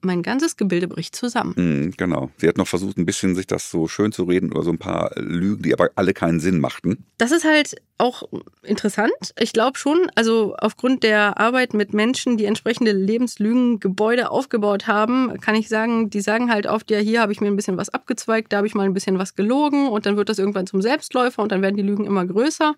mein 0.00 0.22
ganzes 0.22 0.56
Gebilde 0.56 0.88
bricht 0.88 1.16
zusammen. 1.16 1.54
Mhm, 1.56 1.94
genau. 1.96 2.30
Sie 2.36 2.48
hat 2.48 2.56
noch 2.56 2.68
versucht, 2.68 2.96
ein 2.98 3.06
bisschen 3.06 3.34
sich 3.34 3.46
das 3.46 3.70
so 3.70 3.88
schön 3.88 4.12
zu 4.12 4.24
reden 4.24 4.52
oder 4.52 4.62
so 4.62 4.70
ein 4.70 4.78
paar 4.78 5.10
Lügen, 5.16 5.62
die 5.62 5.72
aber 5.72 5.90
alle 5.96 6.14
keinen 6.14 6.40
Sinn 6.40 6.60
machten. 6.60 7.04
Das 7.18 7.32
ist 7.32 7.44
halt 7.44 7.76
auch 7.98 8.22
interessant. 8.62 9.12
Ich 9.38 9.52
glaube 9.52 9.76
schon, 9.76 10.10
also 10.14 10.54
aufgrund 10.56 11.02
der 11.02 11.38
Arbeit 11.38 11.74
mit 11.74 11.92
Menschen, 11.92 12.36
die 12.36 12.44
entsprechende 12.44 12.92
Lebenslügengebäude 12.92 14.30
aufgebaut 14.30 14.86
haben, 14.86 15.38
kann 15.40 15.56
ich 15.56 15.68
sagen, 15.68 16.08
die 16.08 16.20
sagen 16.20 16.50
halt 16.50 16.66
oft, 16.66 16.90
ja, 16.90 16.98
hier 16.98 17.20
habe 17.20 17.32
ich 17.32 17.40
mir 17.40 17.48
ein 17.48 17.56
bisschen 17.56 17.76
was 17.76 17.88
abgezweigt, 17.88 18.52
da 18.52 18.58
habe 18.58 18.66
ich 18.66 18.74
mal 18.74 18.84
ein 18.84 18.94
bisschen 18.94 19.18
was 19.18 19.34
gelogen 19.34 19.88
und 19.88 20.06
dann 20.06 20.16
wird 20.16 20.28
das 20.28 20.38
irgendwann 20.38 20.66
zum 20.66 20.80
Selbstläufer 20.80 21.42
und 21.42 21.52
dann 21.52 21.62
werden 21.62 21.76
die 21.76 21.82
Lügen 21.82 22.06
immer 22.06 22.24
größer. 22.24 22.74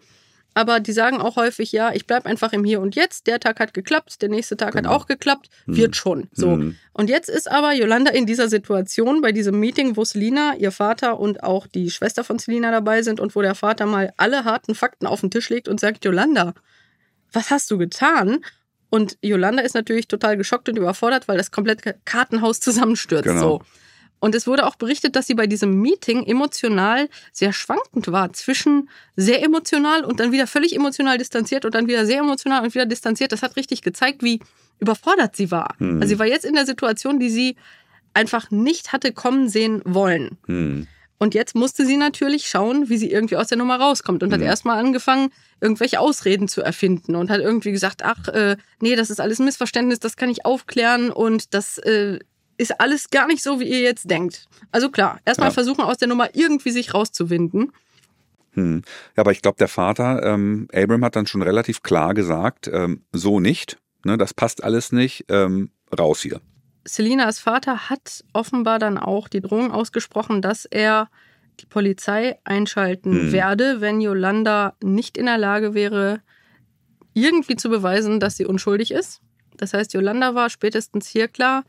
Aber 0.54 0.80
die 0.80 0.92
sagen 0.92 1.20
auch 1.20 1.36
häufig, 1.36 1.70
ja, 1.72 1.92
ich 1.92 2.06
bleibe 2.06 2.26
einfach 2.26 2.52
im 2.52 2.64
Hier 2.64 2.80
und 2.80 2.96
Jetzt. 2.96 3.26
Der 3.26 3.38
Tag 3.38 3.60
hat 3.60 3.72
geklappt, 3.72 4.20
der 4.20 4.28
nächste 4.28 4.56
Tag 4.56 4.72
Genau. 4.72 4.90
hat 4.90 4.96
auch 4.96 5.06
geklappt, 5.06 5.48
wird 5.66 5.94
schon. 5.94 6.28
So. 6.32 6.56
Mhm. 6.56 6.76
Und 6.92 7.08
jetzt 7.08 7.28
ist 7.28 7.50
aber 7.50 7.72
Yolanda 7.72 8.10
in 8.10 8.26
dieser 8.26 8.48
Situation 8.48 9.20
bei 9.20 9.32
diesem 9.32 9.60
Meeting, 9.60 9.96
wo 9.96 10.04
Selina, 10.04 10.56
ihr 10.56 10.72
Vater 10.72 11.20
und 11.20 11.44
auch 11.44 11.66
die 11.66 11.90
Schwester 11.90 12.24
von 12.24 12.38
Selina 12.38 12.70
dabei 12.70 13.02
sind 13.02 13.20
und 13.20 13.36
wo 13.36 13.42
der 13.42 13.54
Vater 13.54 13.86
mal 13.86 14.12
alle 14.16 14.44
harten 14.44 14.74
Fakten 14.74 15.06
auf 15.06 15.20
den 15.20 15.30
Tisch 15.30 15.48
legt 15.50 15.68
und 15.68 15.78
sagt, 15.78 16.04
Yolanda, 16.04 16.54
was 17.32 17.50
hast 17.50 17.70
du 17.70 17.78
getan? 17.78 18.44
Und 18.90 19.18
Yolanda 19.22 19.62
ist 19.62 19.74
natürlich 19.74 20.08
total 20.08 20.36
geschockt 20.36 20.68
und 20.68 20.76
überfordert, 20.76 21.28
weil 21.28 21.38
das 21.38 21.52
komplette 21.52 21.94
Kartenhaus 22.04 22.58
zusammenstürzt. 22.60 23.24
Genau. 23.24 23.40
So. 23.40 23.62
Und 24.20 24.35
es 24.35 24.46
wurde 24.46 24.66
auch 24.66 24.76
berichtet, 24.76 25.16
dass 25.16 25.26
sie 25.26 25.35
bei 25.35 25.46
diesem 25.46 25.80
Meeting 25.80 26.24
emotional 26.26 27.09
sehr 27.33 27.52
schwankend 27.52 28.12
war. 28.12 28.33
Zwischen 28.33 28.88
sehr 29.16 29.42
emotional 29.42 30.04
und 30.04 30.20
dann 30.20 30.30
wieder 30.30 30.46
völlig 30.46 30.76
emotional 30.76 31.18
distanziert 31.18 31.64
und 31.64 31.74
dann 31.74 31.88
wieder 31.88 32.06
sehr 32.06 32.20
emotional 32.20 32.62
und 32.62 32.74
wieder 32.74 32.87
distanziert. 32.87 33.33
Das 33.33 33.42
hat 33.42 33.56
richtig 33.56 33.83
gezeigt, 33.83 34.22
wie 34.22 34.40
überfordert 34.78 35.37
sie 35.37 35.50
war. 35.50 35.74
Hm. 35.78 36.00
Also 36.00 36.14
sie 36.14 36.18
war 36.18 36.26
jetzt 36.26 36.44
in 36.44 36.54
der 36.54 36.66
Situation, 36.66 37.18
die 37.18 37.30
sie 37.30 37.56
einfach 38.12 38.50
nicht 38.50 38.92
hatte 38.92 39.12
kommen 39.12 39.48
sehen 39.48 39.83
wollen. 39.85 40.38
Hm. 40.46 40.87
Und 41.22 41.35
jetzt 41.35 41.54
musste 41.54 41.85
sie 41.85 41.98
natürlich 41.98 42.48
schauen, 42.48 42.88
wie 42.88 42.96
sie 42.96 43.11
irgendwie 43.11 43.36
aus 43.36 43.49
der 43.49 43.59
Nummer 43.59 43.76
rauskommt 43.76 44.22
und 44.22 44.32
hat 44.32 44.40
Mhm. 44.40 44.47
erstmal 44.47 44.78
angefangen, 44.78 45.30
irgendwelche 45.61 46.01
Ausreden 46.01 46.49
zu 46.49 46.62
erfinden 46.62 47.14
und 47.14 47.28
hat 47.28 47.40
irgendwie 47.40 47.72
gesagt, 47.72 48.03
ach, 48.03 48.28
äh, 48.28 48.57
nee, 48.80 48.97
das 48.97 49.11
ist 49.11 49.20
alles 49.20 49.38
ein 49.38 49.44
Missverständnis, 49.44 49.99
das 49.99 50.16
kann 50.16 50.30
ich 50.30 50.47
aufklären 50.47 51.11
und 51.11 51.53
das 51.53 51.76
äh, 51.76 52.20
ist 52.61 52.80
alles 52.80 53.11
gar 53.11 53.26
nicht 53.26 53.42
so, 53.42 53.58
wie 53.61 53.64
ihr 53.64 53.80
jetzt 53.80 54.11
denkt. 54.11 54.46
Also 54.70 54.90
klar, 54.90 55.18
erstmal 55.24 55.48
Ja. 55.48 55.54
versuchen, 55.54 55.82
aus 55.82 55.96
der 55.96 56.08
Nummer 56.08 56.28
irgendwie 56.34 56.70
sich 56.70 56.92
rauszuwinden. 56.94 57.72
Hm. 58.52 58.82
Ja, 59.16 59.20
aber 59.22 59.32
ich 59.32 59.42
glaube, 59.42 59.56
der 59.58 59.68
Vater, 59.68 60.22
ähm, 60.24 60.68
Abram, 60.74 61.04
hat 61.04 61.16
dann 61.16 61.26
schon 61.26 61.42
relativ 61.42 61.82
klar 61.82 62.14
gesagt, 62.14 62.68
ähm, 62.72 63.04
so 63.12 63.40
nicht, 63.40 63.78
ne, 64.04 64.18
das 64.18 64.34
passt 64.34 64.62
alles 64.64 64.92
nicht, 64.92 65.24
ähm, 65.28 65.70
raus 65.96 66.20
hier. 66.20 66.40
Selinas 66.84 67.38
Vater 67.38 67.88
hat 67.90 68.24
offenbar 68.32 68.78
dann 68.78 68.98
auch 68.98 69.28
die 69.28 69.40
Drohung 69.40 69.70
ausgesprochen, 69.70 70.42
dass 70.42 70.64
er 70.64 71.08
die 71.61 71.66
Polizei 71.66 72.38
einschalten 72.44 73.12
Hm. 73.12 73.32
werde, 73.32 73.80
wenn 73.80 74.00
Yolanda 74.00 74.74
nicht 74.82 75.16
in 75.16 75.26
der 75.26 75.38
Lage 75.38 75.74
wäre, 75.74 76.20
irgendwie 77.12 77.56
zu 77.56 77.68
beweisen, 77.68 78.18
dass 78.20 78.36
sie 78.36 78.46
unschuldig 78.46 78.90
ist. 78.92 79.20
Das 79.56 79.74
heißt, 79.74 79.92
Yolanda 79.94 80.34
war 80.34 80.48
spätestens 80.50 81.06
hier 81.06 81.28
klar, 81.28 81.64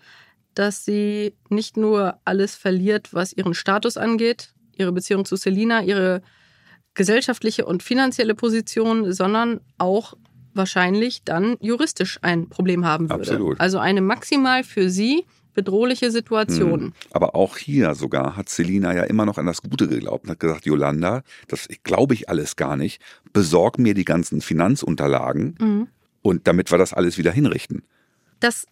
dass 0.55 0.85
sie 0.85 1.33
nicht 1.49 1.77
nur 1.77 2.19
alles 2.25 2.55
verliert, 2.55 3.13
was 3.13 3.33
ihren 3.33 3.53
Status 3.53 3.97
angeht, 3.97 4.53
ihre 4.75 4.91
Beziehung 4.91 5.25
zu 5.25 5.35
Selina, 5.35 5.83
ihre 5.83 6.21
gesellschaftliche 6.93 7.65
und 7.65 7.83
finanzielle 7.83 8.35
Position, 8.35 9.13
sondern 9.13 9.61
auch 9.77 10.15
wahrscheinlich 10.53 11.23
dann 11.23 11.55
juristisch 11.61 12.19
ein 12.21 12.49
Problem 12.49 12.85
haben 12.85 13.09
würde. 13.09 13.21
Absolut. 13.21 13.59
Also 13.59 13.79
eine 13.79 14.01
maximal 14.01 14.63
für 14.63 14.89
sie 14.89 15.25
bedrohliche 15.53 16.11
Situation. 16.11 16.81
Hm. 16.81 16.93
Aber 17.11 17.35
auch 17.35 17.57
hier 17.57 17.93
sogar 17.95 18.35
hat 18.35 18.49
Selina 18.49 18.93
ja 18.95 19.03
immer 19.03 19.25
noch 19.25 19.37
an 19.37 19.45
das 19.45 19.61
Gute 19.61 19.87
geglaubt 19.87 20.25
und 20.25 20.31
hat 20.31 20.39
gesagt, 20.39 20.65
Yolanda, 20.65 21.23
das 21.47 21.67
glaube 21.83 22.13
ich 22.13 22.29
alles 22.29 22.55
gar 22.55 22.77
nicht, 22.77 23.01
besorg 23.33 23.77
mir 23.77 23.93
die 23.93 24.05
ganzen 24.05 24.41
Finanzunterlagen 24.41 25.55
Mhm. 25.59 25.87
und 26.21 26.47
damit 26.47 26.71
wir 26.71 26.77
das 26.77 26.93
alles 26.93 27.17
wieder 27.17 27.31
hinrichten. 27.31 27.83
Das 28.39 28.65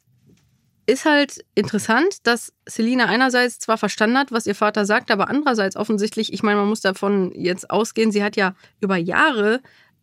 ist 0.89 1.05
halt 1.05 1.45
interessant, 1.55 2.27
dass 2.27 2.53
Selina 2.65 3.05
einerseits 3.05 3.59
zwar 3.59 3.77
verstanden 3.77 4.17
hat, 4.17 4.31
was 4.31 4.47
ihr 4.47 4.55
Vater 4.55 4.85
sagt, 4.85 5.11
aber 5.11 5.29
andererseits 5.29 5.75
offensichtlich, 5.75 6.33
ich 6.33 6.43
meine, 6.43 6.57
man 6.57 6.69
muss 6.69 6.81
davon 6.81 7.31
jetzt 7.35 7.69
ausgehen, 7.69 8.11
sie 8.11 8.23
hat 8.23 8.35
ja 8.35 8.55
über 8.81 8.97
Jahre 8.97 9.61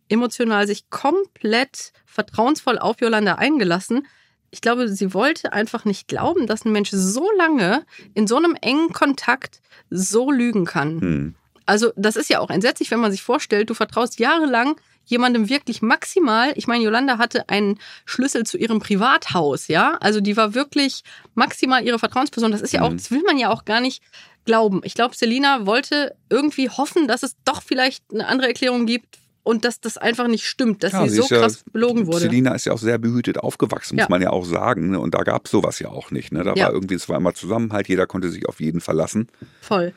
emotional 0.09 0.65
sich 0.67 0.89
komplett 0.89 1.91
vertrauensvoll 2.05 2.79
auf 2.79 3.01
Yolanda 3.01 3.35
eingelassen. 3.35 4.07
Ich 4.49 4.61
glaube, 4.61 4.87
sie 4.87 5.13
wollte 5.13 5.53
einfach 5.53 5.85
nicht 5.85 6.07
glauben, 6.07 6.47
dass 6.47 6.65
ein 6.65 6.71
Mensch 6.71 6.91
so 6.91 7.29
lange 7.37 7.85
in 8.13 8.27
so 8.27 8.37
einem 8.37 8.55
engen 8.61 8.93
Kontakt 8.93 9.61
so 9.89 10.31
lügen 10.31 10.65
kann. 10.65 11.01
Hm. 11.01 11.35
Also, 11.65 11.91
das 11.97 12.15
ist 12.15 12.29
ja 12.29 12.39
auch 12.39 12.49
entsetzlich, 12.49 12.89
wenn 12.91 13.01
man 13.01 13.11
sich 13.11 13.21
vorstellt, 13.21 13.69
du 13.69 13.73
vertraust 13.73 14.19
jahrelang 14.19 14.79
jemandem 15.07 15.49
wirklich 15.49 15.81
maximal. 15.81 16.51
Ich 16.55 16.67
meine, 16.67 16.83
Yolanda 16.83 17.17
hatte 17.17 17.49
einen 17.49 17.79
Schlüssel 18.05 18.45
zu 18.45 18.57
ihrem 18.57 18.79
Privathaus, 18.79 19.67
ja? 19.67 19.97
Also, 19.99 20.21
die 20.21 20.37
war 20.37 20.53
wirklich 20.53 21.03
maximal 21.33 21.83
ihre 21.83 21.97
Vertrauensperson. 21.99 22.51
Das 22.51 22.61
ist 22.61 22.73
ja 22.73 22.83
auch, 22.83 22.91
Mhm. 22.91 22.97
das 22.97 23.09
will 23.11 23.23
man 23.25 23.37
ja 23.39 23.49
auch 23.49 23.65
gar 23.65 23.81
nicht 23.81 24.03
glauben. 24.45 24.81
Ich 24.83 24.93
glaube, 24.93 25.15
Selina 25.15 25.65
wollte 25.65 26.15
irgendwie 26.29 26.69
hoffen, 26.69 27.07
dass 27.07 27.23
es 27.23 27.35
doch 27.43 27.61
vielleicht 27.63 28.03
eine 28.13 28.27
andere 28.27 28.47
Erklärung 28.47 28.85
gibt 28.85 29.17
und 29.43 29.63
dass 29.65 29.79
das 29.79 29.97
einfach 29.97 30.27
nicht 30.27 30.45
stimmt, 30.45 30.83
dass 30.83 30.91
Ja, 30.93 31.07
sie 31.07 31.15
so 31.15 31.23
ist 31.23 31.29
ja- 31.31 31.39
krass 31.39 31.63
belogen 31.71 32.05
wurde. 32.07 32.19
Selina 32.19 32.53
ist 32.53 32.65
ja 32.65 32.73
auch 32.73 32.77
sehr 32.77 32.97
behütet 32.97 33.37
aufgewachsen, 33.39 33.95
muss 33.95 34.03
Ja. 34.03 34.07
man 34.09 34.21
ja 34.21 34.29
auch 34.29 34.45
sagen. 34.45 34.91
Ne? 34.91 34.99
Und 34.99 35.15
da 35.15 35.23
gab 35.23 35.45
es 35.45 35.51
sowas 35.51 35.79
ja 35.79 35.87
auch 35.89 36.11
nicht. 36.11 36.31
Ne? 36.33 36.43
Da 36.43 36.55
war 36.55 36.71
irgendwie, 36.73 36.95
es 36.95 37.07
war 37.09 37.17
immer 37.17 37.33
Zusammenhalt, 37.33 37.87
jeder 37.87 38.07
konnte 38.07 38.29
sich 38.29 38.45
auf 38.47 38.59
jeden 38.59 38.81
verlassen. 38.81 39.29
Voll. 39.61 39.93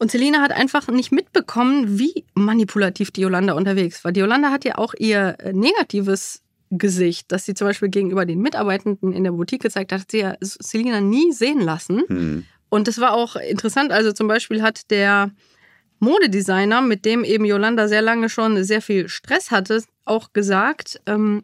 Und 0.00 0.10
Selina 0.10 0.40
hat 0.40 0.52
einfach 0.52 0.88
nicht 0.88 1.12
mitbekommen, 1.12 1.98
wie 1.98 2.24
manipulativ 2.32 3.10
die 3.10 3.20
Yolanda 3.20 3.52
unterwegs 3.52 4.02
war. 4.02 4.12
Die 4.12 4.20
Yolanda 4.20 4.50
hat 4.50 4.64
ja 4.64 4.78
auch 4.78 4.94
ihr 4.98 5.36
äh, 5.40 5.52
negatives 5.52 6.40
Gesicht, 6.70 7.30
das 7.30 7.44
sie 7.44 7.52
zum 7.52 7.66
Beispiel 7.66 7.90
gegenüber 7.90 8.24
den 8.24 8.40
Mitarbeitenden 8.40 9.12
in 9.12 9.24
der 9.24 9.32
Boutique 9.32 9.60
gezeigt 9.60 9.92
hat, 9.92 10.00
hat 10.00 10.10
sie 10.10 10.20
ja 10.20 10.36
Selina 10.40 11.02
nie 11.02 11.32
sehen 11.32 11.60
lassen. 11.60 12.02
Hm. 12.08 12.46
Und 12.70 12.88
das 12.88 12.98
war 12.98 13.12
auch 13.12 13.36
interessant. 13.36 13.92
Also 13.92 14.12
zum 14.12 14.26
Beispiel 14.26 14.62
hat 14.62 14.90
der 14.90 15.32
Modedesigner, 15.98 16.80
mit 16.80 17.04
dem 17.04 17.22
eben 17.22 17.44
Yolanda 17.44 17.86
sehr 17.86 18.00
lange 18.00 18.30
schon 18.30 18.64
sehr 18.64 18.80
viel 18.80 19.06
Stress 19.10 19.50
hatte, 19.50 19.82
auch 20.06 20.32
gesagt, 20.32 20.98
ähm, 21.04 21.42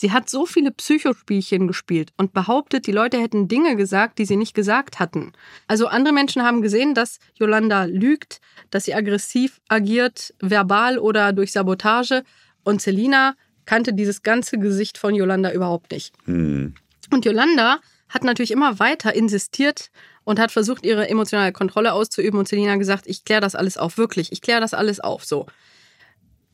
sie 0.00 0.12
hat 0.12 0.30
so 0.30 0.46
viele 0.46 0.70
Psychospielchen 0.70 1.68
gespielt 1.68 2.10
und 2.16 2.32
behauptet, 2.32 2.86
die 2.86 2.92
Leute 2.92 3.20
hätten 3.20 3.48
Dinge 3.48 3.76
gesagt, 3.76 4.18
die 4.18 4.24
sie 4.24 4.36
nicht 4.36 4.54
gesagt 4.54 4.98
hatten. 4.98 5.32
Also 5.66 5.88
andere 5.88 6.14
Menschen 6.14 6.42
haben 6.42 6.62
gesehen, 6.62 6.94
dass 6.94 7.18
Yolanda 7.34 7.84
lügt, 7.84 8.40
dass 8.70 8.86
sie 8.86 8.94
aggressiv 8.94 9.60
agiert, 9.68 10.34
verbal 10.40 10.98
oder 10.98 11.34
durch 11.34 11.52
Sabotage. 11.52 12.24
Und 12.64 12.80
Selina 12.80 13.34
kannte 13.66 13.92
dieses 13.92 14.22
ganze 14.22 14.58
Gesicht 14.58 14.96
von 14.96 15.14
Yolanda 15.14 15.52
überhaupt 15.52 15.92
nicht. 15.92 16.14
Hm. 16.24 16.74
Und 17.10 17.26
Yolanda 17.26 17.80
hat 18.08 18.24
natürlich 18.24 18.52
immer 18.52 18.78
weiter 18.78 19.14
insistiert 19.14 19.90
und 20.24 20.40
hat 20.40 20.50
versucht, 20.50 20.86
ihre 20.86 21.10
emotionale 21.10 21.52
Kontrolle 21.52 21.92
auszuüben. 21.92 22.40
Und 22.40 22.48
Selina 22.48 22.76
gesagt, 22.76 23.06
ich 23.06 23.24
kläre 23.26 23.42
das 23.42 23.54
alles 23.54 23.76
auf, 23.76 23.98
wirklich, 23.98 24.32
ich 24.32 24.40
kläre 24.40 24.62
das 24.62 24.72
alles 24.72 24.98
auf. 25.00 25.26
So. 25.26 25.46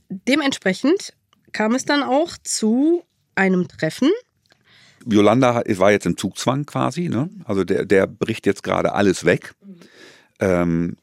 Dementsprechend 0.09 1.13
kam 1.53 1.75
es 1.77 1.85
dann 1.85 2.03
auch 2.03 2.37
zu 2.43 3.05
einem 3.37 3.69
Treffen. 3.69 4.11
Yolanda 5.09 5.55
hat- 5.55 5.79
war 5.79 5.93
jetzt 5.93 6.07
im 6.07 6.17
Zugzwang 6.17 6.67
quasi, 6.67 7.09
ne? 7.09 7.31
Also 7.45 7.65
der, 7.65 7.85
der 7.85 8.07
bricht 8.07 8.45
jetzt 8.47 8.63
gerade 8.63 8.93
alles 8.93 9.25
weg. 9.25 9.55
Ähm, 10.41 10.97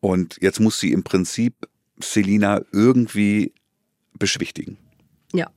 und 0.00 0.36
jetzt 0.40 0.60
muss 0.60 0.78
sie 0.78 0.92
im 0.92 1.02
Prinzip 1.02 1.68
Selina 2.00 2.60
irgendwie 2.72 3.52
beschwichtigen. 4.18 4.78
Ja. 5.32 5.50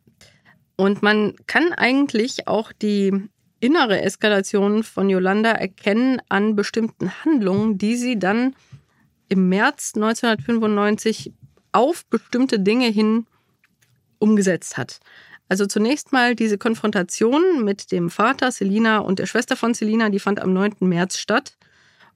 Und 0.76 1.04
man 1.04 1.36
kann 1.46 1.74
eigentlich 1.74 2.48
auch 2.48 2.72
die 2.72 3.14
innere 3.60 4.02
Eskalation 4.02 4.84
von 4.84 5.10
Yolanda 5.10 5.52
erkennen 5.52 6.20
an 6.30 6.56
bestimmten 6.56 7.12
Handlungen, 7.24 7.78
die 7.78 7.96
sie 7.96 8.18
dann 8.18 8.56
im 9.30 9.50
März 9.50 9.92
1995 9.96 11.32
auf 11.72 12.06
bestimmte 12.08 12.60
Dinge 12.60 12.88
hin 12.88 13.28
umgesetzt 14.18 14.78
hat. 14.78 15.00
Also 15.52 15.66
zunächst 15.66 16.14
mal 16.14 16.34
diese 16.34 16.58
Konfrontation 16.58 17.66
mit 17.66 17.92
dem 17.92 18.10
Vater 18.10 18.54
Selina 18.54 19.00
und 19.00 19.20
der 19.20 19.26
Schwester 19.26 19.58
von 19.58 19.74
Selina, 19.74 20.08
die 20.08 20.20
fand 20.20 20.40
am 20.40 20.54
9. 20.54 20.76
März 20.80 21.18
statt. 21.18 21.58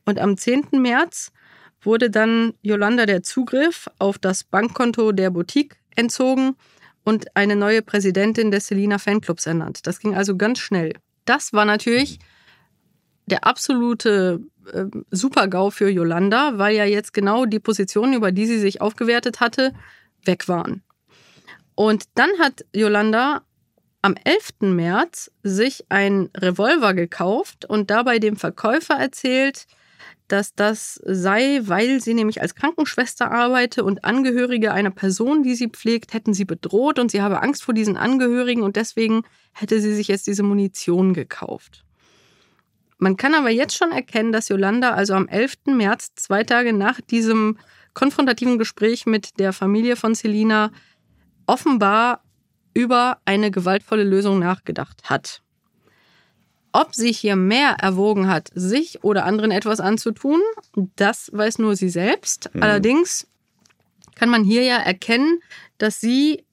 Und 0.06 0.20
am 0.20 0.38
10. 0.38 0.68
März 0.72 1.34
wurde 1.82 2.10
dann 2.10 2.54
Yolanda 2.62 3.06
der 3.06 3.24
Zugriff 3.24 3.90
auf 4.00 4.18
das 4.20 4.46
Bankkonto 4.46 5.12
der 5.12 5.32
Boutique 5.32 5.76
entzogen 5.98 6.56
und 7.04 7.36
eine 7.36 7.58
neue 7.58 7.82
Präsidentin 7.82 8.52
des 8.52 8.68
Selina 8.68 9.00
Fanclubs 9.00 9.46
ernannt. 9.46 9.86
Das 9.86 10.00
ging 10.00 10.16
also 10.16 10.38
ganz 10.38 10.60
schnell. 10.60 10.94
Das 11.26 11.52
war 11.52 11.66
natürlich 11.66 12.20
der 13.26 13.46
absolute 13.46 14.40
äh, 14.72 14.86
Super-GAU 15.12 15.72
für 15.72 15.90
Yolanda, 15.90 16.58
weil 16.58 16.74
ja 16.74 16.86
jetzt 16.86 17.14
genau 17.14 17.46
die 17.46 17.60
Positionen, 17.60 18.14
über 18.14 18.32
die 18.32 18.46
sie 18.46 18.60
sich 18.60 18.80
aufgewertet 18.80 19.42
hatte, 19.42 19.74
weg 20.24 20.48
waren. 20.48 20.85
Und 21.76 22.06
dann 22.16 22.30
hat 22.40 22.66
Yolanda 22.74 23.44
am 24.02 24.16
11. 24.24 24.74
März 24.74 25.32
sich 25.44 25.86
einen 25.90 26.30
Revolver 26.36 26.94
gekauft 26.94 27.66
und 27.66 27.90
dabei 27.90 28.20
dem 28.20 28.38
Verkäufer 28.38 28.96
erzählt, 28.96 29.66
dass 30.28 30.56
das 30.56 31.00
sei, 31.06 31.62
weil 31.64 32.02
sie 32.02 32.14
nämlich 32.14 32.42
als 32.42 32.56
Krankenschwester 32.56 33.32
arbeite 33.32 33.84
und 33.84 34.06
Angehörige 34.06 34.72
einer 34.72 34.92
Person, 34.92 35.44
die 35.44 35.56
sie 35.56 35.70
pflegt, 35.70 36.14
hätten 36.14 36.34
sie 36.34 36.46
bedroht 36.46 36.98
und 37.00 37.12
sie 37.12 37.22
habe 37.22 37.42
Angst 37.42 37.64
vor 37.64 37.74
diesen 37.74 37.98
Angehörigen 37.98 38.64
und 38.64 38.76
deswegen 38.76 39.24
hätte 39.54 39.80
sie 39.82 39.94
sich 39.94 40.08
jetzt 40.08 40.28
diese 40.28 40.44
Munition 40.44 41.14
gekauft. 41.14 41.84
Man 42.98 43.18
kann 43.18 43.36
aber 43.36 43.50
jetzt 43.50 43.76
schon 43.76 43.92
erkennen, 43.92 44.32
dass 44.32 44.50
Yolanda 44.50 44.92
also 44.92 45.14
am 45.14 45.28
11. 45.28 45.58
März, 45.66 46.14
zwei 46.16 46.44
Tage 46.44 46.74
nach 46.74 47.02
diesem 47.02 47.58
konfrontativen 47.94 48.58
Gespräch 48.58 49.06
mit 49.06 49.40
der 49.40 49.54
Familie 49.54 49.96
von 49.96 50.16
Selina, 50.16 50.72
offenbar 51.48 52.22
über 52.74 53.20
eine 53.26 53.52
gewaltvolle 53.52 54.04
Lösung 54.04 54.40
nachgedacht 54.40 55.10
hat. 55.10 55.42
Ob 56.74 56.94
sie 56.94 57.14
hier 57.14 57.38
mehr 57.38 57.78
erwogen 57.82 58.28
hat, 58.28 58.50
sich 58.54 59.04
oder 59.04 59.24
anderen 59.26 59.52
etwas 59.52 59.80
anzutun, 59.80 60.42
das 60.98 61.30
weiß 61.32 61.60
nur 61.60 61.76
sie 61.78 61.90
selbst. 61.90 62.50
Mhm. 62.54 62.64
Allerdings 62.64 63.28
kann 64.16 64.30
man 64.30 64.44
hier 64.44 64.64
ja 64.64 64.78
erkennen, 64.78 65.40
dass 65.78 66.02
sie 66.02 66.44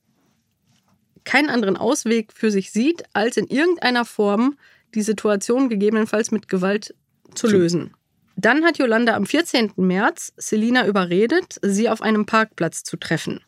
keinen 1.25 1.51
anderen 1.51 1.77
Ausweg 1.77 2.33
für 2.33 2.51
sich 2.51 2.71
sieht, 2.71 3.05
als 3.13 3.37
in 3.37 3.47
irgendeiner 3.47 4.05
Form 4.05 4.57
die 4.95 5.03
Situation 5.03 5.69
gegebenenfalls 5.69 6.31
mit 6.31 6.49
Gewalt 6.49 6.95
zu 7.35 7.49
Zu- 7.49 7.57
lösen. 7.57 7.95
Dann 8.37 8.65
hat 8.65 8.79
Yolanda 8.79 9.15
am 9.15 9.27
14. 9.27 9.73
März 9.77 10.33
Selina 10.37 10.87
überredet, 10.87 11.59
sie 11.63 11.89
auf 11.89 12.01
einem 12.01 12.27
Parkplatz 12.27 12.83
zu 12.83 12.97
treffen. 12.97 13.41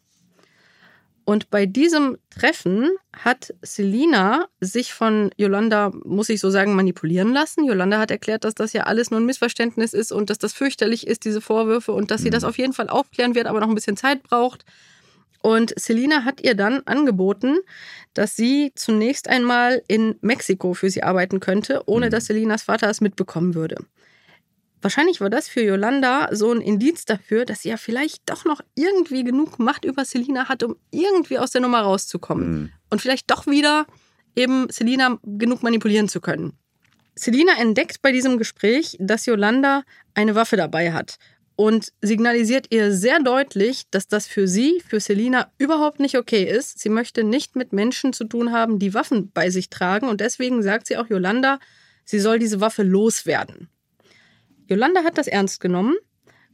Und 1.25 1.51
bei 1.51 1.65
diesem 1.65 2.19
Treffen 2.29 2.91
hat 3.13 3.55
Selina 3.63 4.47
sich 4.61 4.93
von 4.93 5.31
Yolanda, 5.37 5.91
muss 6.05 6.29
ich 6.29 6.41
so 6.41 6.51
sagen, 6.51 6.75
manipulieren 6.75 7.33
lassen. 7.33 7.65
Yolanda 7.65 7.99
hat 7.99 8.11
erklärt, 8.11 8.45
dass 8.45 8.55
das 8.55 8.75
ja 8.75 8.83
alles 8.83 9.11
nur 9.11 9.21
ein 9.21 9.27
Missverständnis 9.27 9.95
ist 9.95 10.13
und 10.13 10.29
dass 10.29 10.39
das 10.39 10.53
fürchterlich 10.53 11.07
ist, 11.07 11.25
diese 11.25 11.41
Vorwürfe, 11.41 11.93
und 11.93 12.11
dass 12.11 12.21
sie 12.21 12.31
das 12.31 12.45
auf 12.45 12.59
jeden 12.59 12.75
Fall 12.75 12.89
aufklären 12.89 13.35
wird, 13.35 13.47
aber 13.47 13.61
noch 13.61 13.69
ein 13.69 13.75
bisschen 13.75 13.97
Zeit 13.97 14.23
braucht. 14.23 14.65
Und 15.41 15.79
Selina 15.79 16.25
hat 16.25 16.41
ihr 16.43 16.55
dann 16.55 16.81
angeboten, 16.87 17.59
dass 18.15 18.35
sie 18.35 18.73
zunächst 18.75 19.29
einmal 19.29 19.83
in 19.89 20.17
Mexiko 20.23 20.73
für 20.73 20.89
sie 20.89 21.03
arbeiten 21.03 21.41
könnte, 21.41 21.83
ohne 21.87 22.09
dass 22.09 22.27
Selinas 22.27 22.63
Vater 22.63 22.89
es 22.89 23.03
mitbekommen 23.03 23.55
würde. 23.55 23.77
Wahrscheinlich 24.85 25.23
war 25.23 25.31
das 25.31 25.49
für 25.49 25.63
Yolanda 25.63 26.29
so 26.33 26.53
ein 26.53 26.61
Indiz 26.61 27.07
dafür, 27.07 27.47
dass 27.47 27.63
sie 27.63 27.71
ja 27.71 27.79
vielleicht 27.79 28.29
doch 28.29 28.45
noch 28.45 28.61
irgendwie 28.75 29.25
genug 29.25 29.59
Macht 29.59 29.87
über 29.87 30.05
Selina 30.05 30.47
hat, 30.51 30.63
um 30.63 30.77
irgendwie 30.91 31.39
aus 31.39 31.53
der 31.53 31.63
Nummer 31.63 31.81
rauszukommen. 31.81 32.51
Mhm. 32.51 32.73
Und 32.91 33.01
vielleicht 33.01 33.31
doch 33.31 33.47
wieder 33.47 33.87
eben 34.37 34.69
Selina 34.69 35.19
genug 35.23 35.63
manipulieren 35.63 36.11
zu 36.11 36.21
können. 36.21 36.59
Selina 37.15 37.55
entdeckt 37.59 38.03
bei 38.03 38.13
diesem 38.13 38.37
Gespräch, 38.37 38.99
dass 39.01 39.25
Yolanda 39.25 39.85
eine 40.13 40.35
Waffe 40.35 40.59
dabei 40.59 40.93
hat 40.93 41.17
und 41.57 41.91
signalisiert 42.03 42.67
ihr 42.69 42.93
sehr 42.93 43.21
deutlich, 43.21 43.85
dass 43.91 44.07
das 44.07 44.27
für 44.27 44.47
sie, 44.47 44.83
für 44.87 45.01
Selina 45.01 45.51
überhaupt 45.57 45.99
nicht 45.99 46.19
okay 46.19 46.45
ist. 46.45 46.79
Sie 46.79 46.91
möchte 46.91 47.25
nicht 47.25 47.57
mit 47.57 47.73
Menschen 47.73 48.13
zu 48.13 48.25
tun 48.25 48.53
haben, 48.53 48.79
die 48.79 48.93
Waffen 48.93 49.31
bei 49.33 49.49
sich 49.49 49.71
tragen 49.71 50.09
und 50.09 50.21
deswegen 50.21 50.63
sagt 50.63 50.89
sie 50.89 50.99
auch 50.99 51.09
Yolanda, 51.09 51.59
sie 52.05 52.21
soll 52.21 52.39
diese 52.39 52.61
Waffe 52.61 52.83
loswerden. 52.83 53.71
Yolanda 54.67 55.05
hat 55.05 55.19
das 55.19 55.27
ernst 55.27 55.61
genommen. 55.61 55.95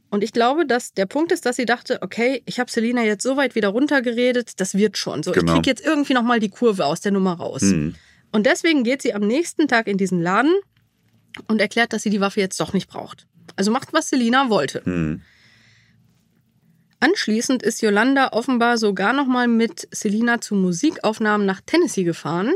Und 0.09 0.23
ich 0.25 0.33
glaube, 0.33 0.65
dass 0.65 0.93
der 0.93 1.05
Punkt 1.05 1.31
ist, 1.31 1.45
dass 1.45 1.55
sie 1.55 1.65
dachte, 1.65 1.99
okay, 2.01 2.43
ich 2.45 2.59
habe 2.59 2.69
Selina 2.69 3.01
jetzt 3.03 3.23
so 3.23 3.37
weit 3.37 3.55
wieder 3.55 3.69
runtergeredet, 3.69 4.59
das 4.59 4.75
wird 4.75 4.97
schon. 4.97 5.23
So, 5.23 5.31
Genau. 5.31 5.53
ich 5.53 5.55
kriege 5.55 5.69
jetzt 5.69 5.85
irgendwie 5.85 6.13
nochmal 6.13 6.39
die 6.41 6.49
Kurve 6.49 6.85
aus 6.85 6.99
der 6.99 7.13
Nummer 7.13 7.33
raus. 7.33 7.61
Mhm. 7.61 7.95
Und 8.33 8.45
deswegen 8.45 8.83
geht 8.83 9.01
sie 9.01 9.13
am 9.13 9.25
nächsten 9.25 9.69
Tag 9.69 9.87
in 9.87 9.97
diesen 9.97 10.21
Laden 10.21 10.53
und 11.47 11.61
erklärt, 11.61 11.93
dass 11.93 12.03
sie 12.03 12.09
die 12.09 12.19
Waffe 12.19 12.41
jetzt 12.41 12.59
doch 12.59 12.73
nicht 12.73 12.89
braucht. 12.89 13.25
Also 13.55 13.71
macht, 13.71 13.93
was 13.93 14.09
Selina 14.09 14.49
wollte. 14.49 14.81
Mhm. 14.83 15.21
Anschließend 16.99 17.63
ist 17.63 17.81
Yolanda 17.81 18.29
offenbar 18.33 18.77
sogar 18.77 19.13
nochmal 19.13 19.47
mit 19.47 19.87
Selina 19.91 20.39
zu 20.39 20.55
Musikaufnahmen 20.55 21.47
nach 21.47 21.61
Tennessee 21.65 22.03
gefahren. 22.03 22.51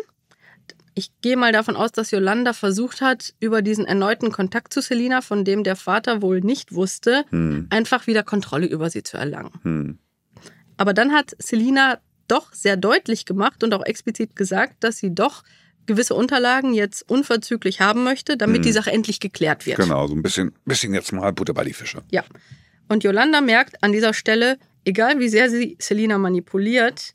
Ich 0.97 1.11
gehe 1.21 1.35
mal 1.35 1.51
davon 1.51 1.75
aus, 1.75 1.91
dass 1.91 2.11
Yolanda 2.11 2.53
versucht 2.53 3.01
hat, 3.01 3.33
über 3.41 3.61
diesen 3.61 3.85
erneuten 3.85 4.31
Kontakt 4.31 4.73
zu 4.73 4.81
Selina, 4.81 5.21
von 5.21 5.43
dem 5.43 5.63
der 5.65 5.75
Vater 5.75 6.21
wohl 6.21 6.39
nicht 6.39 6.73
wusste, 6.73 7.25
Mhm. 7.31 7.67
einfach 7.69 8.07
wieder 8.07 8.23
Kontrolle 8.23 8.65
über 8.65 8.89
sie 8.89 9.03
zu 9.03 9.17
erlangen. 9.17 9.51
Mhm. 9.63 9.99
Aber 10.77 10.93
dann 10.93 11.11
hat 11.11 11.35
Selina 11.37 11.99
doch 12.29 12.53
sehr 12.53 12.77
deutlich 12.77 13.25
gemacht 13.25 13.63
und 13.63 13.73
auch 13.73 13.85
explizit 13.85 14.35
gesagt, 14.37 14.83
dass 14.85 14.97
sie 14.97 15.13
doch 15.13 15.43
gewisse 15.85 16.15
Unterlagen 16.15 16.73
jetzt 16.73 17.07
unverzüglich 17.09 17.81
haben 17.81 18.03
möchte, 18.03 18.37
damit 18.37 18.59
Mhm. 18.61 18.63
die 18.63 18.71
Sache 18.71 18.91
endlich 18.91 19.19
geklärt 19.19 19.65
wird. 19.65 19.77
Genau, 19.77 20.07
so 20.07 20.15
ein 20.15 20.23
bisschen, 20.23 20.53
bisschen 20.65 20.93
jetzt 20.93 21.11
mal 21.11 21.31
Butter 21.33 21.53
bei 21.53 21.63
die 21.65 21.73
Fische. 21.73 22.01
Ja. 22.09 22.23
Und 22.87 23.03
Yolanda 23.03 23.41
merkt 23.41 23.83
an 23.83 23.91
dieser 23.91 24.13
Stelle, 24.13 24.57
egal 24.85 25.19
wie 25.19 25.27
sehr 25.29 25.49
sie 25.49 25.75
Selina 25.79 26.17
manipuliert, 26.17 27.14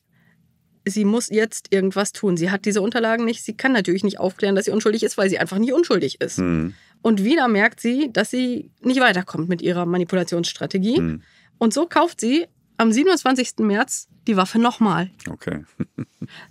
sie 0.90 1.04
muss 1.04 1.28
jetzt 1.30 1.68
irgendwas 1.72 2.12
tun. 2.12 2.36
Sie 2.36 2.50
hat 2.50 2.64
diese 2.64 2.82
Unterlagen 2.82 3.24
nicht. 3.24 3.42
Sie 3.44 3.56
kann 3.56 3.72
natürlich 3.72 4.04
nicht 4.04 4.18
aufklären, 4.20 4.54
dass 4.54 4.66
sie 4.66 4.70
unschuldig 4.72 5.02
ist, 5.02 5.16
weil 5.18 5.28
sie 5.30 5.38
einfach 5.38 5.58
nicht 5.58 5.72
unschuldig 5.72 6.20
ist. 6.20 6.38
Mhm. 6.38 6.74
Und 7.02 7.24
wieder 7.24 7.48
merkt 7.48 7.80
sie, 7.80 8.10
dass 8.12 8.30
sie 8.30 8.70
nicht 8.82 9.00
weiterkommt 9.00 9.48
mit 9.48 9.62
ihrer 9.62 9.86
Manipulationsstrategie. 9.86 11.00
Mhm. 11.00 11.22
Und 11.58 11.72
so 11.72 11.86
kauft 11.86 12.20
sie 12.20 12.46
am 12.76 12.92
27. 12.92 13.58
März 13.60 14.08
die 14.26 14.36
Waffe 14.36 14.58
nochmal. 14.58 15.10
Okay. 15.28 15.64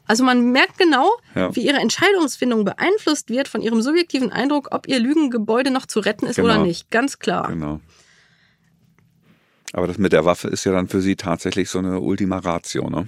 Also 0.07 0.23
man 0.23 0.51
merkt 0.51 0.77
genau, 0.79 1.09
Ja. 1.35 1.55
wie 1.55 1.61
ihre 1.65 1.77
Entscheidungsfindung 1.77 2.65
beeinflusst 2.65 3.29
wird 3.29 3.47
von 3.47 3.61
ihrem 3.61 3.81
subjektiven 3.83 4.31
Eindruck, 4.31 4.69
ob 4.71 4.87
ihr 4.87 4.99
Lügengebäude 4.99 5.69
noch 5.71 5.85
zu 5.85 5.99
retten 5.99 6.25
ist 6.25 6.37
Genau. 6.37 6.47
oder 6.55 6.63
nicht. 6.63 6.89
Ganz 6.89 7.19
klar. 7.19 7.47
Genau. 7.47 7.79
Aber 9.73 9.87
das 9.87 9.97
mit 9.99 10.11
der 10.11 10.25
Waffe 10.25 10.47
ist 10.47 10.63
ja 10.65 10.71
dann 10.71 10.87
für 10.87 11.01
sie 11.01 11.15
tatsächlich 11.15 11.69
so 11.69 11.79
eine 11.79 11.99
Ultima 11.99 12.39
Ratio, 12.39 12.89
ne? 12.89 13.07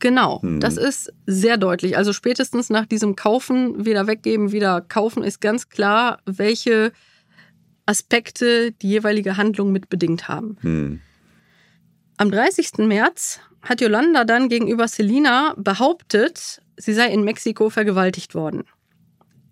Genau, 0.00 0.40
Mhm. 0.42 0.60
das 0.60 0.76
ist 0.76 1.12
sehr 1.26 1.56
deutlich. 1.56 1.96
Also 1.96 2.12
spätestens 2.12 2.70
nach 2.70 2.86
diesem 2.86 3.16
Kaufen, 3.16 3.84
wieder 3.84 4.06
weggeben, 4.06 4.50
wieder 4.52 4.80
kaufen, 4.80 5.22
ist 5.22 5.40
ganz 5.40 5.68
klar, 5.68 6.18
welche 6.26 6.92
Aspekte 7.86 8.72
die 8.72 8.88
jeweilige 8.88 9.36
Handlung 9.36 9.72
mit 9.72 9.88
bedingt 9.88 10.28
haben. 10.28 10.56
Hm. 10.60 11.00
Am 12.16 12.30
30. 12.30 12.86
März 12.86 13.40
hat 13.62 13.80
Yolanda 13.80 14.24
dann 14.24 14.48
gegenüber 14.48 14.88
Selina 14.88 15.54
behauptet, 15.56 16.60
sie 16.76 16.92
sei 16.94 17.08
in 17.12 17.22
Mexiko 17.24 17.70
vergewaltigt 17.70 18.34
worden. 18.34 18.64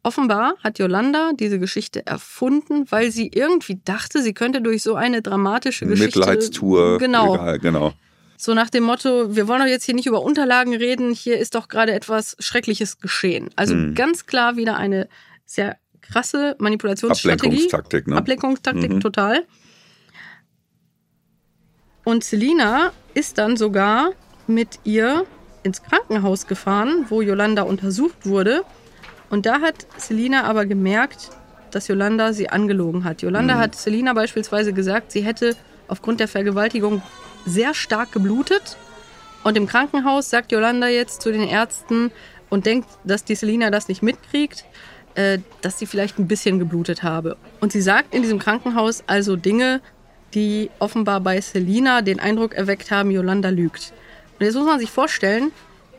Offenbar 0.02 0.54
hat 0.62 0.78
Yolanda 0.78 1.32
diese 1.38 1.58
Geschichte 1.58 2.06
erfunden, 2.06 2.86
weil 2.90 3.10
sie 3.10 3.30
irgendwie 3.34 3.80
dachte, 3.84 4.22
sie 4.22 4.32
könnte 4.32 4.62
durch 4.62 4.82
so 4.82 4.94
eine 4.94 5.20
dramatische 5.22 5.86
Geschichte. 5.86 6.18
Mitleidstour. 6.20 6.98
Genau. 6.98 7.34
Egal, 7.34 7.58
genau. 7.58 7.92
So 8.40 8.54
nach 8.54 8.70
dem 8.70 8.84
Motto, 8.84 9.34
wir 9.34 9.48
wollen 9.48 9.58
doch 9.58 9.66
jetzt 9.66 9.82
hier 9.84 9.96
nicht 9.96 10.06
über 10.06 10.22
Unterlagen 10.22 10.72
reden, 10.72 11.12
hier 11.12 11.38
ist 11.38 11.56
doch 11.56 11.66
gerade 11.66 11.92
etwas 11.92 12.36
Schreckliches 12.38 12.98
geschehen. 13.00 13.50
Also 13.56 13.74
Mhm. 13.74 13.96
ganz 13.96 14.26
klar 14.26 14.54
wieder 14.56 14.76
eine 14.76 15.08
sehr 15.44 15.76
krasse 16.02 16.54
Manipulationsstrategie. 16.60 17.46
Ablenkungstaktik, 17.46 18.06
ne? 18.06 18.16
Ablenkungstaktik, 18.16 18.92
Mhm. 18.92 19.00
total. 19.00 19.44
Und 22.04 22.22
Selina 22.22 22.92
ist 23.12 23.38
dann 23.38 23.56
sogar 23.56 24.12
mit 24.46 24.78
ihr 24.84 25.26
ins 25.64 25.82
Krankenhaus 25.82 26.46
gefahren, 26.46 27.06
wo 27.08 27.20
Yolanda 27.20 27.62
untersucht 27.62 28.24
wurde. 28.24 28.62
Und 29.30 29.46
da 29.46 29.60
hat 29.60 29.84
Selina 29.96 30.44
aber 30.44 30.64
gemerkt, 30.64 31.30
dass 31.72 31.88
Yolanda 31.88 32.32
sie 32.32 32.48
angelogen 32.48 33.02
hat. 33.02 33.20
Yolanda 33.20 33.56
Mhm. 33.56 33.58
hat 33.58 33.74
Selina 33.74 34.12
beispielsweise 34.12 34.72
gesagt, 34.72 35.10
sie 35.10 35.22
hätte 35.22 35.56
aufgrund 35.88 36.20
der 36.20 36.28
Vergewaltigung 36.28 37.02
sehr 37.48 37.74
stark 37.74 38.12
geblutet. 38.12 38.76
Und 39.44 39.56
im 39.56 39.66
Krankenhaus 39.66 40.30
sagt 40.30 40.52
Yolanda 40.52 40.88
jetzt 40.88 41.22
zu 41.22 41.32
den 41.32 41.46
Ärzten 41.46 42.10
und 42.50 42.66
denkt, 42.66 42.88
dass 43.04 43.24
die 43.24 43.34
Selina 43.34 43.70
das 43.70 43.88
nicht 43.88 44.02
mitkriegt, 44.02 44.64
äh, 45.14 45.38
dass 45.60 45.78
sie 45.78 45.86
vielleicht 45.86 46.18
ein 46.18 46.28
bisschen 46.28 46.58
geblutet 46.58 47.02
habe. 47.02 47.36
Und 47.60 47.72
sie 47.72 47.82
sagt 47.82 48.14
in 48.14 48.22
diesem 48.22 48.38
Krankenhaus 48.38 49.02
also 49.06 49.36
Dinge, 49.36 49.80
die 50.34 50.70
offenbar 50.78 51.20
bei 51.20 51.40
Selina 51.40 52.02
den 52.02 52.20
Eindruck 52.20 52.54
erweckt 52.54 52.90
haben, 52.90 53.10
Yolanda 53.10 53.48
lügt. 53.48 53.92
Und 54.38 54.46
jetzt 54.46 54.54
muss 54.54 54.66
man 54.66 54.78
sich 54.78 54.90
vorstellen, 54.90 55.52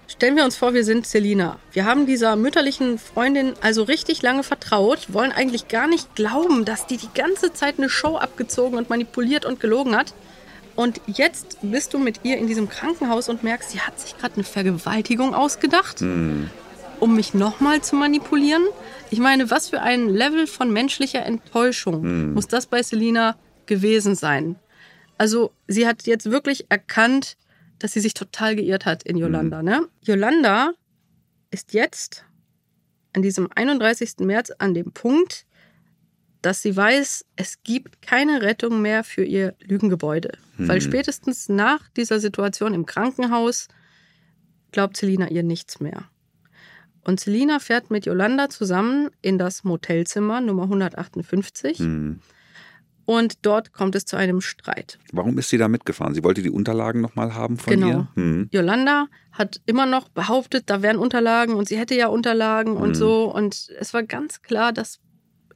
stellen 0.07 0.35
wir 0.35 0.45
uns 0.45 0.55
vor, 0.55 0.73
wir 0.73 0.83
sind 0.83 1.05
Selina. 1.05 1.59
Wir 1.71 1.85
haben 1.85 2.05
dieser 2.05 2.35
mütterlichen 2.35 2.97
Freundin 2.97 3.53
also 3.61 3.83
richtig 3.83 4.21
lange 4.21 4.43
vertraut, 4.43 5.13
wollen 5.13 5.31
eigentlich 5.31 5.67
gar 5.67 5.87
nicht 5.87 6.15
glauben, 6.15 6.65
dass 6.65 6.87
die 6.87 6.97
die 6.97 7.09
ganze 7.13 7.53
Zeit 7.53 7.77
eine 7.77 7.89
Show 7.89 8.17
abgezogen 8.17 8.77
und 8.77 8.89
manipuliert 8.89 9.45
und 9.45 9.59
gelogen 9.59 9.95
hat. 9.95 10.13
Und 10.79 11.01
jetzt 11.07 11.57
bist 11.61 11.93
du 11.93 11.99
mit 11.99 12.21
ihr 12.23 12.37
in 12.37 12.47
diesem 12.47 12.69
Krankenhaus 12.69 13.27
und 13.27 13.43
merkst, 13.43 13.71
sie 13.71 13.81
hat 13.81 13.99
sich 13.99 14.17
gerade 14.17 14.35
eine 14.35 14.45
Vergewaltigung 14.45 15.33
ausgedacht, 15.33 15.99
Hm. 15.99 16.49
um 17.01 17.17
mich 17.17 17.33
nochmal 17.33 17.81
zu 17.81 17.97
manipulieren. 17.97 18.63
Ich 19.11 19.19
meine, 19.19 19.51
was 19.51 19.67
für 19.67 19.81
ein 19.81 20.07
Level 20.07 20.47
von 20.47 20.71
menschlicher 20.71 21.25
Enttäuschung 21.25 22.01
Hm. 22.03 22.33
muss 22.33 22.47
das 22.47 22.65
bei 22.65 22.81
Selina 22.81 23.35
gewesen 23.65 24.15
sein? 24.15 24.55
Also, 25.17 25.51
sie 25.67 25.85
hat 25.85 26.07
jetzt 26.07 26.31
wirklich 26.31 26.67
erkannt, 26.69 27.35
dass 27.79 27.91
sie 27.91 27.99
sich 27.99 28.13
total 28.13 28.55
geirrt 28.55 28.85
hat 28.85 29.03
in 29.03 29.17
Yolanda. 29.17 29.61
Ne? 29.61 29.85
Yolanda 30.05 30.71
ist 31.51 31.73
jetzt 31.73 32.23
an 33.11 33.21
diesem 33.21 33.49
31. 33.53 34.19
März 34.19 34.53
an 34.59 34.73
dem 34.73 34.93
Punkt, 34.93 35.45
dass 36.41 36.61
sie 36.61 36.75
weiß, 36.75 37.25
es 37.35 37.63
gibt 37.63 38.01
keine 38.01 38.41
Rettung 38.41 38.81
mehr 38.81 39.03
für 39.03 39.23
ihr 39.23 39.55
Lügengebäude. 39.61 40.31
Weil 40.57 40.81
spätestens 40.81 41.47
nach 41.49 41.87
dieser 41.89 42.19
Situation 42.19 42.73
im 42.73 42.85
Krankenhaus 42.85 43.67
glaubt 44.71 44.97
Selina 44.97 45.29
ihr 45.29 45.43
nichts 45.43 45.79
mehr. 45.79 46.05
Und 47.01 47.19
Selina 47.19 47.59
fährt 47.59 47.89
mit 47.91 48.05
Yolanda 48.05 48.49
zusammen 48.49 49.09
in 49.21 49.37
das 49.37 49.63
Motelzimmer 49.63 50.41
Nummer 50.41 50.63
158 50.63 51.79
Hm. 51.79 52.19
und 53.05 53.45
dort 53.45 53.71
kommt 53.73 53.95
es 53.95 54.05
zu 54.05 54.15
einem 54.17 54.41
Streit. 54.41 54.99
Warum 55.13 55.37
ist 55.39 55.49
sie 55.49 55.57
da 55.57 55.67
mitgefahren? 55.69 56.13
Sie 56.13 56.23
wollte 56.23 56.41
die 56.43 56.49
Unterlagen 56.51 57.01
nochmal 57.01 57.33
haben 57.33 57.57
von 57.57 57.73
Genau. 57.73 57.87
ihr? 57.87 58.07
Hm. 58.15 58.49
Yolanda 58.51 59.07
hat 59.31 59.61
immer 59.65 59.85
noch 59.85 60.09
behauptet, 60.09 60.63
da 60.69 60.81
wären 60.81 60.97
Unterlagen 60.97 61.53
und 61.55 61.67
sie 61.67 61.77
hätte 61.77 61.95
ja 61.95 62.07
Unterlagen 62.07 62.75
und 62.77 62.89
Mhm. 62.89 62.95
so. 62.95 63.33
Und 63.33 63.69
es 63.79 63.93
war 63.93 64.03
ganz 64.03 64.41
klar, 64.41 64.71
dass 64.73 64.99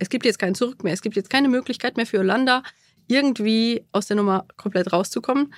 es 0.03 0.09
gibt 0.09 0.25
jetzt 0.25 0.37
kein 0.39 0.53
Zurück 0.55 0.83
mehr. 0.83 0.93
Es 0.93 1.01
gibt 1.01 1.15
jetzt 1.15 1.29
keine 1.29 1.49
Möglichkeit 1.49 1.97
mehr 1.97 2.05
für 2.05 2.17
Yolanda, 2.17 2.61
irgendwie 3.07 3.85
aus 3.91 4.07
der 4.07 4.15
Nummer 4.17 4.45
komplett 4.57 4.93
rauszukommen. 4.93 5.53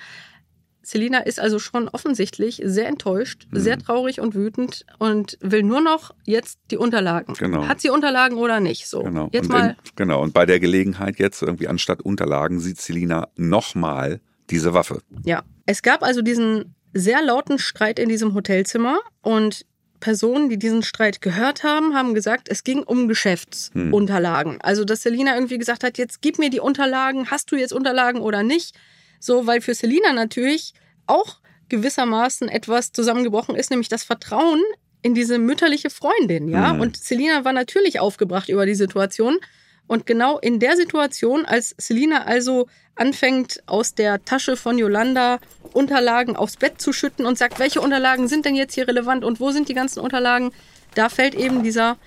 Selina 0.82 1.18
ist 1.18 1.40
also 1.40 1.58
schon 1.58 1.88
offensichtlich 1.88 2.60
sehr 2.64 2.86
enttäuscht, 2.86 3.48
Mhm. 3.50 3.58
sehr 3.58 3.78
traurig 3.78 4.20
und 4.20 4.36
wütend 4.36 4.86
und 5.00 5.36
will 5.40 5.64
nur 5.64 5.80
noch 5.80 6.14
jetzt 6.24 6.60
die 6.70 6.76
Unterlagen. 6.76 7.34
Genau. 7.34 7.66
Hat 7.66 7.80
sie 7.80 7.90
Unterlagen 7.90 8.36
oder 8.38 8.60
nicht? 8.60 8.86
So, 8.86 9.02
Genau. 9.02 9.28
jetzt 9.32 9.46
und 9.46 9.52
mal. 9.52 9.70
in, 9.70 9.76
genau. 9.96 10.22
Und 10.22 10.32
bei 10.32 10.46
der 10.46 10.60
Gelegenheit 10.60 11.18
jetzt 11.18 11.42
irgendwie 11.42 11.66
anstatt 11.66 12.02
Unterlagen 12.02 12.60
sieht 12.60 12.80
Selina 12.80 13.28
nochmal 13.36 14.20
diese 14.48 14.74
Waffe. 14.74 15.02
Ja, 15.24 15.42
es 15.66 15.82
gab 15.82 16.04
also 16.04 16.22
diesen 16.22 16.76
sehr 16.94 17.20
lauten 17.20 17.58
Streit 17.58 17.98
in 17.98 18.08
diesem 18.08 18.34
Hotelzimmer 18.34 19.00
und 19.22 19.66
Personen, 20.06 20.48
die 20.48 20.56
diesen 20.56 20.84
Streit 20.84 21.20
gehört 21.20 21.64
haben, 21.64 21.92
haben 21.96 22.14
gesagt, 22.14 22.48
es 22.48 22.62
ging 22.62 22.84
um 22.84 23.08
Geschäftsunterlagen. 23.08 24.60
Also, 24.60 24.84
dass 24.84 25.02
Selina 25.02 25.34
irgendwie 25.34 25.58
gesagt 25.58 25.82
hat, 25.82 25.98
jetzt 25.98 26.22
gib 26.22 26.38
mir 26.38 26.48
die 26.48 26.60
Unterlagen, 26.60 27.28
hast 27.28 27.50
du 27.50 27.56
jetzt 27.56 27.72
Unterlagen 27.72 28.20
oder 28.20 28.44
nicht? 28.44 28.76
So, 29.18 29.48
weil 29.48 29.60
für 29.60 29.74
Selina 29.74 30.12
natürlich 30.12 30.74
auch 31.08 31.38
gewissermaßen 31.70 32.48
etwas 32.48 32.92
zusammengebrochen 32.92 33.56
ist, 33.56 33.70
nämlich 33.70 33.88
das 33.88 34.04
Vertrauen 34.04 34.62
in 35.02 35.14
diese 35.14 35.40
mütterliche 35.40 35.90
Freundin, 35.90 36.46
ja. 36.50 36.74
Mhm. 36.74 36.82
Und 36.82 36.96
Selina 36.96 37.44
war 37.44 37.52
natürlich 37.52 37.98
aufgebracht 37.98 38.48
über 38.48 38.64
die 38.64 38.76
Situation. 38.76 39.38
Und 39.86 40.06
genau 40.06 40.38
in 40.38 40.58
der 40.58 40.76
Situation, 40.76 41.44
als 41.44 41.74
Selina 41.78 42.24
also 42.24 42.66
anfängt, 42.96 43.62
aus 43.66 43.94
der 43.94 44.24
Tasche 44.24 44.56
von 44.56 44.78
Yolanda 44.78 45.38
Unterlagen 45.72 46.34
aufs 46.36 46.56
Bett 46.56 46.80
zu 46.80 46.92
schütten 46.92 47.26
und 47.26 47.38
sagt, 47.38 47.58
welche 47.58 47.80
Unterlagen 47.80 48.28
sind 48.28 48.44
denn 48.44 48.56
jetzt 48.56 48.74
hier 48.74 48.88
relevant 48.88 49.24
und 49.24 49.38
wo 49.38 49.50
sind 49.50 49.68
die 49.68 49.74
ganzen 49.74 50.00
Unterlagen, 50.00 50.52
da 50.94 51.08
fällt 51.08 51.34
eben 51.34 51.62
dieser 51.62 51.98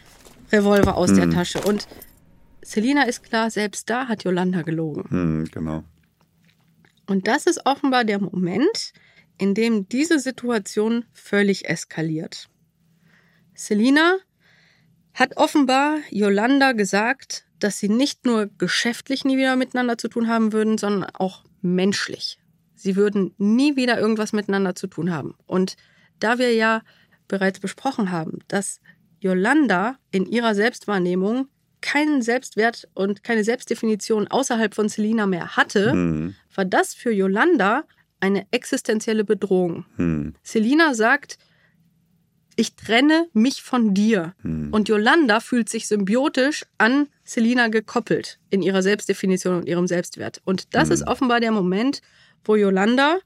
Revolver 0.52 0.98
aus 0.98 1.14
der 1.14 1.30
Tasche. 1.30 1.62
Und 1.62 1.88
Selina 2.64 3.04
ist 3.04 3.24
klar, 3.24 3.52
selbst 3.52 3.90
da 3.90 4.08
hat 4.08 4.24
Yolanda 4.24 4.64
gelogen. 4.64 5.06
Hm, 5.10 5.46
genau. 5.52 5.84
Und 7.06 7.28
das 7.28 7.46
ist 7.46 7.66
offenbar 7.66 8.04
der 8.04 8.20
Moment, 8.20 8.94
in 9.38 9.54
dem 9.54 9.88
diese 9.88 10.20
Situation 10.20 11.06
völlig 11.14 11.70
eskaliert. 11.70 12.50
Selina 13.54 14.18
hat 15.14 15.38
offenbar 15.38 15.98
Yolanda 16.10 16.74
gesagt, 16.74 17.46
dass 17.60 17.80
sie 17.80 17.89
nicht 17.89 18.26
nur 18.26 18.47
geschäftlich 18.57 19.26
nie 19.26 19.38
wieder 19.38 19.55
miteinander 19.55 19.97
zu 19.97 20.07
tun 20.07 20.28
haben 20.28 20.53
würden, 20.53 20.78
sondern 20.78 21.10
auch 21.14 21.43
menschlich. 21.62 22.39
Sie 22.76 22.95
würden 22.95 23.34
nie 23.38 23.76
wieder 23.76 23.99
irgendwas 23.99 24.32
miteinander 24.34 24.76
zu 24.76 24.88
tun 24.88 25.12
haben. 25.12 25.36
Und 25.45 25.76
da 26.20 26.38
wir 26.39 26.53
ja 26.53 26.82
bereits 27.28 27.60
besprochen 27.60 28.12
haben, 28.12 28.39
dass 28.47 28.80
Yolanda 29.20 29.97
in 30.12 30.26
ihrer 30.26 30.55
Selbstwahrnehmung 30.55 31.47
keinen 31.82 32.22
Selbstwert 32.22 32.88
und 32.93 33.24
keine 33.24 33.43
Selbstdefinition 33.43 34.28
außerhalb 34.28 34.74
von 34.74 34.89
Selina 34.89 35.26
mehr 35.28 35.55
hatte, 35.57 35.91
Hm, 35.91 36.36
war 36.55 36.66
das 36.66 36.93
für 36.93 37.12
Yolanda 37.12 37.84
eine 38.22 38.45
existenzielle 38.51 39.24
Bedrohung. 39.24 39.86
hm, 39.95 40.34
Selina 40.43 40.93
sagt, 40.93 41.38
ich 42.55 42.76
trenne 42.76 43.28
mich 43.34 43.62
von 43.62 43.93
dir. 43.93 44.34
hm. 44.41 44.74
Und 44.74 44.89
Yolanda 44.89 45.39
fühlt 45.39 45.70
sich 45.70 45.88
symbiotisch 45.88 46.66
an 46.78 47.07
Selina 47.30 47.68
gekoppelt 47.68 48.40
in 48.50 48.62
ihrer 48.64 48.82
Selbstdefinition 48.82 49.56
und 49.58 49.68
ihrem 49.68 49.86
Selbstwert. 49.86 50.42
Und 50.46 50.74
das 50.74 50.88
Mhm. 50.90 50.94
ist 50.96 51.08
offenbar 51.08 51.40
der 51.40 51.52
Moment, 51.52 52.02
wo 52.44 52.56
Yolanda 52.56 53.20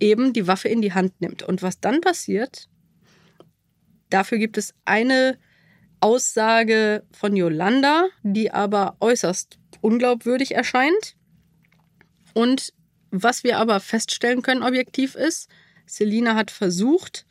eben 0.00 0.32
die 0.32 0.48
Waffe 0.48 0.68
in 0.68 0.82
die 0.82 0.92
Hand 0.92 1.20
nimmt. 1.20 1.44
Und 1.44 1.62
was 1.62 1.78
dann 1.78 2.00
passiert, 2.00 2.68
dafür 4.10 4.38
gibt 4.38 4.58
es 4.58 4.74
eine 4.84 5.38
Aussage 6.00 7.04
von 7.12 7.36
Yolanda, 7.36 8.08
die 8.24 8.50
aber 8.50 8.96
äußerst 8.98 9.58
unglaubwürdig 9.80 10.54
erscheint. 10.56 11.14
Und 12.34 12.72
was 13.12 13.44
wir 13.44 13.58
aber 13.58 13.78
feststellen 13.78 14.42
können 14.42 14.64
objektiv 14.64 15.14
ist, 15.14 15.48
Selina 15.86 16.34
hat 16.34 16.50
versucht, 16.50 17.24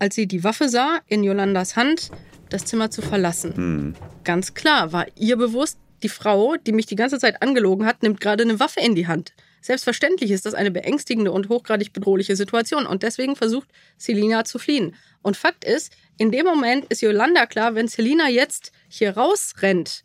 als 0.00 0.16
sie 0.16 0.26
die 0.26 0.42
Waffe 0.42 0.68
sah 0.68 1.00
in 1.06 1.22
Yolandas 1.22 1.76
Hand, 1.76 2.10
das 2.48 2.64
Zimmer 2.64 2.90
zu 2.90 3.02
verlassen. 3.02 3.54
Hm. 3.56 3.94
Ganz 4.24 4.54
klar 4.54 4.92
war 4.92 5.06
ihr 5.16 5.36
bewusst, 5.36 5.78
die 6.02 6.08
Frau, 6.08 6.56
die 6.56 6.72
mich 6.72 6.86
die 6.86 6.94
ganze 6.96 7.18
Zeit 7.18 7.42
angelogen 7.42 7.86
hat, 7.86 8.02
nimmt 8.02 8.20
gerade 8.20 8.42
eine 8.44 8.60
Waffe 8.60 8.80
in 8.80 8.94
die 8.94 9.06
Hand. 9.06 9.32
Selbstverständlich 9.62 10.30
ist 10.30 10.46
das 10.46 10.54
eine 10.54 10.70
beängstigende 10.70 11.32
und 11.32 11.48
hochgradig 11.48 11.92
bedrohliche 11.92 12.36
Situation 12.36 12.86
und 12.86 13.02
deswegen 13.02 13.34
versucht 13.34 13.68
Selina 13.96 14.44
zu 14.44 14.58
fliehen. 14.58 14.94
Und 15.22 15.36
Fakt 15.36 15.64
ist, 15.64 15.92
in 16.18 16.30
dem 16.30 16.44
Moment 16.46 16.84
ist 16.86 17.00
Yolanda 17.02 17.46
klar, 17.46 17.74
wenn 17.74 17.88
Selina 17.88 18.28
jetzt 18.28 18.70
hier 18.88 19.16
rausrennt, 19.16 20.04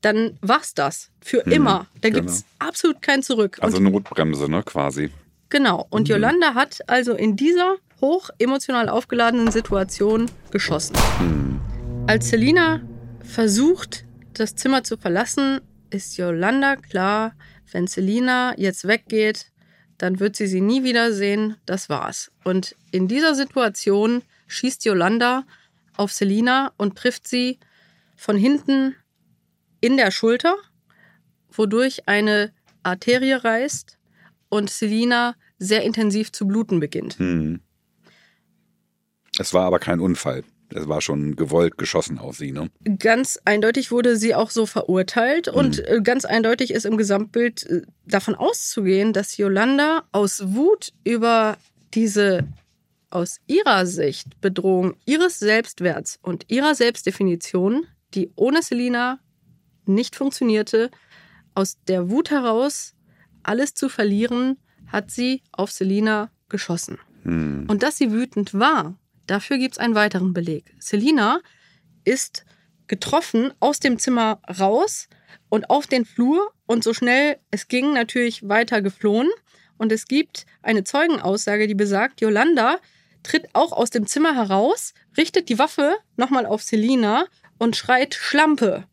dann 0.00 0.38
war's 0.40 0.74
das. 0.74 1.10
Für 1.20 1.42
Mhm, 1.46 1.52
immer. 1.52 1.86
Da 2.00 2.08
genau. 2.08 2.20
gibt's 2.22 2.44
absolut 2.58 3.02
kein 3.02 3.22
Zurück. 3.22 3.58
Also 3.60 3.76
und, 3.76 3.84
Notbremse, 3.84 4.50
ne, 4.50 4.62
quasi. 4.62 5.10
genau. 5.50 5.86
Und 5.90 6.08
Mhm. 6.08 6.12
Yolanda 6.14 6.54
hat 6.54 6.78
also 6.88 7.12
in 7.14 7.36
dieser 7.36 7.76
hoch 8.02 8.28
emotional 8.38 8.90
aufgeladenen 8.90 9.50
Situation 9.50 10.30
geschossen. 10.50 10.96
Hm. 11.18 11.60
Als 12.06 12.28
Selina 12.28 12.82
versucht, 13.22 14.04
das 14.34 14.54
Zimmer 14.56 14.84
zu 14.84 14.98
verlassen, 14.98 15.60
ist 15.88 16.18
Yolanda 16.18 16.76
klar, 16.76 17.34
wenn 17.70 17.86
Selina 17.86 18.54
jetzt 18.58 18.86
weggeht, 18.86 19.52
dann 19.98 20.20
wird 20.20 20.36
sie 20.36 20.46
sie 20.46 20.60
nie 20.60 20.82
wiedersehen. 20.82 21.56
Das 21.64 21.88
war's. 21.88 22.32
Und 22.44 22.76
in 22.90 23.08
dieser 23.08 23.34
Situation 23.34 24.22
schießt 24.48 24.84
Yolanda 24.84 25.44
auf 25.96 26.12
Selina 26.12 26.72
und 26.76 26.96
trifft 26.96 27.28
sie 27.28 27.58
von 28.16 28.36
hinten 28.36 28.96
in 29.80 29.96
der 29.96 30.10
Schulter, 30.10 30.56
wodurch 31.50 32.08
eine 32.08 32.52
Arterie 32.82 33.44
reißt 33.44 33.98
und 34.48 34.70
Selina 34.70 35.36
sehr 35.58 35.82
intensiv 35.82 36.32
zu 36.32 36.46
bluten 36.46 36.80
beginnt. 36.80 37.18
Hm. 37.18 37.60
Es 39.38 39.54
war 39.54 39.64
aber 39.64 39.78
kein 39.78 40.00
Unfall. 40.00 40.44
Es 40.74 40.88
war 40.88 41.00
schon 41.00 41.36
gewollt 41.36 41.76
geschossen 41.76 42.18
auf 42.18 42.36
sie, 42.36 42.52
ne? 42.52 42.70
Ganz 42.98 43.38
eindeutig 43.44 43.90
wurde 43.90 44.16
sie 44.16 44.34
auch 44.34 44.50
so 44.50 44.64
verurteilt 44.66 45.48
und 45.48 45.86
äh, 45.86 46.00
ganz 46.02 46.24
eindeutig 46.24 46.70
ist 46.72 46.86
im 46.86 46.96
Gesamtbild 46.96 47.66
äh, 47.66 47.82
davon 48.06 48.34
auszugehen, 48.34 49.12
dass 49.12 49.36
Yolanda 49.36 50.04
aus 50.12 50.54
Wut 50.54 50.92
über 51.04 51.58
diese 51.94 52.46
aus 53.10 53.40
ihrer 53.46 53.84
Sicht 53.84 54.40
Bedrohung 54.40 54.94
ihres 55.04 55.38
Selbstwerts 55.38 56.18
und 56.22 56.46
ihrer 56.48 56.74
Selbstdefinition, 56.74 57.86
die 58.14 58.30
ohne 58.36 58.62
Selina 58.62 59.18
nicht 59.84 60.16
funktionierte, 60.16 60.90
aus 61.54 61.76
der 61.86 62.08
Wut 62.08 62.30
heraus 62.30 62.94
alles 63.42 63.74
zu 63.74 63.90
verlieren, 63.90 64.56
hat 64.86 65.10
sie 65.10 65.42
auf 65.52 65.70
Selina 65.70 66.30
geschossen. 66.48 66.98
Hm. 67.24 67.66
Und 67.68 67.82
dass 67.82 67.98
sie 67.98 68.12
wütend 68.12 68.54
war, 68.54 68.96
dafür 69.26 69.58
gibt 69.58 69.74
es 69.74 69.78
einen 69.78 69.94
weiteren 69.94 70.32
Beleg. 70.32 70.74
Selina 70.78 71.40
ist 72.04 72.44
getroffen 72.86 73.52
aus 73.60 73.80
dem 73.80 73.98
Zimmer 73.98 74.40
raus 74.60 75.08
und 75.48 75.70
auf 75.70 75.86
den 75.86 76.04
Flur 76.04 76.52
und 76.66 76.84
so 76.84 76.94
schnell 76.94 77.38
es 77.50 77.68
ging 77.68 77.92
natürlich 77.92 78.48
weiter 78.48 78.82
geflohen. 78.82 79.28
Und 79.78 79.90
es 79.90 80.06
gibt 80.06 80.46
eine 80.62 80.84
Zeugenaussage, 80.84 81.66
die 81.66 81.74
besagt, 81.74 82.20
Yolanda 82.20 82.78
tritt 83.22 83.48
auch 83.52 83.72
aus 83.72 83.90
dem 83.90 84.06
Zimmer 84.06 84.34
heraus, 84.34 84.94
richtet 85.16 85.48
die 85.48 85.58
Waffe 85.58 85.96
nochmal 86.16 86.46
auf 86.46 86.62
Selina 86.62 87.26
und 87.58 87.76
schreit 87.76 88.14
Schlampe. 88.14 88.84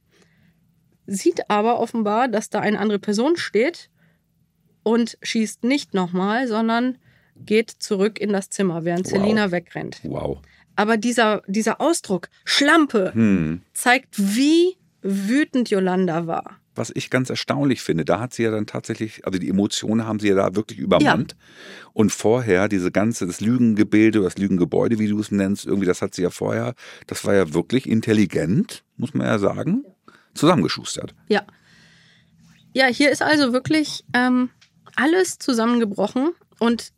Sieht 1.05 1.49
aber 1.49 1.79
offenbar, 1.79 2.27
dass 2.27 2.49
da 2.49 2.59
eine 2.59 2.79
andere 2.79 2.99
Person 2.99 3.37
steht 3.37 3.89
und 4.83 5.17
schießt 5.21 5.63
nicht 5.63 5.93
nochmal, 5.93 6.47
sondern 6.47 6.97
geht 7.45 7.69
zurück 7.69 8.19
in 8.19 8.31
das 8.33 8.49
Zimmer, 8.49 8.85
während 8.85 9.05
Wow. 9.05 9.11
Selina 9.11 9.51
wegrennt. 9.51 9.99
Wow. 10.03 10.39
Aber 10.75 10.97
dieser, 10.97 11.41
dieser 11.47 11.81
Ausdruck, 11.81 12.29
Schlampe, 12.45 13.13
Hm. 13.13 13.61
zeigt, 13.73 14.15
wie 14.17 14.77
wütend 15.01 15.69
Yolanda 15.69 16.27
war. 16.27 16.57
Was 16.75 16.91
ich 16.93 17.09
ganz 17.09 17.29
erstaunlich 17.29 17.81
finde, 17.81 18.05
da 18.05 18.19
hat 18.21 18.33
sie 18.33 18.43
ja 18.43 18.51
dann 18.51 18.65
tatsächlich, 18.65 19.25
also 19.25 19.37
die 19.39 19.49
Emotionen 19.49 20.05
haben 20.05 20.19
sie 20.19 20.29
ja 20.29 20.35
da 20.35 20.55
wirklich 20.55 20.79
übermannt. 20.79 21.35
Und 21.93 22.11
vorher 22.13 22.69
diese 22.69 22.91
ganze, 22.91 23.27
das 23.27 23.41
Lügengebilde, 23.41 24.21
das 24.21 24.37
Lügengebäude, 24.37 24.97
wie 24.99 25.07
du 25.09 25.19
es 25.19 25.31
nennst, 25.31 25.65
irgendwie, 25.65 25.87
das 25.87 26.01
hat 26.01 26.15
sie 26.15 26.21
ja 26.21 26.29
vorher, 26.29 26.75
das 27.07 27.25
war 27.25 27.33
ja 27.33 27.53
wirklich 27.53 27.89
intelligent, 27.89 28.83
muss 28.95 29.13
man 29.13 29.27
ja 29.27 29.39
sagen, 29.39 29.83
zusammengeschustert. 30.35 31.13
Ja. 31.27 31.43
Ja, 32.73 32.85
hier 32.85 33.09
ist 33.11 33.21
also 33.21 33.51
wirklich 33.51 34.05
ähm, 34.13 34.49
alles 34.95 35.39
zusammengebrochen. 35.39 36.29
Und 36.59 36.91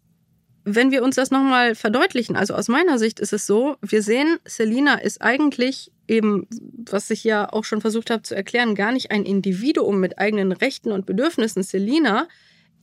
wenn 0.64 0.92
wir 0.92 1.04
uns 1.04 1.16
das 1.16 1.32
nochmal 1.32 1.76
verdeutlichen, 1.76 2.36
also 2.36 2.54
aus 2.54 2.68
meiner 2.68 3.00
Sicht 3.00 3.20
ist 3.20 3.34
es 3.34 3.46
so, 3.48 3.78
wir 3.82 4.04
sehen, 4.04 4.38
Selina 4.46 4.96
ist 4.96 5.22
eigentlich 5.22 5.92
eben, 6.08 6.48
was 6.90 7.10
ich 7.10 7.24
ja 7.24 7.52
auch 7.52 7.64
schon 7.64 7.82
versucht 7.82 8.10
habe 8.10 8.22
zu 8.22 8.36
erklären, 8.36 8.76
gar 8.76 8.92
nicht 8.92 9.12
ein 9.12 9.24
Individuum 9.24 10.00
mit 10.00 10.20
eigenen 10.20 10.52
Rechten 10.52 10.92
und 10.92 11.06
Bedürfnissen. 11.06 11.64
Selina 11.64 12.28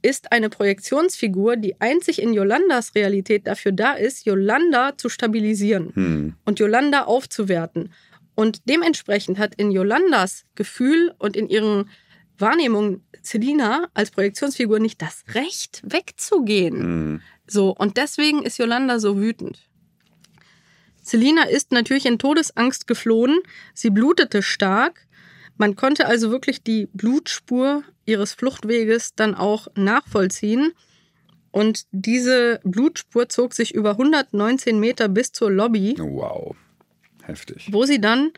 ist 0.03 0.33
eine 0.33 0.49
Projektionsfigur, 0.49 1.57
die 1.57 1.81
einzig 1.81 2.22
in 2.22 2.33
Yolandas 2.33 2.95
Realität 2.95 3.47
dafür 3.47 3.72
da 3.72 3.93
ist, 3.93 4.26
Yolanda 4.26 4.97
zu 4.97 5.09
stabilisieren 5.09 5.93
Hm. 5.95 6.35
und 6.45 6.59
Yolanda 6.61 7.05
aufzuwerten. 7.05 7.93
Und 8.35 8.62
dementsprechend 8.68 9.39
hat 9.39 9.55
in 9.57 9.72
Yolandas 9.72 10.45
Gefühl 10.55 11.12
und 11.18 11.37
in 11.37 11.49
ihren 11.49 11.91
Wahrnehmungen 12.41 13.05
Selina 13.22 13.89
als 13.95 14.11
Projektionsfigur 14.11 14.78
nicht 14.78 15.03
das 15.03 15.24
Recht, 15.34 15.82
wegzugehen. 15.84 16.80
Hm. 16.80 17.22
So, 17.47 17.70
und 17.70 17.97
deswegen 17.97 18.43
ist 18.43 18.59
Yolanda 18.59 18.99
so 18.99 19.18
wütend. 19.18 19.68
Selina 21.03 21.45
ist 21.45 21.72
natürlich 21.72 22.05
in 22.07 22.18
Todesangst 22.18 22.86
geflohen. 22.86 23.39
Sie 23.74 23.91
blutete 23.91 24.43
stark. 24.43 25.07
Man 25.57 25.74
konnte 25.74 26.07
also 26.07 26.30
wirklich 26.30 26.62
die 26.62 26.89
Blutspur 26.93 27.82
ihres 28.05 28.34
Fluchtweges 28.34 29.14
dann 29.14 29.34
auch 29.34 29.68
nachvollziehen. 29.74 30.72
Und 31.51 31.86
diese 31.93 32.61
Blutspur 32.62 33.28
zog 33.28 33.55
sich 33.55 33.74
über 33.74 33.93
119 33.93 34.78
Meter 34.78 35.09
bis 35.09 35.32
zur 35.32 35.51
Lobby, 35.51 35.97
Wow. 35.99 36.55
Heftig. 37.24 37.68
wo 37.72 37.84
sie 37.84 38.01
dann 38.01 38.30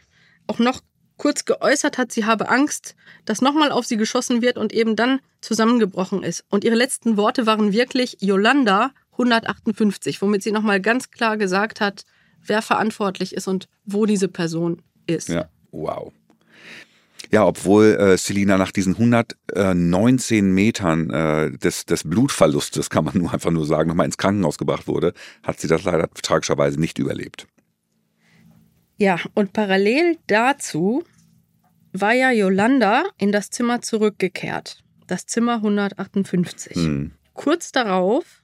auch 0.46 0.58
noch 0.60 0.80
kurz 1.20 1.44
geäußert 1.44 1.98
hat, 1.98 2.10
sie 2.12 2.24
habe 2.24 2.48
Angst, 2.48 2.96
dass 3.26 3.42
nochmal 3.42 3.72
auf 3.72 3.84
sie 3.84 3.98
geschossen 3.98 4.40
wird 4.40 4.56
und 4.56 4.72
eben 4.72 4.96
dann 4.96 5.20
zusammengebrochen 5.42 6.22
ist. 6.22 6.44
Und 6.48 6.64
ihre 6.64 6.76
letzten 6.76 7.18
Worte 7.18 7.44
waren 7.44 7.74
wirklich 7.74 8.16
Yolanda 8.20 8.92
158, 9.12 10.22
womit 10.22 10.42
sie 10.42 10.50
nochmal 10.50 10.80
ganz 10.80 11.10
klar 11.10 11.36
gesagt 11.36 11.82
hat, 11.82 12.06
wer 12.46 12.62
verantwortlich 12.62 13.34
ist 13.34 13.48
und 13.48 13.68
wo 13.84 14.06
diese 14.06 14.28
Person 14.28 14.80
ist. 15.06 15.28
Ja, 15.28 15.50
wow. 15.72 16.10
Ja, 17.30 17.44
obwohl 17.44 17.98
äh, 18.00 18.16
Selina 18.16 18.56
nach 18.56 18.72
diesen 18.72 18.94
119 18.94 20.52
Metern 20.52 21.10
äh, 21.10 21.50
des, 21.50 21.84
des 21.84 22.02
Blutverlustes, 22.02 22.88
kann 22.88 23.04
man 23.04 23.18
nur 23.18 23.34
einfach 23.34 23.50
nur 23.50 23.66
sagen, 23.66 23.90
nochmal 23.90 24.06
ins 24.06 24.16
Krankenhaus 24.16 24.56
gebracht 24.56 24.88
wurde, 24.88 25.12
hat 25.42 25.60
sie 25.60 25.68
das 25.68 25.84
leider 25.84 26.08
tragischerweise 26.22 26.80
nicht 26.80 26.98
überlebt. 26.98 27.46
Ja, 29.00 29.18
und 29.34 29.54
parallel 29.54 30.18
dazu 30.26 31.04
war 31.92 32.12
ja 32.12 32.30
Yolanda 32.30 33.04
in 33.18 33.32
das 33.32 33.50
Zimmer 33.50 33.82
zurückgekehrt. 33.82 34.82
Das 35.06 35.26
Zimmer 35.26 35.54
158. 35.56 36.76
Hm. 36.76 37.12
Kurz 37.34 37.72
darauf 37.72 38.42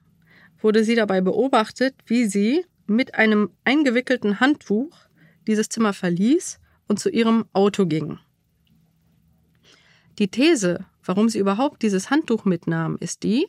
wurde 0.60 0.84
sie 0.84 0.94
dabei 0.94 1.20
beobachtet, 1.20 1.94
wie 2.06 2.26
sie 2.26 2.64
mit 2.86 3.14
einem 3.14 3.50
eingewickelten 3.64 4.40
Handtuch 4.40 4.96
dieses 5.46 5.68
Zimmer 5.68 5.92
verließ 5.92 6.58
und 6.88 6.98
zu 6.98 7.08
ihrem 7.10 7.44
Auto 7.52 7.86
ging. 7.86 8.18
Die 10.18 10.28
These, 10.28 10.86
warum 11.04 11.28
sie 11.28 11.38
überhaupt 11.38 11.82
dieses 11.82 12.10
Handtuch 12.10 12.44
mitnahm, 12.44 12.96
ist 13.00 13.22
die, 13.22 13.46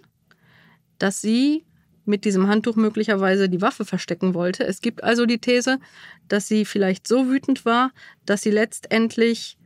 dass 0.99 1.21
sie 1.21 1.65
mit 2.05 2.23
diesem 2.25 2.47
Handtuch 2.47 2.75
möglicherweise 2.75 3.49
die 3.49 3.61
Waffe 3.61 3.83
verstecken 3.85 4.33
wollte. 4.33 4.63
Es 4.65 4.81
gibt 4.81 5.03
also 5.03 5.25
die 5.25 5.39
These, 5.39 5.79
dass 6.27 6.47
sie 6.47 6.65
vielleicht 6.65 7.07
so 7.07 7.27
wütend 7.27 7.65
war, 7.65 7.91
dass 8.25 8.41
sie 8.41 8.51
letztendlich 8.51 9.56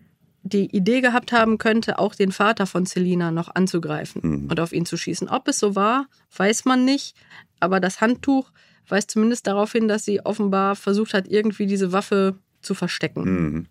die 0.44 0.76
Idee 0.76 1.02
gehabt 1.02 1.32
haben 1.32 1.58
könnte, 1.58 2.00
auch 2.00 2.16
den 2.16 2.32
Vater 2.32 2.66
von 2.66 2.86
Selina 2.86 3.32
noch 3.32 3.54
anzugreifen 3.54 4.22
Mhm. 4.24 4.48
und 4.50 4.60
auf 4.60 4.74
ihn 4.74 4.86
zu 4.86 4.98
schießen. 4.98 5.30
Ob 5.30 5.48
es 5.48 5.60
so 5.60 5.76
war, 5.76 6.08
weiß 6.36 6.66
man 6.66 6.84
nicht. 6.84 7.16
Aber 7.60 7.80
das 7.80 8.02
Handtuch 8.02 8.52
weist 8.88 9.12
zumindest 9.12 9.46
darauf 9.48 9.72
hin, 9.72 9.88
dass 9.88 10.04
sie 10.04 10.26
offenbar 10.26 10.76
versucht 10.76 11.14
hat, 11.14 11.28
irgendwie 11.28 11.68
diese 11.68 11.92
Waffe 11.92 12.36
zu 12.62 12.74
verstecken. 12.74 13.24
Mhm. 13.24 13.68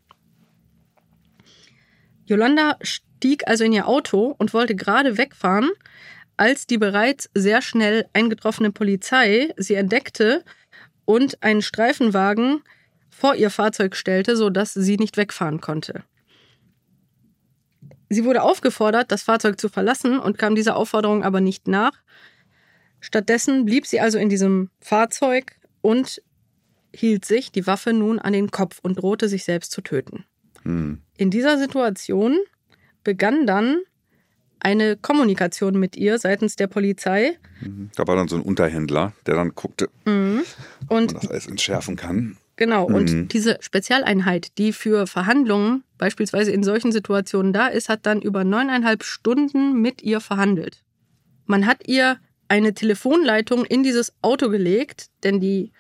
Yolanda 2.25 2.77
stieg 2.83 3.47
also 3.49 3.65
in 3.65 3.73
ihr 3.73 3.89
Auto 3.89 4.35
und 4.39 4.55
wollte 4.55 4.77
gerade 4.77 5.19
wegfahren, 5.19 5.71
als 6.37 6.67
die 6.67 6.79
bereits 6.79 7.29
sehr 7.35 7.61
schnell 7.61 8.07
eingetroffene 8.13 8.71
Polizei 8.71 9.53
sie 9.57 9.75
entdeckte 9.75 10.45
und 11.05 11.43
einen 11.43 11.63
Streifenwagen 11.63 12.63
vor 13.11 13.35
ihr 13.35 13.51
Fahrzeug 13.51 13.97
stellte, 13.97 14.37
sodass 14.37 14.73
sie 14.73 14.97
nicht 14.97 15.17
wegfahren 15.17 15.61
konnte. 15.61 16.05
Sie 18.11 18.25
wurde 18.25 18.43
aufgefordert, 18.43 19.13
das 19.13 19.23
Fahrzeug 19.23 19.61
zu 19.61 19.69
verlassen 19.69 20.19
und 20.19 20.37
kam 20.37 20.57
dieser 20.57 20.77
Aufforderung 20.77 21.23
aber 21.23 21.41
nicht 21.41 21.69
nach. 21.69 21.93
Stattdessen 23.01 23.65
blieb 23.65 23.87
sie 23.87 24.01
also 24.01 24.19
in 24.19 24.29
diesem 24.29 24.69
Fahrzeug 24.81 25.57
und 25.81 26.21
hielt 26.93 27.25
sich 27.25 27.53
die 27.53 27.67
Waffe 27.69 27.93
nun 27.93 28.19
an 28.19 28.33
den 28.33 28.51
Kopf 28.51 28.81
und 28.83 29.01
drohte 29.01 29.29
sich 29.29 29.45
selbst 29.45 29.71
zu 29.71 29.81
töten. 29.81 30.25
Mhm. 30.65 31.03
In 31.17 31.31
dieser 31.31 31.57
Situation 31.57 32.37
begann 33.05 33.47
dann 33.47 33.79
eine 34.59 34.97
Kommunikation 34.97 35.79
mit 35.79 35.97
ihr 35.97 36.19
seitens 36.19 36.57
der 36.57 36.67
Polizei. 36.67 37.39
Da 37.97 38.07
war 38.07 38.17
dann 38.17 38.29
so 38.29 38.37
ein 38.37 38.43
Unterhändler, 38.43 39.15
der 39.25 39.37
dann 39.37 39.55
guckte, 39.55 39.89
Und 40.05 40.45
ob 40.89 40.91
man 40.91 41.09
das 41.09 41.29
alles 41.29 41.47
entschärfen 41.47 41.97
kann. 41.97 42.37
Genau, 42.61 42.89
Mhm. 42.89 42.95
und 42.95 43.29
diese 43.33 43.57
Spezialeinheit, 43.61 44.57
die 44.59 44.73
für 44.73 45.09
Verhandlungen 45.09 45.83
beispielsweise 45.99 46.53
in 46.53 46.63
solchen 46.63 46.93
Situationen 46.93 47.53
da 47.53 47.67
ist, 47.67 47.89
hat 47.89 48.07
dann 48.07 48.23
über 48.23 48.45
neuneinhalb 48.45 49.03
Stunden 49.03 49.81
mit 49.83 50.03
ihr 50.03 50.21
verhandelt. 50.21 50.85
Man 51.47 51.67
hat 51.67 51.89
ihr 51.89 52.19
eine 52.47 52.75
Telefonleitung 52.75 53.65
in 53.65 53.83
dieses 53.83 54.13
Auto 54.23 54.49
gelegt, 54.51 55.09
denn 55.25 55.41
die 55.41 55.73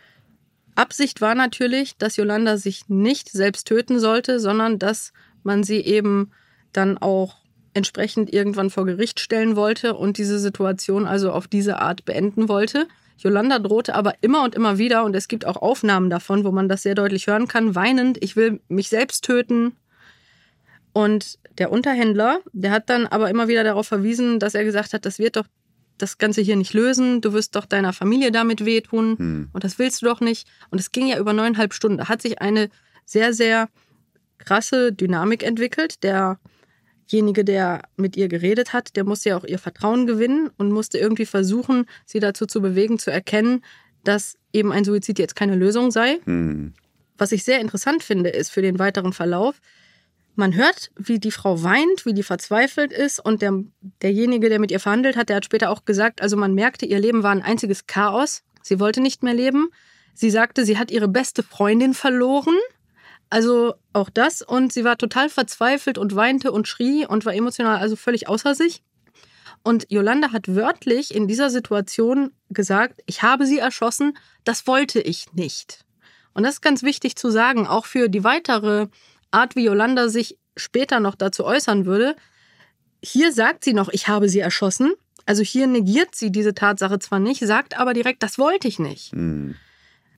Absicht 0.74 1.20
war 1.20 1.34
natürlich, 1.34 1.96
dass 1.98 2.16
Yolanda 2.16 2.56
sich 2.56 2.88
nicht 2.88 3.28
selbst 3.30 3.66
töten 3.66 4.00
sollte, 4.00 4.40
sondern 4.40 4.78
dass 4.78 5.12
man 5.42 5.62
sie 5.62 5.80
eben 5.80 6.30
dann 6.72 6.96
auch 6.98 7.36
entsprechend 7.74 8.32
irgendwann 8.32 8.70
vor 8.70 8.86
Gericht 8.86 9.20
stellen 9.20 9.54
wollte 9.56 9.94
und 9.94 10.16
diese 10.18 10.38
Situation 10.38 11.06
also 11.06 11.30
auf 11.32 11.46
diese 11.46 11.80
Art 11.80 12.04
beenden 12.04 12.48
wollte. 12.48 12.86
Yolanda 13.22 13.58
drohte 13.58 13.94
aber 13.94 14.14
immer 14.20 14.42
und 14.44 14.54
immer 14.54 14.78
wieder, 14.78 15.04
und 15.04 15.14
es 15.14 15.28
gibt 15.28 15.46
auch 15.46 15.56
Aufnahmen 15.56 16.10
davon, 16.10 16.44
wo 16.44 16.50
man 16.52 16.68
das 16.68 16.82
sehr 16.82 16.94
deutlich 16.94 17.26
hören 17.26 17.48
kann, 17.48 17.74
weinend, 17.74 18.22
ich 18.22 18.36
will 18.36 18.60
mich 18.68 18.88
selbst 18.88 19.24
töten. 19.24 19.76
Und 20.92 21.38
der 21.58 21.70
Unterhändler, 21.70 22.40
der 22.52 22.70
hat 22.72 22.90
dann 22.90 23.06
aber 23.06 23.30
immer 23.30 23.46
wieder 23.46 23.62
darauf 23.62 23.86
verwiesen, 23.86 24.38
dass 24.38 24.54
er 24.54 24.64
gesagt 24.64 24.92
hat, 24.92 25.04
das 25.04 25.18
wird 25.18 25.36
doch 25.36 25.46
das 25.98 26.18
Ganze 26.18 26.40
hier 26.40 26.56
nicht 26.56 26.72
lösen, 26.72 27.20
du 27.20 27.32
wirst 27.32 27.54
doch 27.54 27.66
deiner 27.66 27.92
Familie 27.92 28.32
damit 28.32 28.64
wehtun 28.64 29.18
Hm. 29.18 29.48
und 29.52 29.64
das 29.64 29.78
willst 29.78 30.00
du 30.00 30.06
doch 30.06 30.20
nicht. 30.20 30.48
Und 30.70 30.80
es 30.80 30.92
ging 30.92 31.06
ja 31.06 31.18
über 31.18 31.32
neuneinhalb 31.32 31.74
Stunden. 31.74 31.98
Da 31.98 32.08
hat 32.08 32.22
sich 32.22 32.40
eine 32.40 32.70
sehr, 33.04 33.34
sehr 33.34 33.68
krasse 34.38 34.92
Dynamik 34.92 35.42
entwickelt. 35.42 36.02
Derjenige, 37.10 37.44
der 37.44 37.82
mit 37.96 38.16
ihr 38.16 38.28
geredet 38.28 38.72
hat, 38.72 38.94
der 38.96 39.04
musste 39.04 39.30
ja 39.30 39.36
auch 39.36 39.44
ihr 39.44 39.58
Vertrauen 39.58 40.06
gewinnen 40.06 40.50
und 40.58 40.70
musste 40.70 40.98
irgendwie 40.98 41.26
versuchen, 41.26 41.86
sie 42.06 42.20
dazu 42.20 42.46
zu 42.46 42.60
bewegen, 42.60 42.98
zu 42.98 43.10
erkennen, 43.10 43.64
dass 44.04 44.36
eben 44.52 44.72
ein 44.72 44.84
Suizid 44.84 45.18
jetzt 45.18 45.36
keine 45.36 45.56
Lösung 45.56 45.90
sei. 45.90 46.20
Mhm. 46.24 46.72
Was 47.18 47.32
ich 47.32 47.44
sehr 47.44 47.60
interessant 47.60 48.02
finde, 48.02 48.30
ist 48.30 48.50
für 48.50 48.62
den 48.62 48.78
weiteren 48.78 49.12
Verlauf, 49.12 49.60
man 50.36 50.54
hört, 50.54 50.90
wie 50.96 51.18
die 51.18 51.32
Frau 51.32 51.62
weint, 51.62 52.06
wie 52.06 52.14
die 52.14 52.22
verzweifelt 52.22 52.92
ist 52.92 53.18
und 53.18 53.42
der, 53.42 53.62
derjenige, 54.00 54.48
der 54.48 54.58
mit 54.58 54.70
ihr 54.70 54.80
verhandelt 54.80 55.16
hat, 55.16 55.28
der 55.28 55.36
hat 55.36 55.44
später 55.44 55.70
auch 55.70 55.84
gesagt, 55.84 56.22
also 56.22 56.36
man 56.36 56.54
merkte, 56.54 56.86
ihr 56.86 56.98
Leben 56.98 57.22
war 57.22 57.32
ein 57.32 57.42
einziges 57.42 57.86
Chaos. 57.86 58.42
Sie 58.62 58.80
wollte 58.80 59.00
nicht 59.00 59.22
mehr 59.22 59.34
leben. 59.34 59.70
Sie 60.14 60.30
sagte, 60.30 60.64
sie 60.64 60.78
hat 60.78 60.90
ihre 60.90 61.08
beste 61.08 61.42
Freundin 61.42 61.94
verloren. 61.94 62.54
Also 63.30 63.74
auch 63.92 64.10
das. 64.10 64.42
Und 64.42 64.72
sie 64.72 64.84
war 64.84 64.98
total 64.98 65.28
verzweifelt 65.28 65.96
und 65.96 66.14
weinte 66.16 66.52
und 66.52 66.68
schrie 66.68 67.06
und 67.06 67.24
war 67.24 67.34
emotional 67.34 67.78
also 67.78 67.96
völlig 67.96 68.28
außer 68.28 68.54
sich. 68.54 68.82
Und 69.62 69.86
Yolanda 69.90 70.32
hat 70.32 70.54
wörtlich 70.54 71.14
in 71.14 71.28
dieser 71.28 71.50
Situation 71.50 72.32
gesagt, 72.48 73.02
ich 73.06 73.22
habe 73.22 73.46
sie 73.46 73.58
erschossen, 73.58 74.16
das 74.44 74.66
wollte 74.66 75.00
ich 75.00 75.32
nicht. 75.32 75.84
Und 76.32 76.44
das 76.44 76.54
ist 76.54 76.60
ganz 76.60 76.82
wichtig 76.82 77.16
zu 77.16 77.30
sagen, 77.30 77.66
auch 77.66 77.86
für 77.86 78.08
die 78.08 78.24
weitere 78.24 78.88
Art, 79.30 79.56
wie 79.56 79.64
Yolanda 79.64 80.08
sich 80.08 80.38
später 80.56 80.98
noch 80.98 81.14
dazu 81.14 81.44
äußern 81.44 81.86
würde. 81.86 82.16
Hier 83.02 83.32
sagt 83.32 83.64
sie 83.64 83.74
noch, 83.74 83.88
ich 83.90 84.08
habe 84.08 84.28
sie 84.28 84.40
erschossen. 84.40 84.94
Also 85.26 85.42
hier 85.42 85.66
negiert 85.66 86.14
sie 86.14 86.32
diese 86.32 86.54
Tatsache 86.54 86.98
zwar 86.98 87.18
nicht, 87.18 87.40
sagt 87.46 87.78
aber 87.78 87.92
direkt, 87.92 88.22
das 88.22 88.38
wollte 88.38 88.66
ich 88.66 88.78
nicht. 88.78 89.14
Mhm. 89.14 89.56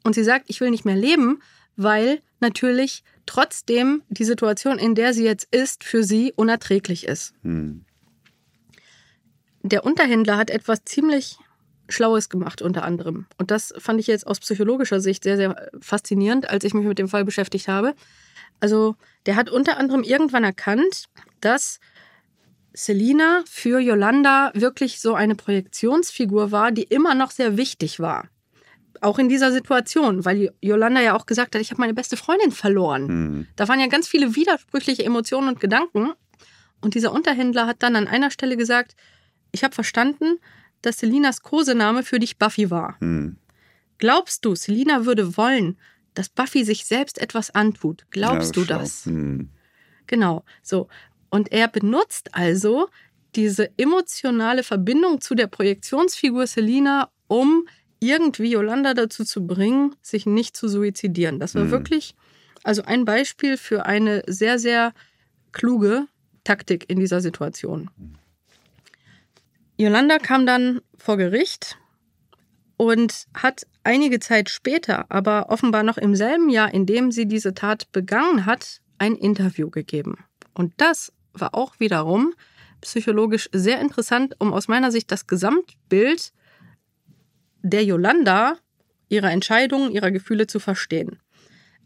Und 0.05 0.15
sie 0.15 0.25
sagt, 0.25 0.47
ich 0.49 0.61
will 0.61 0.71
nicht 0.71 0.85
mehr 0.85 0.97
leben, 0.97 1.43
weil 1.77 2.21
natürlich 2.43 3.03
trotzdem 3.25 4.03
die 4.11 4.25
Situation, 4.25 4.79
in 4.79 4.95
der 4.95 5.15
sie 5.15 5.25
jetzt 5.25 5.49
ist, 5.55 5.83
für 5.83 6.05
sie 6.05 6.33
unerträglich 6.37 7.07
ist. 7.07 7.33
Mhm. 7.43 7.85
Der 9.63 9.85
Unterhändler 9.85 10.37
hat 10.37 10.51
etwas 10.51 10.85
ziemlich 10.85 11.39
Schlaues 11.89 12.29
gemacht, 12.29 12.63
unter 12.63 12.85
anderem. 12.85 13.27
Und 13.39 13.51
das 13.51 13.73
fand 13.79 14.01
ich 14.01 14.07
jetzt 14.07 14.27
aus 14.27 14.41
psychologischer 14.41 15.01
Sicht 15.01 15.25
sehr, 15.25 15.37
sehr 15.37 15.71
faszinierend, 15.81 16.51
als 16.51 16.65
ich 16.65 16.75
mich 16.75 16.87
mit 16.87 16.99
dem 16.99 17.09
Fall 17.09 17.25
beschäftigt 17.25 17.69
habe. 17.69 17.95
Also, 18.61 18.97
der 19.27 19.37
hat 19.37 19.51
unter 19.51 19.79
anderem 19.79 20.03
irgendwann 20.03 20.45
erkannt, 20.45 21.07
dass 21.41 21.81
Selina 22.75 23.43
für 23.47 23.81
Yolanda 23.81 24.51
wirklich 24.55 25.01
so 25.01 25.15
eine 25.15 25.35
Projektionsfigur 25.35 26.51
war, 26.51 26.73
die 26.73 26.85
immer 26.85 27.15
noch 27.15 27.31
sehr 27.31 27.57
wichtig 27.57 28.01
war. 28.01 28.29
Auch 29.03 29.19
in 29.19 29.29
dieser 29.29 29.51
Situation, 29.51 30.25
weil 30.25 30.55
Yolanda 30.61 31.01
ja 31.01 31.17
auch 31.17 31.27
gesagt 31.27 31.55
hat, 31.55 31.61
ich 31.61 31.73
habe 31.73 31.81
meine 31.81 31.93
beste 31.93 32.17
Freundin 32.17 32.53
verloren. 32.53 33.07
Mhm. 33.07 33.47
Da 33.57 33.67
waren 33.67 33.81
ja 33.81 33.89
ganz 33.89 34.07
viele 34.07 34.37
widersprüchliche 34.37 35.05
Emotionen 35.05 35.49
und 35.49 35.61
Gedanken. 35.61 36.13
Und 36.81 36.95
dieser 36.95 37.13
Unterhändler 37.13 37.67
hat 37.67 37.83
dann 37.83 37.97
an 37.97 38.07
einer 38.07 38.31
Stelle 38.31 38.57
gesagt, 38.57 38.95
ich 39.51 39.65
habe 39.65 39.75
verstanden, 39.75 40.39
dass 40.83 40.99
Selinas 40.99 41.43
Kosename 41.43 42.05
für 42.05 42.21
dich 42.21 42.39
Buffy 42.39 42.71
war. 42.71 42.97
Mhm. 43.01 43.39
Glaubst 43.99 44.45
du, 44.45 44.55
Selina 44.55 45.05
würde 45.05 45.37
wollen, 45.37 45.79
dass 46.15 46.29
Buffy 46.29 46.65
sich 46.65 46.85
selbst 46.85 47.19
etwas 47.19 47.53
antut? 47.55 48.07
Glaubst 48.11 48.57
Ja, 48.57 48.63
du 48.63 48.69
das? 48.69 49.07
Mhm. 49.07 49.51
Genau, 50.07 50.45
so. 50.63 50.89
Und 51.29 51.51
er 51.51 51.67
benutzt 51.67 52.35
also 52.35 52.89
diese 53.35 53.71
emotionale 53.79 54.63
Verbindung 54.63 55.21
zu 55.21 55.35
der 55.35 55.47
Projektionsfigur 55.49 56.47
Selina, 56.47 57.11
um 57.27 57.67
irgendwie 58.03 58.51
Yolanda 58.51 58.95
dazu 58.95 59.25
zu 59.25 59.47
bringen, 59.47 59.95
sich 60.03 60.27
nicht 60.27 60.57
zu 60.57 60.69
suizidieren. 60.69 61.39
Das 61.39 61.55
war 61.55 61.65
Mhm. 61.65 61.71
wirklich 61.71 62.15
also 62.65 62.83
ein 62.83 63.05
Beispiel 63.05 63.57
für 63.57 63.87
eine 63.87 64.23
sehr, 64.27 64.59
sehr 64.59 64.93
kluge 65.53 66.07
Taktik 66.45 66.89
in 66.91 66.99
dieser 66.99 67.21
Situation. 67.21 67.91
Yolanda 69.77 70.19
kam 70.19 70.47
dann 70.47 70.81
vor 70.99 71.17
Gericht 71.17 71.79
und 72.77 73.27
hat 73.35 73.67
einige 73.85 74.21
Zeit 74.21 74.49
später, 74.51 75.07
aber 75.11 75.51
offenbar 75.51 75.83
noch 75.83 75.99
im 75.99 76.15
selben 76.15 76.49
Jahr, 76.51 76.73
in 76.73 76.87
dem 76.87 77.11
sie 77.11 77.27
diese 77.27 77.55
Tat 77.55 77.91
begangen 77.93 78.47
hat, 78.47 78.81
ein 78.99 79.15
Interview 79.17 79.71
gegeben. 79.71 80.19
Und 80.55 80.73
das 80.77 81.13
war 81.33 81.55
auch 81.55 81.81
wiederum 81.81 82.35
psychologisch 82.81 83.49
sehr 83.53 83.81
interessant, 83.81 84.35
um 84.39 84.53
aus 84.53 84.69
meiner 84.69 84.91
Sicht 84.93 85.11
das 85.11 85.27
Gesamtbild 85.27 86.33
der 87.63 87.85
Yolanda, 87.85 88.57
ihrer 89.09 89.31
Entscheidungen, 89.31 89.91
ihrer 89.91 90.11
Gefühle 90.11 90.47
zu 90.47 90.59
verstehen. 90.59 91.19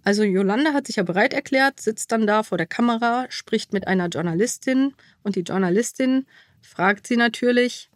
Also 0.04 0.22
Yolanda 0.22 0.72
hat 0.72 0.86
sich 0.86 0.96
ja 0.96 1.02
bereit 1.02 1.34
erklärt, 1.34 1.80
sitzt 1.80 2.12
dann 2.12 2.26
da 2.26 2.42
vor 2.42 2.58
der 2.58 2.66
Kamera, 2.66 3.26
spricht 3.28 3.72
mit 3.72 3.88
einer 3.88 4.06
Journalistin 4.06 4.94
und 5.22 5.34
die 5.34 5.40
Journalistin 5.40 6.26
fragt 6.60 7.06
sie 7.06 7.16
natürlich 7.16 7.90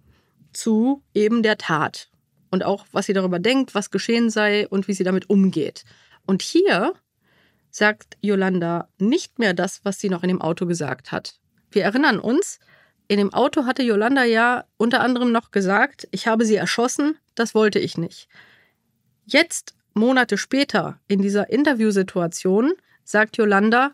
zu 0.53 1.03
eben 1.15 1.43
der 1.43 1.57
Tat 1.57 2.11
und 2.51 2.65
auch, 2.65 2.85
was 2.93 3.07
sie 3.07 3.13
darüber 3.13 3.39
denkt, 3.39 3.75
was 3.75 3.91
geschehen 3.91 4.29
sei 4.29 4.67
und 4.69 4.89
wie 4.89 4.93
sie 4.93 5.05
damit 5.05 5.31
umgeht. 5.31 5.85
Und 6.27 6.43
hier 6.43 6.95
sagt 7.71 8.17
Yolanda 8.21 8.89
nicht 8.99 9.39
mehr 9.39 9.55
das, 9.55 9.85
was 9.85 10.01
sie 10.01 10.09
noch 10.09 10.25
in 10.25 10.29
dem 10.29 10.43
Auto 10.43 10.67
gesagt 10.67 11.13
hat. 11.13 11.39
Wir 11.71 11.85
erinnern 11.85 12.19
uns, 12.19 12.59
in 13.11 13.17
dem 13.17 13.35
Auto 13.35 13.67
hatte 13.67 13.83
Yolanda 13.83 14.23
ja 14.23 14.67
unter 14.77 15.01
anderem 15.01 15.33
noch 15.33 15.51
gesagt, 15.51 16.07
ich 16.13 16.29
habe 16.29 16.45
sie 16.45 16.55
erschossen, 16.55 17.19
das 17.35 17.57
wollte 17.57 17.81
ich 17.81 17.99
nicht. 17.99 18.29
Jetzt, 19.27 19.75
Monate 19.95 20.39
später, 20.39 21.01
in 21.09 21.21
dieser 21.21 21.51
Interviewsituation, 21.51 22.73
sagt 23.03 23.37
Yolanda, 23.37 23.91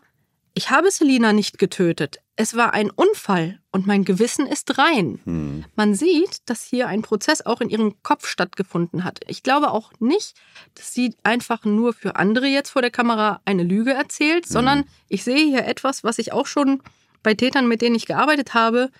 ich 0.53 0.69
habe 0.69 0.91
Selina 0.91 1.33
nicht 1.33 1.57
getötet. 1.57 2.19
Es 2.35 2.55
war 2.55 2.75
ein 2.75 2.91
Unfall 2.91 3.59
und 3.71 3.87
mein 3.87 4.05
Gewissen 4.05 4.45
ist 4.45 4.77
rein. 4.77 5.19
Hm. 5.23 5.65
Man 5.75 5.95
sieht, 5.95 6.37
dass 6.45 6.61
hier 6.61 6.87
ein 6.87 7.01
Prozess 7.01 7.43
auch 7.43 7.59
in 7.59 7.71
ihrem 7.71 7.95
Kopf 8.03 8.27
stattgefunden 8.27 9.03
hat. 9.03 9.21
Ich 9.25 9.41
glaube 9.41 9.71
auch 9.71 9.93
nicht, 9.99 10.35
dass 10.75 10.93
sie 10.93 11.15
einfach 11.23 11.65
nur 11.65 11.93
für 11.93 12.17
andere 12.17 12.45
jetzt 12.45 12.69
vor 12.69 12.83
der 12.83 12.91
Kamera 12.91 13.41
eine 13.45 13.63
Lüge 13.63 13.93
erzählt, 13.93 14.45
hm. 14.45 14.51
sondern 14.51 14.83
ich 15.09 15.23
sehe 15.23 15.43
hier 15.43 15.65
etwas, 15.65 16.03
was 16.03 16.19
ich 16.19 16.33
auch 16.33 16.45
schon 16.45 16.83
bei 17.23 17.33
Tätern, 17.33 17.67
mit 17.67 17.81
denen 17.81 17.95
ich 17.95 18.05
gearbeitet 18.05 18.53
habe, 18.53 18.91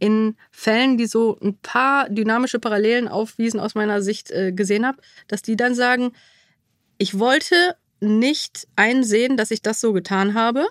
in 0.00 0.36
Fällen, 0.50 0.96
die 0.96 1.06
so 1.06 1.38
ein 1.40 1.56
paar 1.58 2.08
dynamische 2.08 2.58
Parallelen 2.58 3.06
aufwiesen 3.06 3.60
aus 3.60 3.76
meiner 3.76 4.02
Sicht 4.02 4.32
äh, 4.32 4.50
gesehen 4.52 4.84
habe, 4.84 4.98
dass 5.28 5.42
die 5.42 5.56
dann 5.56 5.76
sagen, 5.76 6.12
ich 6.98 7.18
wollte 7.18 7.76
nicht 8.00 8.66
einsehen, 8.76 9.36
dass 9.36 9.52
ich 9.52 9.62
das 9.62 9.80
so 9.80 9.92
getan 9.92 10.34
habe 10.34 10.66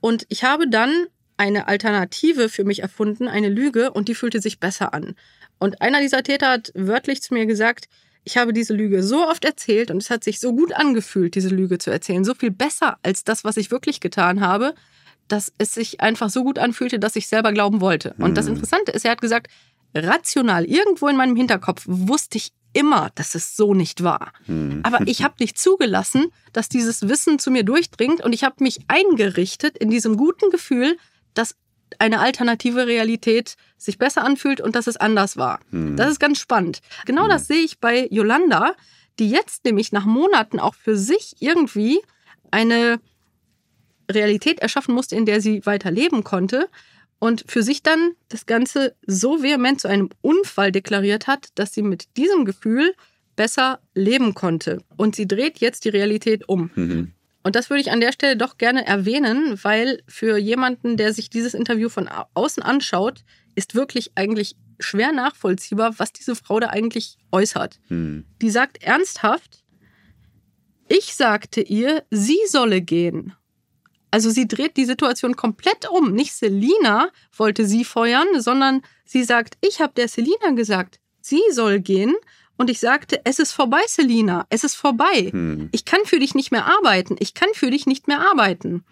und 0.00 0.26
ich 0.28 0.44
habe 0.44 0.68
dann 0.68 1.06
eine 1.36 1.68
Alternative 1.68 2.48
für 2.48 2.64
mich 2.64 2.80
erfunden, 2.82 3.28
eine 3.28 3.48
Lüge, 3.48 3.92
und 3.92 4.08
die 4.08 4.14
fühlte 4.14 4.40
sich 4.40 4.58
besser 4.58 4.92
an. 4.92 5.14
Und 5.58 5.80
einer 5.80 6.00
dieser 6.00 6.22
Täter 6.22 6.50
hat 6.50 6.72
wörtlich 6.74 7.22
zu 7.22 7.34
mir 7.34 7.46
gesagt, 7.46 7.88
ich 8.24 8.36
habe 8.36 8.52
diese 8.52 8.74
Lüge 8.74 9.02
so 9.02 9.26
oft 9.26 9.44
erzählt 9.44 9.90
und 9.90 9.98
es 10.02 10.10
hat 10.10 10.24
sich 10.24 10.40
so 10.40 10.54
gut 10.54 10.72
angefühlt, 10.72 11.34
diese 11.34 11.48
Lüge 11.48 11.78
zu 11.78 11.90
erzählen, 11.90 12.24
so 12.24 12.34
viel 12.34 12.50
besser 12.50 12.98
als 13.02 13.24
das, 13.24 13.44
was 13.44 13.56
ich 13.56 13.70
wirklich 13.70 14.00
getan 14.00 14.40
habe, 14.40 14.74
dass 15.28 15.52
es 15.58 15.74
sich 15.74 16.00
einfach 16.00 16.30
so 16.30 16.42
gut 16.42 16.58
anfühlte, 16.58 16.98
dass 16.98 17.16
ich 17.16 17.28
selber 17.28 17.52
glauben 17.52 17.80
wollte. 17.80 18.14
Und 18.18 18.36
das 18.36 18.46
hm. 18.46 18.54
Interessante 18.54 18.92
ist, 18.92 19.04
er 19.04 19.12
hat 19.12 19.20
gesagt, 19.20 19.48
rational, 19.94 20.64
irgendwo 20.64 21.08
in 21.08 21.16
meinem 21.16 21.36
Hinterkopf 21.36 21.84
wusste 21.86 22.38
ich 22.38 22.52
immer, 22.72 23.10
dass 23.14 23.34
es 23.34 23.56
so 23.56 23.74
nicht 23.74 24.02
war. 24.02 24.32
Hm. 24.46 24.80
Aber 24.82 25.06
ich 25.06 25.22
habe 25.22 25.34
nicht 25.40 25.58
zugelassen, 25.58 26.26
dass 26.52 26.68
dieses 26.68 27.08
Wissen 27.08 27.38
zu 27.38 27.50
mir 27.50 27.64
durchdringt 27.64 28.22
und 28.22 28.32
ich 28.32 28.44
habe 28.44 28.56
mich 28.60 28.80
eingerichtet 28.88 29.76
in 29.78 29.90
diesem 29.90 30.16
guten 30.16 30.50
Gefühl, 30.50 30.96
dass 31.34 31.54
eine 31.98 32.20
alternative 32.20 32.86
Realität 32.86 33.56
sich 33.78 33.98
besser 33.98 34.22
anfühlt 34.22 34.60
und 34.60 34.76
dass 34.76 34.86
es 34.86 34.96
anders 34.96 35.36
war. 35.36 35.60
Hm. 35.70 35.96
Das 35.96 36.10
ist 36.10 36.20
ganz 36.20 36.38
spannend. 36.38 36.80
Genau 37.06 37.28
das 37.28 37.46
sehe 37.46 37.64
ich 37.64 37.80
bei 37.80 38.06
Yolanda, 38.10 38.74
die 39.18 39.30
jetzt 39.30 39.64
nämlich 39.64 39.92
nach 39.92 40.04
Monaten 40.04 40.60
auch 40.60 40.74
für 40.74 40.96
sich 40.96 41.36
irgendwie 41.40 42.00
eine 42.50 43.00
Realität 44.10 44.60
erschaffen 44.60 44.94
musste, 44.94 45.16
in 45.16 45.26
der 45.26 45.40
sie 45.40 45.64
weiter 45.66 45.90
leben 45.90 46.24
konnte 46.24 46.68
und 47.18 47.44
für 47.46 47.62
sich 47.62 47.82
dann 47.82 48.12
das 48.28 48.46
Ganze 48.46 48.94
so 49.06 49.42
vehement 49.42 49.80
zu 49.80 49.88
einem 49.88 50.10
Unfall 50.20 50.72
deklariert 50.72 51.26
hat, 51.26 51.48
dass 51.56 51.74
sie 51.74 51.82
mit 51.82 52.16
diesem 52.16 52.44
Gefühl 52.44 52.94
besser 53.36 53.80
leben 53.94 54.34
konnte. 54.34 54.82
Und 54.96 55.16
sie 55.16 55.26
dreht 55.26 55.58
jetzt 55.58 55.84
die 55.84 55.90
Realität 55.90 56.48
um. 56.48 56.70
Mhm. 56.74 57.12
Und 57.42 57.56
das 57.56 57.70
würde 57.70 57.80
ich 57.80 57.90
an 57.90 58.00
der 58.00 58.12
Stelle 58.12 58.36
doch 58.36 58.58
gerne 58.58 58.86
erwähnen, 58.86 59.58
weil 59.62 60.02
für 60.06 60.36
jemanden, 60.38 60.96
der 60.96 61.12
sich 61.14 61.30
dieses 61.30 61.54
Interview 61.54 61.88
von 61.88 62.08
außen 62.34 62.62
anschaut, 62.62 63.24
ist 63.54 63.74
wirklich 63.74 64.12
eigentlich 64.16 64.56
schwer 64.80 65.12
nachvollziehbar, 65.12 65.98
was 65.98 66.12
diese 66.12 66.34
Frau 66.34 66.60
da 66.60 66.68
eigentlich 66.68 67.16
äußert. 67.32 67.80
Mhm. 67.88 68.24
Die 68.42 68.50
sagt 68.50 68.82
ernsthaft, 68.82 69.64
ich 70.88 71.14
sagte 71.14 71.60
ihr, 71.60 72.04
sie 72.10 72.38
solle 72.48 72.80
gehen. 72.80 73.34
Also 74.10 74.30
sie 74.30 74.48
dreht 74.48 74.76
die 74.76 74.86
Situation 74.86 75.36
komplett 75.36 75.88
um. 75.88 76.12
Nicht 76.12 76.34
Selina 76.34 77.10
wollte 77.36 77.66
sie 77.66 77.84
feuern, 77.84 78.26
sondern 78.40 78.82
sie 79.04 79.24
sagt, 79.24 79.58
ich 79.60 79.80
habe 79.80 79.92
der 79.94 80.08
Selina 80.08 80.50
gesagt, 80.54 80.98
sie 81.20 81.42
soll 81.50 81.80
gehen. 81.80 82.14
Und 82.56 82.70
ich 82.70 82.80
sagte, 82.80 83.20
es 83.24 83.38
ist 83.38 83.52
vorbei, 83.52 83.80
Selina, 83.86 84.46
es 84.50 84.64
ist 84.64 84.74
vorbei. 84.74 85.28
Hm. 85.30 85.68
Ich 85.70 85.84
kann 85.84 86.00
für 86.04 86.18
dich 86.18 86.34
nicht 86.34 86.50
mehr 86.50 86.66
arbeiten. 86.66 87.16
Ich 87.20 87.34
kann 87.34 87.48
für 87.54 87.70
dich 87.70 87.86
nicht 87.86 88.08
mehr 88.08 88.20
arbeiten. 88.20 88.84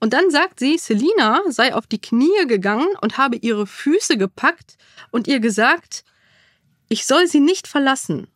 Und 0.00 0.12
dann 0.12 0.30
sagt 0.30 0.58
sie, 0.58 0.78
Selina 0.78 1.42
sei 1.48 1.74
auf 1.74 1.86
die 1.86 2.00
Knie 2.00 2.46
gegangen 2.46 2.88
und 3.00 3.18
habe 3.18 3.36
ihre 3.36 3.66
Füße 3.66 4.16
gepackt 4.18 4.76
und 5.10 5.28
ihr 5.28 5.40
gesagt, 5.40 6.04
ich 6.88 7.06
soll 7.06 7.26
sie 7.26 7.40
nicht 7.40 7.68
verlassen. 7.68 8.26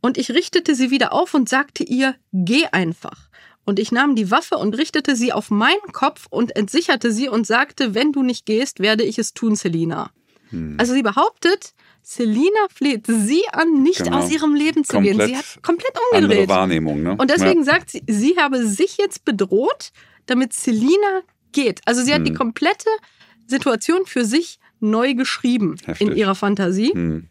Und 0.00 0.16
ich 0.16 0.30
richtete 0.30 0.74
sie 0.74 0.90
wieder 0.90 1.12
auf 1.12 1.34
und 1.34 1.48
sagte 1.48 1.84
ihr, 1.84 2.14
geh 2.32 2.66
einfach. 2.66 3.29
Und 3.64 3.78
ich 3.78 3.92
nahm 3.92 4.16
die 4.16 4.30
Waffe 4.30 4.56
und 4.56 4.76
richtete 4.76 5.14
sie 5.16 5.32
auf 5.32 5.50
meinen 5.50 5.92
Kopf 5.92 6.26
und 6.30 6.56
entsicherte 6.56 7.12
sie 7.12 7.28
und 7.28 7.46
sagte, 7.46 7.94
wenn 7.94 8.12
du 8.12 8.22
nicht 8.22 8.46
gehst, 8.46 8.80
werde 8.80 9.04
ich 9.04 9.18
es 9.18 9.34
tun, 9.34 9.54
Selina. 9.54 10.10
Hm. 10.50 10.76
Also 10.78 10.92
sie 10.94 11.02
behauptet, 11.02 11.74
Selina 12.02 12.66
fleht 12.74 13.06
sie 13.06 13.42
an, 13.52 13.82
nicht 13.82 14.04
genau. 14.04 14.18
aus 14.18 14.30
ihrem 14.30 14.54
Leben 14.54 14.84
zu 14.84 14.94
komplett 14.94 15.18
gehen. 15.18 15.28
Sie 15.28 15.36
hat 15.36 15.62
komplett 15.62 15.92
umgedreht. 16.12 16.38
Andere 16.38 16.48
Wahrnehmung, 16.48 17.02
ne? 17.02 17.16
Und 17.16 17.30
deswegen 17.30 17.60
ja. 17.60 17.66
sagt 17.66 17.90
sie, 17.90 18.02
sie 18.06 18.36
habe 18.38 18.66
sich 18.66 18.96
jetzt 18.96 19.24
bedroht, 19.24 19.92
damit 20.26 20.52
Selina 20.52 21.22
geht. 21.52 21.80
Also 21.84 22.02
sie 22.02 22.12
hat 22.12 22.20
hm. 22.20 22.26
die 22.26 22.34
komplette 22.34 22.90
Situation 23.46 24.06
für 24.06 24.24
sich 24.24 24.58
neu 24.80 25.14
geschrieben 25.14 25.76
Heftig. 25.84 26.08
in 26.08 26.16
ihrer 26.16 26.34
Fantasie. 26.34 26.92
Hm. 26.92 27.28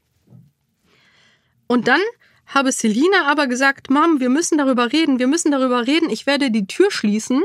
Und 1.68 1.88
dann 1.88 2.02
habe 2.50 2.72
Selina 2.72 3.28
aber 3.28 3.48
gesagt, 3.48 3.90
Mom, 3.90 4.20
wir 4.20 4.30
müssen 4.30 4.58
darüber 4.58 4.92
reden, 4.92 5.20
wir 5.20 5.28
müssen 5.28 5.52
darüber 5.52 5.88
reden, 5.88 6.10
ich 6.10 6.26
werde 6.26 6.52
die 6.52 6.68
Tür 6.68 6.92
schließen. 6.92 7.44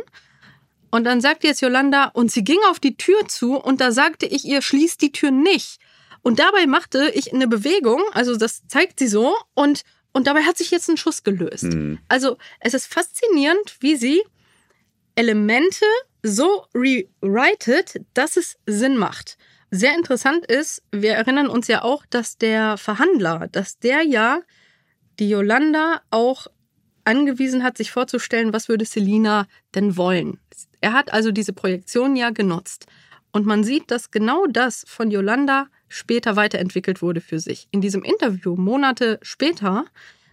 Und 0.90 1.04
dann 1.04 1.20
sagte 1.20 1.46
jetzt 1.46 1.60
Yolanda, 1.60 2.06
und 2.14 2.30
sie 2.30 2.44
ging 2.44 2.58
auf 2.70 2.80
die 2.80 2.96
Tür 2.96 3.26
zu 3.28 3.56
und 3.56 3.80
da 3.80 3.92
sagte 3.92 4.26
ich 4.26 4.44
ihr, 4.44 4.62
schließ 4.62 4.96
die 4.96 5.12
Tür 5.12 5.30
nicht. 5.30 5.78
Und 6.22 6.38
dabei 6.38 6.66
machte 6.66 7.10
ich 7.14 7.34
eine 7.34 7.46
Bewegung, 7.46 8.00
also 8.12 8.36
das 8.36 8.66
zeigt 8.66 8.98
sie 8.98 9.08
so, 9.08 9.34
und, 9.54 9.82
und 10.12 10.26
dabei 10.26 10.42
hat 10.42 10.56
sich 10.56 10.70
jetzt 10.70 10.88
ein 10.88 10.96
Schuss 10.96 11.22
gelöst. 11.22 11.64
Mhm. 11.64 11.98
Also 12.08 12.38
es 12.60 12.72
ist 12.72 12.86
faszinierend, 12.86 13.76
wie 13.80 13.96
sie 13.96 14.22
Elemente 15.16 15.84
so 16.22 16.66
rewritet, 16.74 18.00
dass 18.14 18.36
es 18.36 18.56
Sinn 18.66 18.96
macht. 18.96 19.36
Sehr 19.70 19.94
interessant 19.94 20.46
ist, 20.46 20.82
wir 20.92 21.12
erinnern 21.12 21.48
uns 21.48 21.68
ja 21.68 21.82
auch, 21.82 22.06
dass 22.06 22.38
der 22.38 22.78
Verhandler, 22.78 23.48
dass 23.50 23.78
der 23.78 24.02
ja 24.02 24.40
die 25.18 25.28
Yolanda 25.28 26.00
auch 26.10 26.46
angewiesen 27.04 27.62
hat, 27.62 27.76
sich 27.76 27.90
vorzustellen, 27.90 28.52
was 28.52 28.68
würde 28.68 28.84
Selina 28.84 29.46
denn 29.74 29.96
wollen. 29.96 30.38
Er 30.80 30.92
hat 30.92 31.12
also 31.12 31.30
diese 31.30 31.52
Projektion 31.52 32.16
ja 32.16 32.30
genutzt. 32.30 32.86
Und 33.32 33.46
man 33.46 33.64
sieht, 33.64 33.90
dass 33.90 34.10
genau 34.10 34.46
das 34.46 34.84
von 34.86 35.10
Yolanda 35.10 35.66
später 35.88 36.36
weiterentwickelt 36.36 37.02
wurde 37.02 37.20
für 37.20 37.40
sich. 37.40 37.68
In 37.70 37.80
diesem 37.80 38.02
Interview, 38.02 38.54
Monate 38.56 39.18
später, 39.22 39.86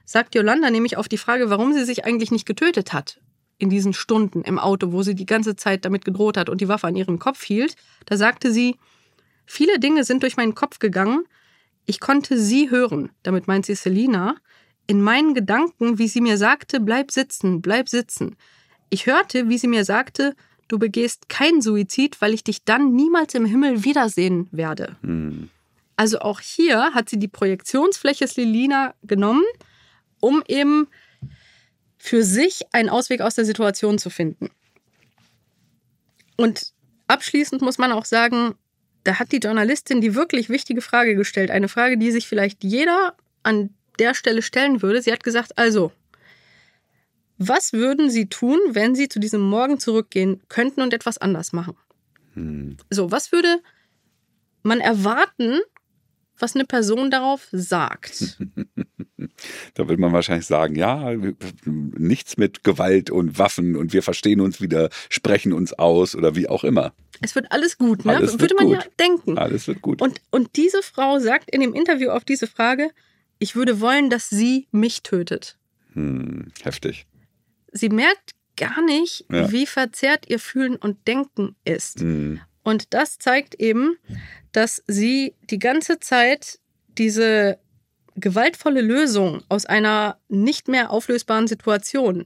sagt 0.06 0.36
Yolanda 0.36 0.70
nämlich 0.70 0.98
auf 0.98 1.08
die 1.08 1.18
Frage, 1.18 1.50
warum 1.50 1.74
sie 1.74 1.86
sich 1.86 2.06
eigentlich 2.06 2.32
nicht 2.32 2.46
getötet 2.46 2.94
hat, 2.94 3.20
in 3.58 3.70
diesen 3.70 3.94
Stunden 3.94 4.44
im 4.44 4.60
Auto, 4.60 4.92
wo 4.92 5.04
sie 5.04 5.16
die 5.16 5.26
ganze 5.26 5.56
Zeit 5.56 5.86
damit 5.86 6.06
gedroht 6.06 6.38
hat 6.38 6.50
und 6.50 6.62
die 6.62 6.68
Waffe 6.68 6.88
an 6.88 6.96
ihren 6.96 7.20
Kopf 7.20 7.44
hielt, 7.44 7.76
da 8.06 8.18
sagte 8.18 8.52
sie, 8.52 8.78
viele 9.46 9.80
Dinge 9.80 10.04
sind 10.04 10.24
durch 10.24 10.38
meinen 10.38 10.56
Kopf 10.56 10.80
gegangen, 10.80 11.26
ich 11.86 12.00
konnte 12.00 12.38
sie 12.38 12.70
hören, 12.70 13.12
damit 13.24 13.48
meint 13.48 13.66
sie 13.66 13.76
Selina, 13.76 14.36
in 14.88 15.02
meinen 15.02 15.34
Gedanken, 15.34 15.98
wie 15.98 16.08
sie 16.08 16.22
mir 16.22 16.38
sagte, 16.38 16.80
bleib 16.80 17.12
sitzen, 17.12 17.62
bleib 17.62 17.90
sitzen. 17.90 18.36
Ich 18.90 19.06
hörte, 19.06 19.50
wie 19.50 19.58
sie 19.58 19.68
mir 19.68 19.86
sagte, 19.86 20.36
du 20.68 20.80
begehst 20.80 21.30
keinen 21.30 21.62
Suizid, 21.62 22.22
weil 22.22 22.34
ich 22.34 22.44
dich 22.44 22.64
dann 22.64 22.94
niemals 22.94 23.34
im 23.36 23.46
Himmel 23.46 23.84
wiedersehen 23.84 24.48
werde. 24.52 24.98
Hm. 25.02 25.50
Also 25.96 26.20
auch 26.20 26.40
hier 26.40 26.94
hat 26.94 27.10
sie 27.10 27.20
die 27.20 27.28
Projektionsfläche 27.28 28.28
Selina 28.28 28.96
genommen, 29.04 29.44
um 30.20 30.44
eben 30.48 30.88
für 31.98 32.24
sich 32.24 32.62
einen 32.72 32.90
Ausweg 32.90 33.22
aus 33.22 33.36
der 33.36 33.46
Situation 33.46 34.00
zu 34.00 34.10
finden. 34.10 34.50
Und 36.38 36.74
abschließend 37.08 37.62
muss 37.62 37.78
man 37.78 37.92
auch 37.92 38.06
sagen, 38.06 38.56
da 39.04 39.20
hat 39.20 39.32
die 39.32 39.38
Journalistin 39.38 40.02
die 40.02 40.16
wirklich 40.16 40.50
wichtige 40.50 40.82
Frage 40.82 41.16
gestellt. 41.16 41.52
Eine 41.52 41.68
Frage, 41.68 41.98
die 41.98 42.12
sich 42.12 42.28
vielleicht 42.28 42.64
jeder 42.64 43.16
an 43.44 43.72
der 44.02 44.14
Stelle 44.14 44.42
stellen 44.42 44.82
würde. 44.82 45.02
Sie 45.02 45.12
hat 45.12 45.24
gesagt, 45.24 45.58
also, 45.58 45.92
was 47.38 47.74
würden 47.74 48.10
Sie 48.10 48.28
tun, 48.28 48.60
wenn 48.70 48.96
Sie 48.96 49.08
zu 49.08 49.20
diesem 49.20 49.42
Morgen 49.42 49.80
zurückgehen 49.80 50.42
könnten 50.50 50.82
und 50.82 50.94
etwas 50.94 51.18
anders 51.18 51.54
machen? 51.54 51.76
Hm. 52.34 52.78
So, 52.90 53.12
was 53.12 53.32
würde 53.32 53.62
man 54.64 54.80
erwarten, 54.80 55.60
was 56.38 56.56
eine 56.56 56.66
Person 56.66 57.12
darauf 57.12 57.48
sagt? 57.52 58.38
Da 59.76 59.88
würde 59.88 60.02
man 60.02 60.14
wahrscheinlich 60.14 60.46
sagen, 60.48 60.76
ja, 60.76 61.14
nichts 61.66 62.38
mit 62.38 62.64
Gewalt 62.64 63.10
und 63.10 63.38
Waffen 63.38 63.76
und 63.76 63.94
wir 63.94 64.04
verstehen 64.04 64.42
uns 64.42 64.62
wieder, 64.62 64.90
sprechen 65.10 65.54
uns 65.54 65.74
aus 65.74 66.16
oder 66.16 66.36
wie 66.36 66.50
auch 66.50 66.64
immer. 66.64 66.94
Es 67.22 67.36
wird 67.36 67.52
alles 67.52 67.78
gut, 67.78 68.04
ne? 68.06 68.16
Alles 68.16 68.40
würde 68.40 68.56
man 68.56 68.68
gut. 68.68 68.76
ja 68.76 68.84
denken. 69.00 69.38
Alles 69.38 69.68
wird 69.68 69.82
gut. 69.82 70.02
Und, 70.02 70.22
und 70.32 70.56
diese 70.58 70.82
Frau 70.82 71.20
sagt 71.20 71.50
in 71.52 71.62
dem 71.62 71.74
Interview 71.74 72.10
auf 72.10 72.24
diese 72.26 72.48
Frage, 72.48 72.90
ich 73.42 73.56
würde 73.56 73.82
wollen, 73.82 74.10
dass 74.12 74.30
sie 74.30 74.68
mich 74.72 75.02
tötet. 75.02 75.58
Hm, 75.94 76.52
heftig. 76.62 77.06
Sie 77.72 77.90
merkt 77.90 78.32
gar 78.56 78.82
nicht, 78.84 79.26
Ja. 79.32 79.52
wie 79.52 79.66
verzerrt 79.66 80.30
ihr 80.30 80.38
Fühlen 80.40 80.76
und 80.76 81.08
Denken 81.08 81.56
ist. 81.66 82.00
Hm. 82.02 82.40
Und 82.64 82.94
das 82.94 83.18
zeigt 83.18 83.56
eben, 83.56 83.98
dass 84.52 84.84
sie 84.86 85.34
die 85.50 85.58
ganze 85.58 86.00
Zeit 86.00 86.60
diese 86.98 87.58
gewaltvolle 88.16 88.82
Lösung 88.82 89.42
aus 89.50 89.66
einer 89.66 90.20
nicht 90.30 90.68
mehr 90.68 90.92
auflösbaren 90.92 91.48
Situation, 91.48 92.26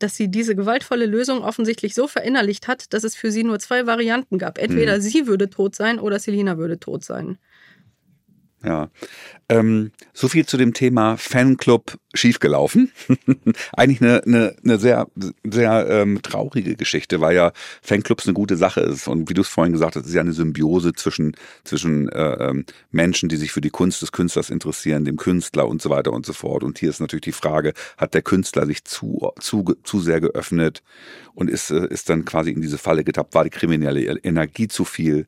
dass 0.00 0.16
sie 0.16 0.28
diese 0.28 0.54
gewaltvolle 0.54 1.06
Lösung 1.06 1.42
offensichtlich 1.42 1.94
so 1.94 2.06
verinnerlicht 2.06 2.68
hat, 2.68 2.92
dass 2.92 3.04
es 3.04 3.14
für 3.16 3.30
sie 3.30 3.44
nur 3.44 3.58
zwei 3.60 3.86
Varianten 3.86 4.36
gab. 4.38 4.58
Entweder 4.58 5.00
sie 5.00 5.26
würde 5.26 5.48
tot 5.48 5.74
sein 5.74 5.98
oder 5.98 6.18
Selina 6.18 6.58
würde 6.58 6.78
tot 6.78 7.02
sein. 7.04 7.38
Ja. 8.64 8.88
Ähm, 9.48 9.92
so 10.14 10.28
viel 10.28 10.46
zu 10.46 10.56
dem 10.56 10.72
Thema 10.72 11.16
Fanclub 11.18 11.98
schiefgelaufen. 12.14 12.92
Eigentlich 13.72 14.00
eine, 14.00 14.22
eine, 14.24 14.56
eine 14.64 14.78
sehr, 14.78 15.08
sehr 15.44 15.86
ähm, 15.90 16.22
traurige 16.22 16.76
Geschichte, 16.76 17.20
weil 17.20 17.36
ja 17.36 17.52
Fanclubs 17.82 18.26
eine 18.26 18.32
gute 18.32 18.56
Sache 18.56 18.80
ist. 18.80 19.06
Und 19.06 19.28
wie 19.28 19.34
du 19.34 19.42
es 19.42 19.48
vorhin 19.48 19.74
gesagt 19.74 19.96
hast, 19.96 20.06
ist 20.06 20.14
ja 20.14 20.22
eine 20.22 20.32
Symbiose 20.32 20.94
zwischen, 20.94 21.36
zwischen 21.64 22.08
äh, 22.08 22.48
ähm, 22.48 22.64
Menschen, 22.90 23.28
die 23.28 23.36
sich 23.36 23.52
für 23.52 23.60
die 23.60 23.70
Kunst 23.70 24.00
des 24.00 24.12
Künstlers 24.12 24.48
interessieren, 24.48 25.04
dem 25.04 25.16
Künstler 25.16 25.68
und 25.68 25.82
so 25.82 25.90
weiter 25.90 26.12
und 26.12 26.24
so 26.24 26.32
fort. 26.32 26.64
Und 26.64 26.78
hier 26.78 26.88
ist 26.88 27.00
natürlich 27.00 27.24
die 27.24 27.32
Frage, 27.32 27.74
hat 27.98 28.14
der 28.14 28.22
Künstler 28.22 28.64
sich 28.64 28.84
zu, 28.84 29.30
zu, 29.40 29.76
zu 29.82 30.00
sehr 30.00 30.20
geöffnet 30.20 30.82
und 31.34 31.50
ist, 31.50 31.70
äh, 31.70 31.86
ist 31.88 32.08
dann 32.08 32.24
quasi 32.24 32.50
in 32.50 32.60
diese 32.60 32.78
Falle 32.78 33.04
getappt, 33.04 33.34
war 33.34 33.44
die 33.44 33.50
kriminelle 33.50 34.00
Energie 34.18 34.68
zu 34.68 34.84
viel? 34.84 35.26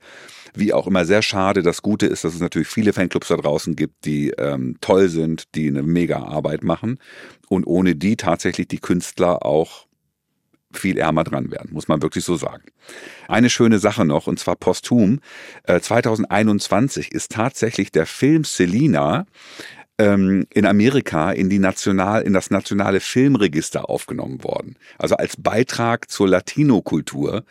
Wie 0.54 0.72
auch 0.72 0.86
immer, 0.86 1.04
sehr 1.04 1.22
schade. 1.22 1.62
Das 1.62 1.82
Gute 1.82 2.06
ist, 2.06 2.24
dass 2.24 2.34
es 2.34 2.40
natürlich 2.40 2.68
viele 2.68 2.92
Fanclubs 2.92 3.28
da 3.28 3.36
draußen 3.36 3.76
gibt, 3.76 4.04
die 4.04 4.30
ähm, 4.38 4.76
toll 4.80 5.08
sind, 5.08 5.54
die 5.54 5.68
eine 5.68 5.82
mega 5.82 6.22
Arbeit 6.22 6.62
machen 6.62 6.98
und 7.48 7.66
ohne 7.66 7.94
die 7.94 8.16
tatsächlich 8.16 8.68
die 8.68 8.78
Künstler 8.78 9.44
auch 9.44 9.86
viel 10.72 10.98
ärmer 10.98 11.24
dran 11.24 11.50
werden, 11.50 11.72
muss 11.72 11.88
man 11.88 12.02
wirklich 12.02 12.24
so 12.24 12.36
sagen. 12.36 12.64
Eine 13.28 13.50
schöne 13.50 13.78
Sache 13.78 14.04
noch, 14.04 14.26
und 14.26 14.38
zwar 14.38 14.56
posthum. 14.56 15.20
Äh, 15.64 15.80
2021 15.80 17.12
ist 17.12 17.32
tatsächlich 17.32 17.90
der 17.92 18.06
Film 18.06 18.44
Selina 18.44 19.26
ähm, 19.98 20.46
in 20.52 20.66
Amerika 20.66 21.32
in 21.32 21.48
die 21.48 21.58
national 21.58 22.22
in 22.22 22.32
das 22.32 22.50
nationale 22.50 23.00
Filmregister 23.00 23.88
aufgenommen 23.88 24.44
worden. 24.44 24.76
Also 24.98 25.16
als 25.16 25.36
Beitrag 25.36 26.10
zur 26.10 26.28
Latino-Kultur. 26.28 27.44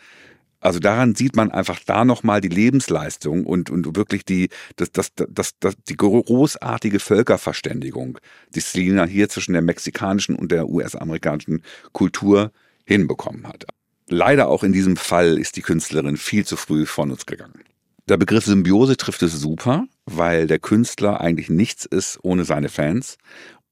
Also 0.60 0.80
daran 0.80 1.14
sieht 1.14 1.36
man 1.36 1.52
einfach 1.52 1.78
da 1.84 2.04
nochmal 2.04 2.40
die 2.40 2.48
Lebensleistung 2.48 3.44
und, 3.44 3.70
und 3.70 3.94
wirklich 3.94 4.24
die, 4.24 4.48
das, 4.76 4.90
das, 4.90 5.12
das, 5.14 5.52
das, 5.60 5.74
die 5.88 5.96
großartige 5.96 6.98
Völkerverständigung, 6.98 8.18
die 8.54 8.60
Selina 8.60 9.04
hier 9.04 9.28
zwischen 9.28 9.52
der 9.52 9.62
mexikanischen 9.62 10.34
und 10.34 10.50
der 10.50 10.68
US-amerikanischen 10.68 11.62
Kultur 11.92 12.52
hinbekommen 12.84 13.46
hat. 13.46 13.66
Leider 14.08 14.48
auch 14.48 14.64
in 14.64 14.72
diesem 14.72 14.96
Fall 14.96 15.38
ist 15.38 15.56
die 15.56 15.62
Künstlerin 15.62 16.16
viel 16.16 16.44
zu 16.44 16.56
früh 16.56 16.86
von 16.86 17.10
uns 17.10 17.26
gegangen. 17.26 17.60
Der 18.08 18.16
Begriff 18.16 18.46
Symbiose 18.46 18.96
trifft 18.96 19.22
es 19.22 19.32
super, 19.32 19.86
weil 20.06 20.46
der 20.46 20.58
Künstler 20.58 21.20
eigentlich 21.20 21.50
nichts 21.50 21.84
ist 21.84 22.18
ohne 22.22 22.44
seine 22.44 22.68
Fans 22.68 23.18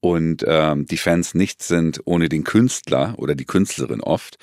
und 0.05 0.45
ähm, 0.47 0.85
die 0.85 0.97
Fans 0.97 1.33
nichts 1.33 1.67
sind 1.67 1.99
ohne 2.05 2.29
den 2.29 2.43
Künstler 2.43 3.15
oder 3.17 3.33
die 3.33 3.45
Künstlerin 3.45 4.01
oft. 4.01 4.37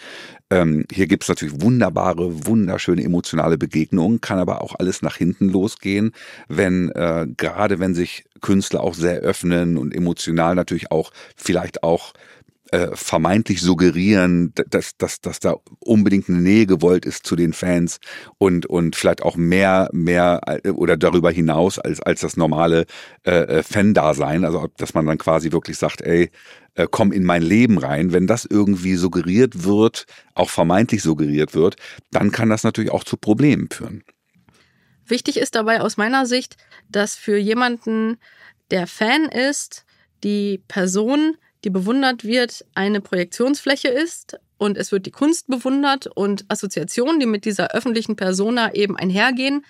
Ähm, 0.50 0.86
hier 0.90 1.06
gibt 1.06 1.22
es 1.22 1.28
natürlich 1.28 1.62
wunderbare, 1.62 2.46
wunderschöne 2.46 3.04
emotionale 3.04 3.58
Begegnungen, 3.58 4.20
kann 4.20 4.40
aber 4.40 4.60
auch 4.62 4.74
alles 4.80 5.02
nach 5.02 5.16
hinten 5.16 5.48
losgehen, 5.48 6.12
wenn 6.48 6.90
äh, 6.90 7.28
gerade 7.36 7.78
wenn 7.78 7.94
sich 7.94 8.24
Künstler 8.40 8.82
auch 8.82 8.94
sehr 8.94 9.20
öffnen 9.20 9.78
und 9.78 9.94
emotional 9.94 10.56
natürlich 10.56 10.90
auch 10.90 11.12
vielleicht 11.36 11.84
auch 11.84 12.12
äh, 12.72 12.88
vermeintlich 12.94 13.60
suggerieren, 13.60 14.52
dass, 14.70 14.96
dass, 14.96 15.20
dass 15.20 15.40
da 15.40 15.56
unbedingt 15.78 16.28
eine 16.28 16.40
Nähe 16.40 16.66
gewollt 16.66 17.04
ist 17.04 17.26
zu 17.26 17.36
den 17.36 17.52
Fans 17.52 18.00
und, 18.38 18.64
und 18.66 18.96
vielleicht 18.96 19.22
auch 19.22 19.36
mehr, 19.36 19.90
mehr 19.92 20.40
äh, 20.46 20.70
oder 20.70 20.96
darüber 20.96 21.30
hinaus 21.30 21.78
als, 21.78 22.00
als 22.00 22.22
das 22.22 22.36
normale 22.36 22.86
äh, 23.24 23.58
äh, 23.58 23.62
Fan-Dasein. 23.62 24.44
Also 24.44 24.68
dass 24.78 24.94
man 24.94 25.06
dann 25.06 25.18
quasi 25.18 25.52
wirklich 25.52 25.76
sagt, 25.76 26.00
ey, 26.00 26.30
äh, 26.74 26.88
komm 26.90 27.12
in 27.12 27.24
mein 27.24 27.42
Leben 27.42 27.76
rein. 27.76 28.12
Wenn 28.12 28.26
das 28.26 28.46
irgendwie 28.46 28.94
suggeriert 28.96 29.64
wird, 29.64 30.06
auch 30.34 30.48
vermeintlich 30.48 31.02
suggeriert 31.02 31.54
wird, 31.54 31.76
dann 32.10 32.32
kann 32.32 32.48
das 32.48 32.64
natürlich 32.64 32.90
auch 32.90 33.04
zu 33.04 33.18
Problemen 33.18 33.68
führen. 33.70 34.02
Wichtig 35.06 35.36
ist 35.36 35.54
dabei 35.56 35.82
aus 35.82 35.98
meiner 35.98 36.24
Sicht, 36.24 36.56
dass 36.88 37.16
für 37.16 37.36
jemanden, 37.36 38.16
der 38.70 38.86
Fan 38.86 39.26
ist, 39.26 39.84
die 40.24 40.62
Person, 40.68 41.36
die 41.64 41.70
bewundert 41.70 42.24
wird, 42.24 42.64
eine 42.74 43.00
Projektionsfläche 43.00 43.88
ist 43.88 44.38
und 44.58 44.76
es 44.76 44.92
wird 44.92 45.06
die 45.06 45.10
Kunst 45.10 45.48
bewundert 45.48 46.06
und 46.06 46.44
Assoziationen, 46.48 47.20
die 47.20 47.26
mit 47.26 47.44
dieser 47.44 47.72
öffentlichen 47.72 48.16
Persona 48.16 48.74
eben 48.74 48.96
einhergehen. 48.96 49.64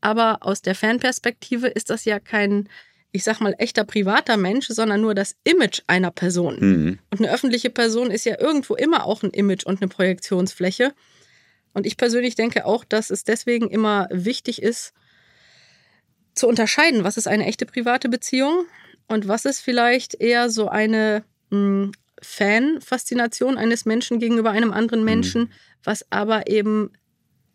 Aber 0.00 0.38
aus 0.40 0.62
der 0.62 0.74
Fanperspektive 0.74 1.68
ist 1.68 1.90
das 1.90 2.04
ja 2.04 2.20
kein, 2.20 2.68
ich 3.12 3.24
sag 3.24 3.40
mal, 3.40 3.54
echter 3.58 3.84
privater 3.84 4.36
Mensch, 4.36 4.68
sondern 4.68 5.00
nur 5.00 5.14
das 5.14 5.36
Image 5.44 5.80
einer 5.86 6.10
Person. 6.10 6.56
Mhm. 6.58 6.98
Und 7.10 7.20
eine 7.20 7.32
öffentliche 7.32 7.70
Person 7.70 8.10
ist 8.10 8.24
ja 8.24 8.38
irgendwo 8.38 8.74
immer 8.74 9.06
auch 9.06 9.22
ein 9.22 9.30
Image 9.30 9.64
und 9.64 9.80
eine 9.80 9.88
Projektionsfläche. 9.88 10.92
Und 11.72 11.86
ich 11.86 11.96
persönlich 11.96 12.34
denke 12.34 12.66
auch, 12.66 12.84
dass 12.84 13.10
es 13.10 13.24
deswegen 13.24 13.68
immer 13.68 14.08
wichtig 14.10 14.62
ist, 14.62 14.92
zu 16.34 16.46
unterscheiden, 16.46 17.04
was 17.04 17.16
ist 17.16 17.26
eine 17.26 17.46
echte 17.46 17.66
private 17.66 18.08
Beziehung 18.08 18.66
und 19.08 19.28
was 19.28 19.44
ist 19.44 19.60
vielleicht 19.60 20.14
eher 20.14 20.50
so 20.50 20.68
eine 20.68 21.24
mh, 21.50 21.92
Fan-Faszination 22.22 23.56
eines 23.58 23.84
Menschen 23.84 24.18
gegenüber 24.18 24.50
einem 24.50 24.72
anderen 24.72 25.04
Menschen, 25.04 25.52
was 25.84 26.10
aber 26.10 26.48
eben 26.48 26.90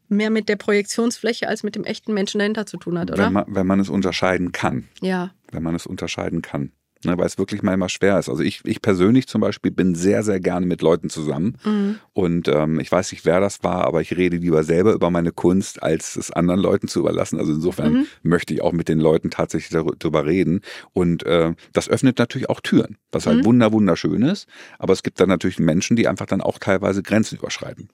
mehr 0.08 0.30
mit 0.30 0.50
der 0.50 0.58
Projektionsfläche 0.58 1.48
als 1.48 1.64
mit 1.64 1.76
dem 1.76 1.84
echten 1.84 2.14
Menschen 2.14 2.40
dahinter 2.40 2.66
zu 2.66 2.78
tun 2.78 3.00
hat, 3.00 3.12
oder? 3.12 3.26
Wenn 3.26 3.34
man, 3.34 3.46
wenn 3.48 3.68
man 3.68 3.80
es 3.80 3.90
unterscheiden 3.90 4.52
kann. 4.52 4.88
ja. 5.02 5.32
wenn 5.52 5.64
man 5.64 5.76
es 5.76 5.86
unterscheiden 5.86 6.42
kann. 6.42 6.72
Ne, 7.04 7.18
weil 7.18 7.26
es 7.26 7.40
wirklich 7.40 7.64
manchmal 7.64 7.90
schwer 7.90 8.20
ist. 8.20 8.30
Also 8.30 8.44
ich, 8.44 8.62
ich 8.64 8.80
persönlich 8.80 9.26
zum 9.28 9.42
Beispiel 9.42 9.72
bin 9.72 9.96
sehr, 9.96 10.22
sehr 10.22 10.40
gerne 10.40 10.68
mit 10.68 10.84
Leuten 10.84 11.10
zusammen. 11.10 11.58
Mhm. 11.66 11.96
Und 12.14 12.48
ähm, 12.48 12.80
ich 12.80 12.92
weiß 12.92 13.12
nicht, 13.12 13.26
wer 13.26 13.40
das 13.40 13.64
war, 13.64 13.86
aber 13.86 14.02
ich 14.02 14.16
rede 14.16 14.38
lieber 14.38 14.64
selber 14.64 14.94
über 14.94 15.10
meine 15.10 15.32
Kunst, 15.32 15.82
als 15.82 16.16
es 16.16 16.30
anderen 16.30 16.60
Leuten 16.60 16.88
zu 16.88 17.00
überlassen. 17.00 17.40
Also 17.40 17.54
insofern 17.54 17.94
Mhm. 17.94 18.06
möchte 18.22 18.54
ich 18.54 18.62
auch 18.62 18.72
mit 18.72 18.88
den 18.88 19.00
Leuten 19.00 19.32
tatsächlich 19.32 19.72
dar- 19.72 19.92
darüber 19.98 20.28
reden. 20.28 20.62
Und 20.94 21.24
äh, 21.24 21.56
das 21.74 21.90
öffnet 21.90 22.20
natürlich 22.20 22.50
auch 22.50 22.60
Türen, 22.60 22.98
was 23.12 23.26
halt 23.26 23.40
Mhm. 23.40 23.46
wunder, 23.46 23.72
wunderschön 23.72 24.22
ist. 24.22 24.48
Aber 24.78 24.94
es 24.94 25.02
gibt 25.02 25.20
dann 25.20 25.30
natürlich 25.30 25.58
Menschen, 25.58 25.96
die 25.96 26.08
einfach 26.08 26.28
dann 26.28 26.42
auch 26.42 26.60
teilweise 26.60 27.02
Grenzen 27.02 27.40
überschreiten. 27.40 27.90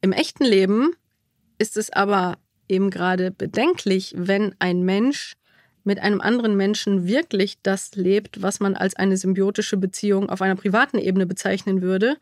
Im 0.00 0.12
echten 0.12 0.44
Leben 0.44 0.90
ist 1.58 1.76
es 1.76 1.90
aber 1.92 2.36
eben 2.68 2.90
gerade 2.90 3.32
bedenklich, 3.32 4.14
wenn 4.16 4.54
ein 4.60 4.84
Mensch 4.84 5.34
mit 5.86 6.00
einem 6.00 6.20
anderen 6.20 6.56
Menschen 6.56 7.06
wirklich 7.06 7.58
das 7.62 7.94
lebt, 7.94 8.42
was 8.42 8.60
man 8.60 8.74
als 8.74 8.96
eine 8.96 9.16
symbiotische 9.16 9.76
Beziehung 9.76 10.28
auf 10.28 10.42
einer 10.42 10.56
privaten 10.56 10.98
Ebene 10.98 11.26
bezeichnen 11.26 11.80
würde, 11.80 12.16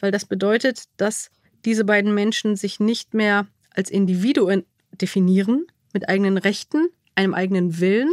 weil 0.00 0.10
das 0.10 0.24
bedeutet, 0.24 0.84
dass 0.96 1.30
diese 1.64 1.84
beiden 1.84 2.14
Menschen 2.14 2.56
sich 2.56 2.80
nicht 2.80 3.12
mehr 3.12 3.46
als 3.74 3.90
Individuen 3.90 4.64
definieren, 5.00 5.66
mit 5.92 6.08
eigenen 6.08 6.38
Rechten, 6.38 6.88
einem 7.14 7.34
eigenen 7.34 7.80
Willen, 7.80 8.12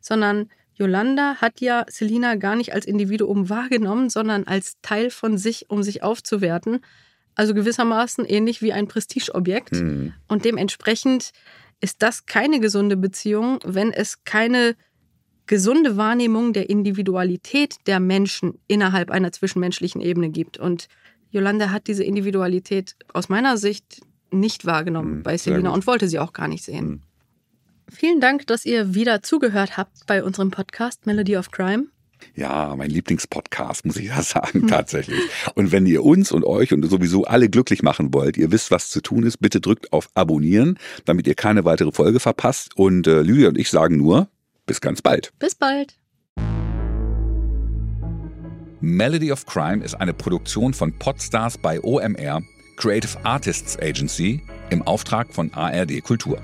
sondern 0.00 0.50
Yolanda 0.74 1.36
hat 1.36 1.60
ja 1.60 1.86
Selina 1.88 2.34
gar 2.34 2.56
nicht 2.56 2.74
als 2.74 2.84
Individuum 2.84 3.48
wahrgenommen, 3.48 4.10
sondern 4.10 4.44
als 4.44 4.76
Teil 4.82 5.10
von 5.10 5.38
sich, 5.38 5.70
um 5.70 5.82
sich 5.82 6.02
aufzuwerten. 6.02 6.80
Also 7.34 7.54
gewissermaßen 7.54 8.24
ähnlich 8.24 8.60
wie 8.60 8.72
ein 8.72 8.88
Prestigeobjekt. 8.88 9.72
Mhm. 9.72 10.14
Und 10.28 10.44
dementsprechend 10.44 11.32
ist 11.80 12.02
das 12.02 12.26
keine 12.26 12.60
gesunde 12.60 12.96
Beziehung, 12.96 13.58
wenn 13.64 13.92
es 13.92 14.24
keine 14.24 14.76
gesunde 15.46 15.96
Wahrnehmung 15.96 16.52
der 16.52 16.68
Individualität 16.68 17.76
der 17.86 18.00
Menschen 18.00 18.58
innerhalb 18.66 19.10
einer 19.10 19.32
zwischenmenschlichen 19.32 20.00
Ebene 20.00 20.30
gibt. 20.30 20.58
Und 20.58 20.88
Yolanda 21.30 21.70
hat 21.70 21.86
diese 21.86 22.04
Individualität 22.04 22.96
aus 23.12 23.28
meiner 23.28 23.56
Sicht 23.56 24.02
nicht 24.30 24.66
wahrgenommen 24.66 25.18
Mhm, 25.18 25.22
bei 25.22 25.36
Selina 25.36 25.70
und 25.70 25.86
wollte 25.86 26.08
sie 26.08 26.18
auch 26.18 26.32
gar 26.32 26.48
nicht 26.48 26.64
sehen. 26.64 26.86
Mhm. 26.86 27.00
Vielen 27.88 28.20
Dank, 28.20 28.46
dass 28.48 28.64
ihr 28.64 28.94
wieder 28.94 29.22
zugehört 29.22 29.76
habt 29.76 30.06
bei 30.06 30.24
unserem 30.24 30.50
Podcast 30.50 31.06
Melody 31.06 31.36
of 31.36 31.52
Crime. 31.52 31.86
Ja, 32.34 32.74
mein 32.76 32.90
Lieblingspodcast, 32.90 33.86
muss 33.86 33.96
ich 33.96 34.06
ja 34.06 34.22
sagen, 34.22 34.66
tatsächlich. 34.68 35.20
Und 35.54 35.72
wenn 35.72 35.86
ihr 35.86 36.04
uns 36.04 36.32
und 36.32 36.44
euch 36.44 36.72
und 36.72 36.84
sowieso 36.88 37.24
alle 37.24 37.48
glücklich 37.48 37.82
machen 37.82 38.12
wollt, 38.12 38.36
ihr 38.36 38.52
wisst, 38.52 38.70
was 38.70 38.90
zu 38.90 39.00
tun 39.00 39.24
ist, 39.24 39.38
bitte 39.38 39.60
drückt 39.60 39.92
auf 39.92 40.10
Abonnieren, 40.14 40.78
damit 41.04 41.26
ihr 41.26 41.34
keine 41.34 41.64
weitere 41.64 41.92
Folge 41.92 42.20
verpasst. 42.20 42.76
Und 42.76 43.06
äh, 43.06 43.22
Lydia 43.22 43.48
und 43.48 43.58
ich 43.58 43.70
sagen 43.70 43.96
nur, 43.96 44.28
bis 44.66 44.80
ganz 44.80 45.00
bald. 45.00 45.32
Bis 45.38 45.54
bald. 45.54 45.96
Melody 48.80 49.32
of 49.32 49.46
Crime 49.46 49.82
ist 49.82 49.94
eine 49.94 50.12
Produktion 50.12 50.74
von 50.74 50.98
Podstars 50.98 51.58
bei 51.58 51.80
OMR, 51.82 52.42
Creative 52.76 53.24
Artists 53.24 53.78
Agency, 53.78 54.42
im 54.70 54.82
Auftrag 54.82 55.32
von 55.32 55.52
ARD 55.54 56.02
Kultur. 56.02 56.40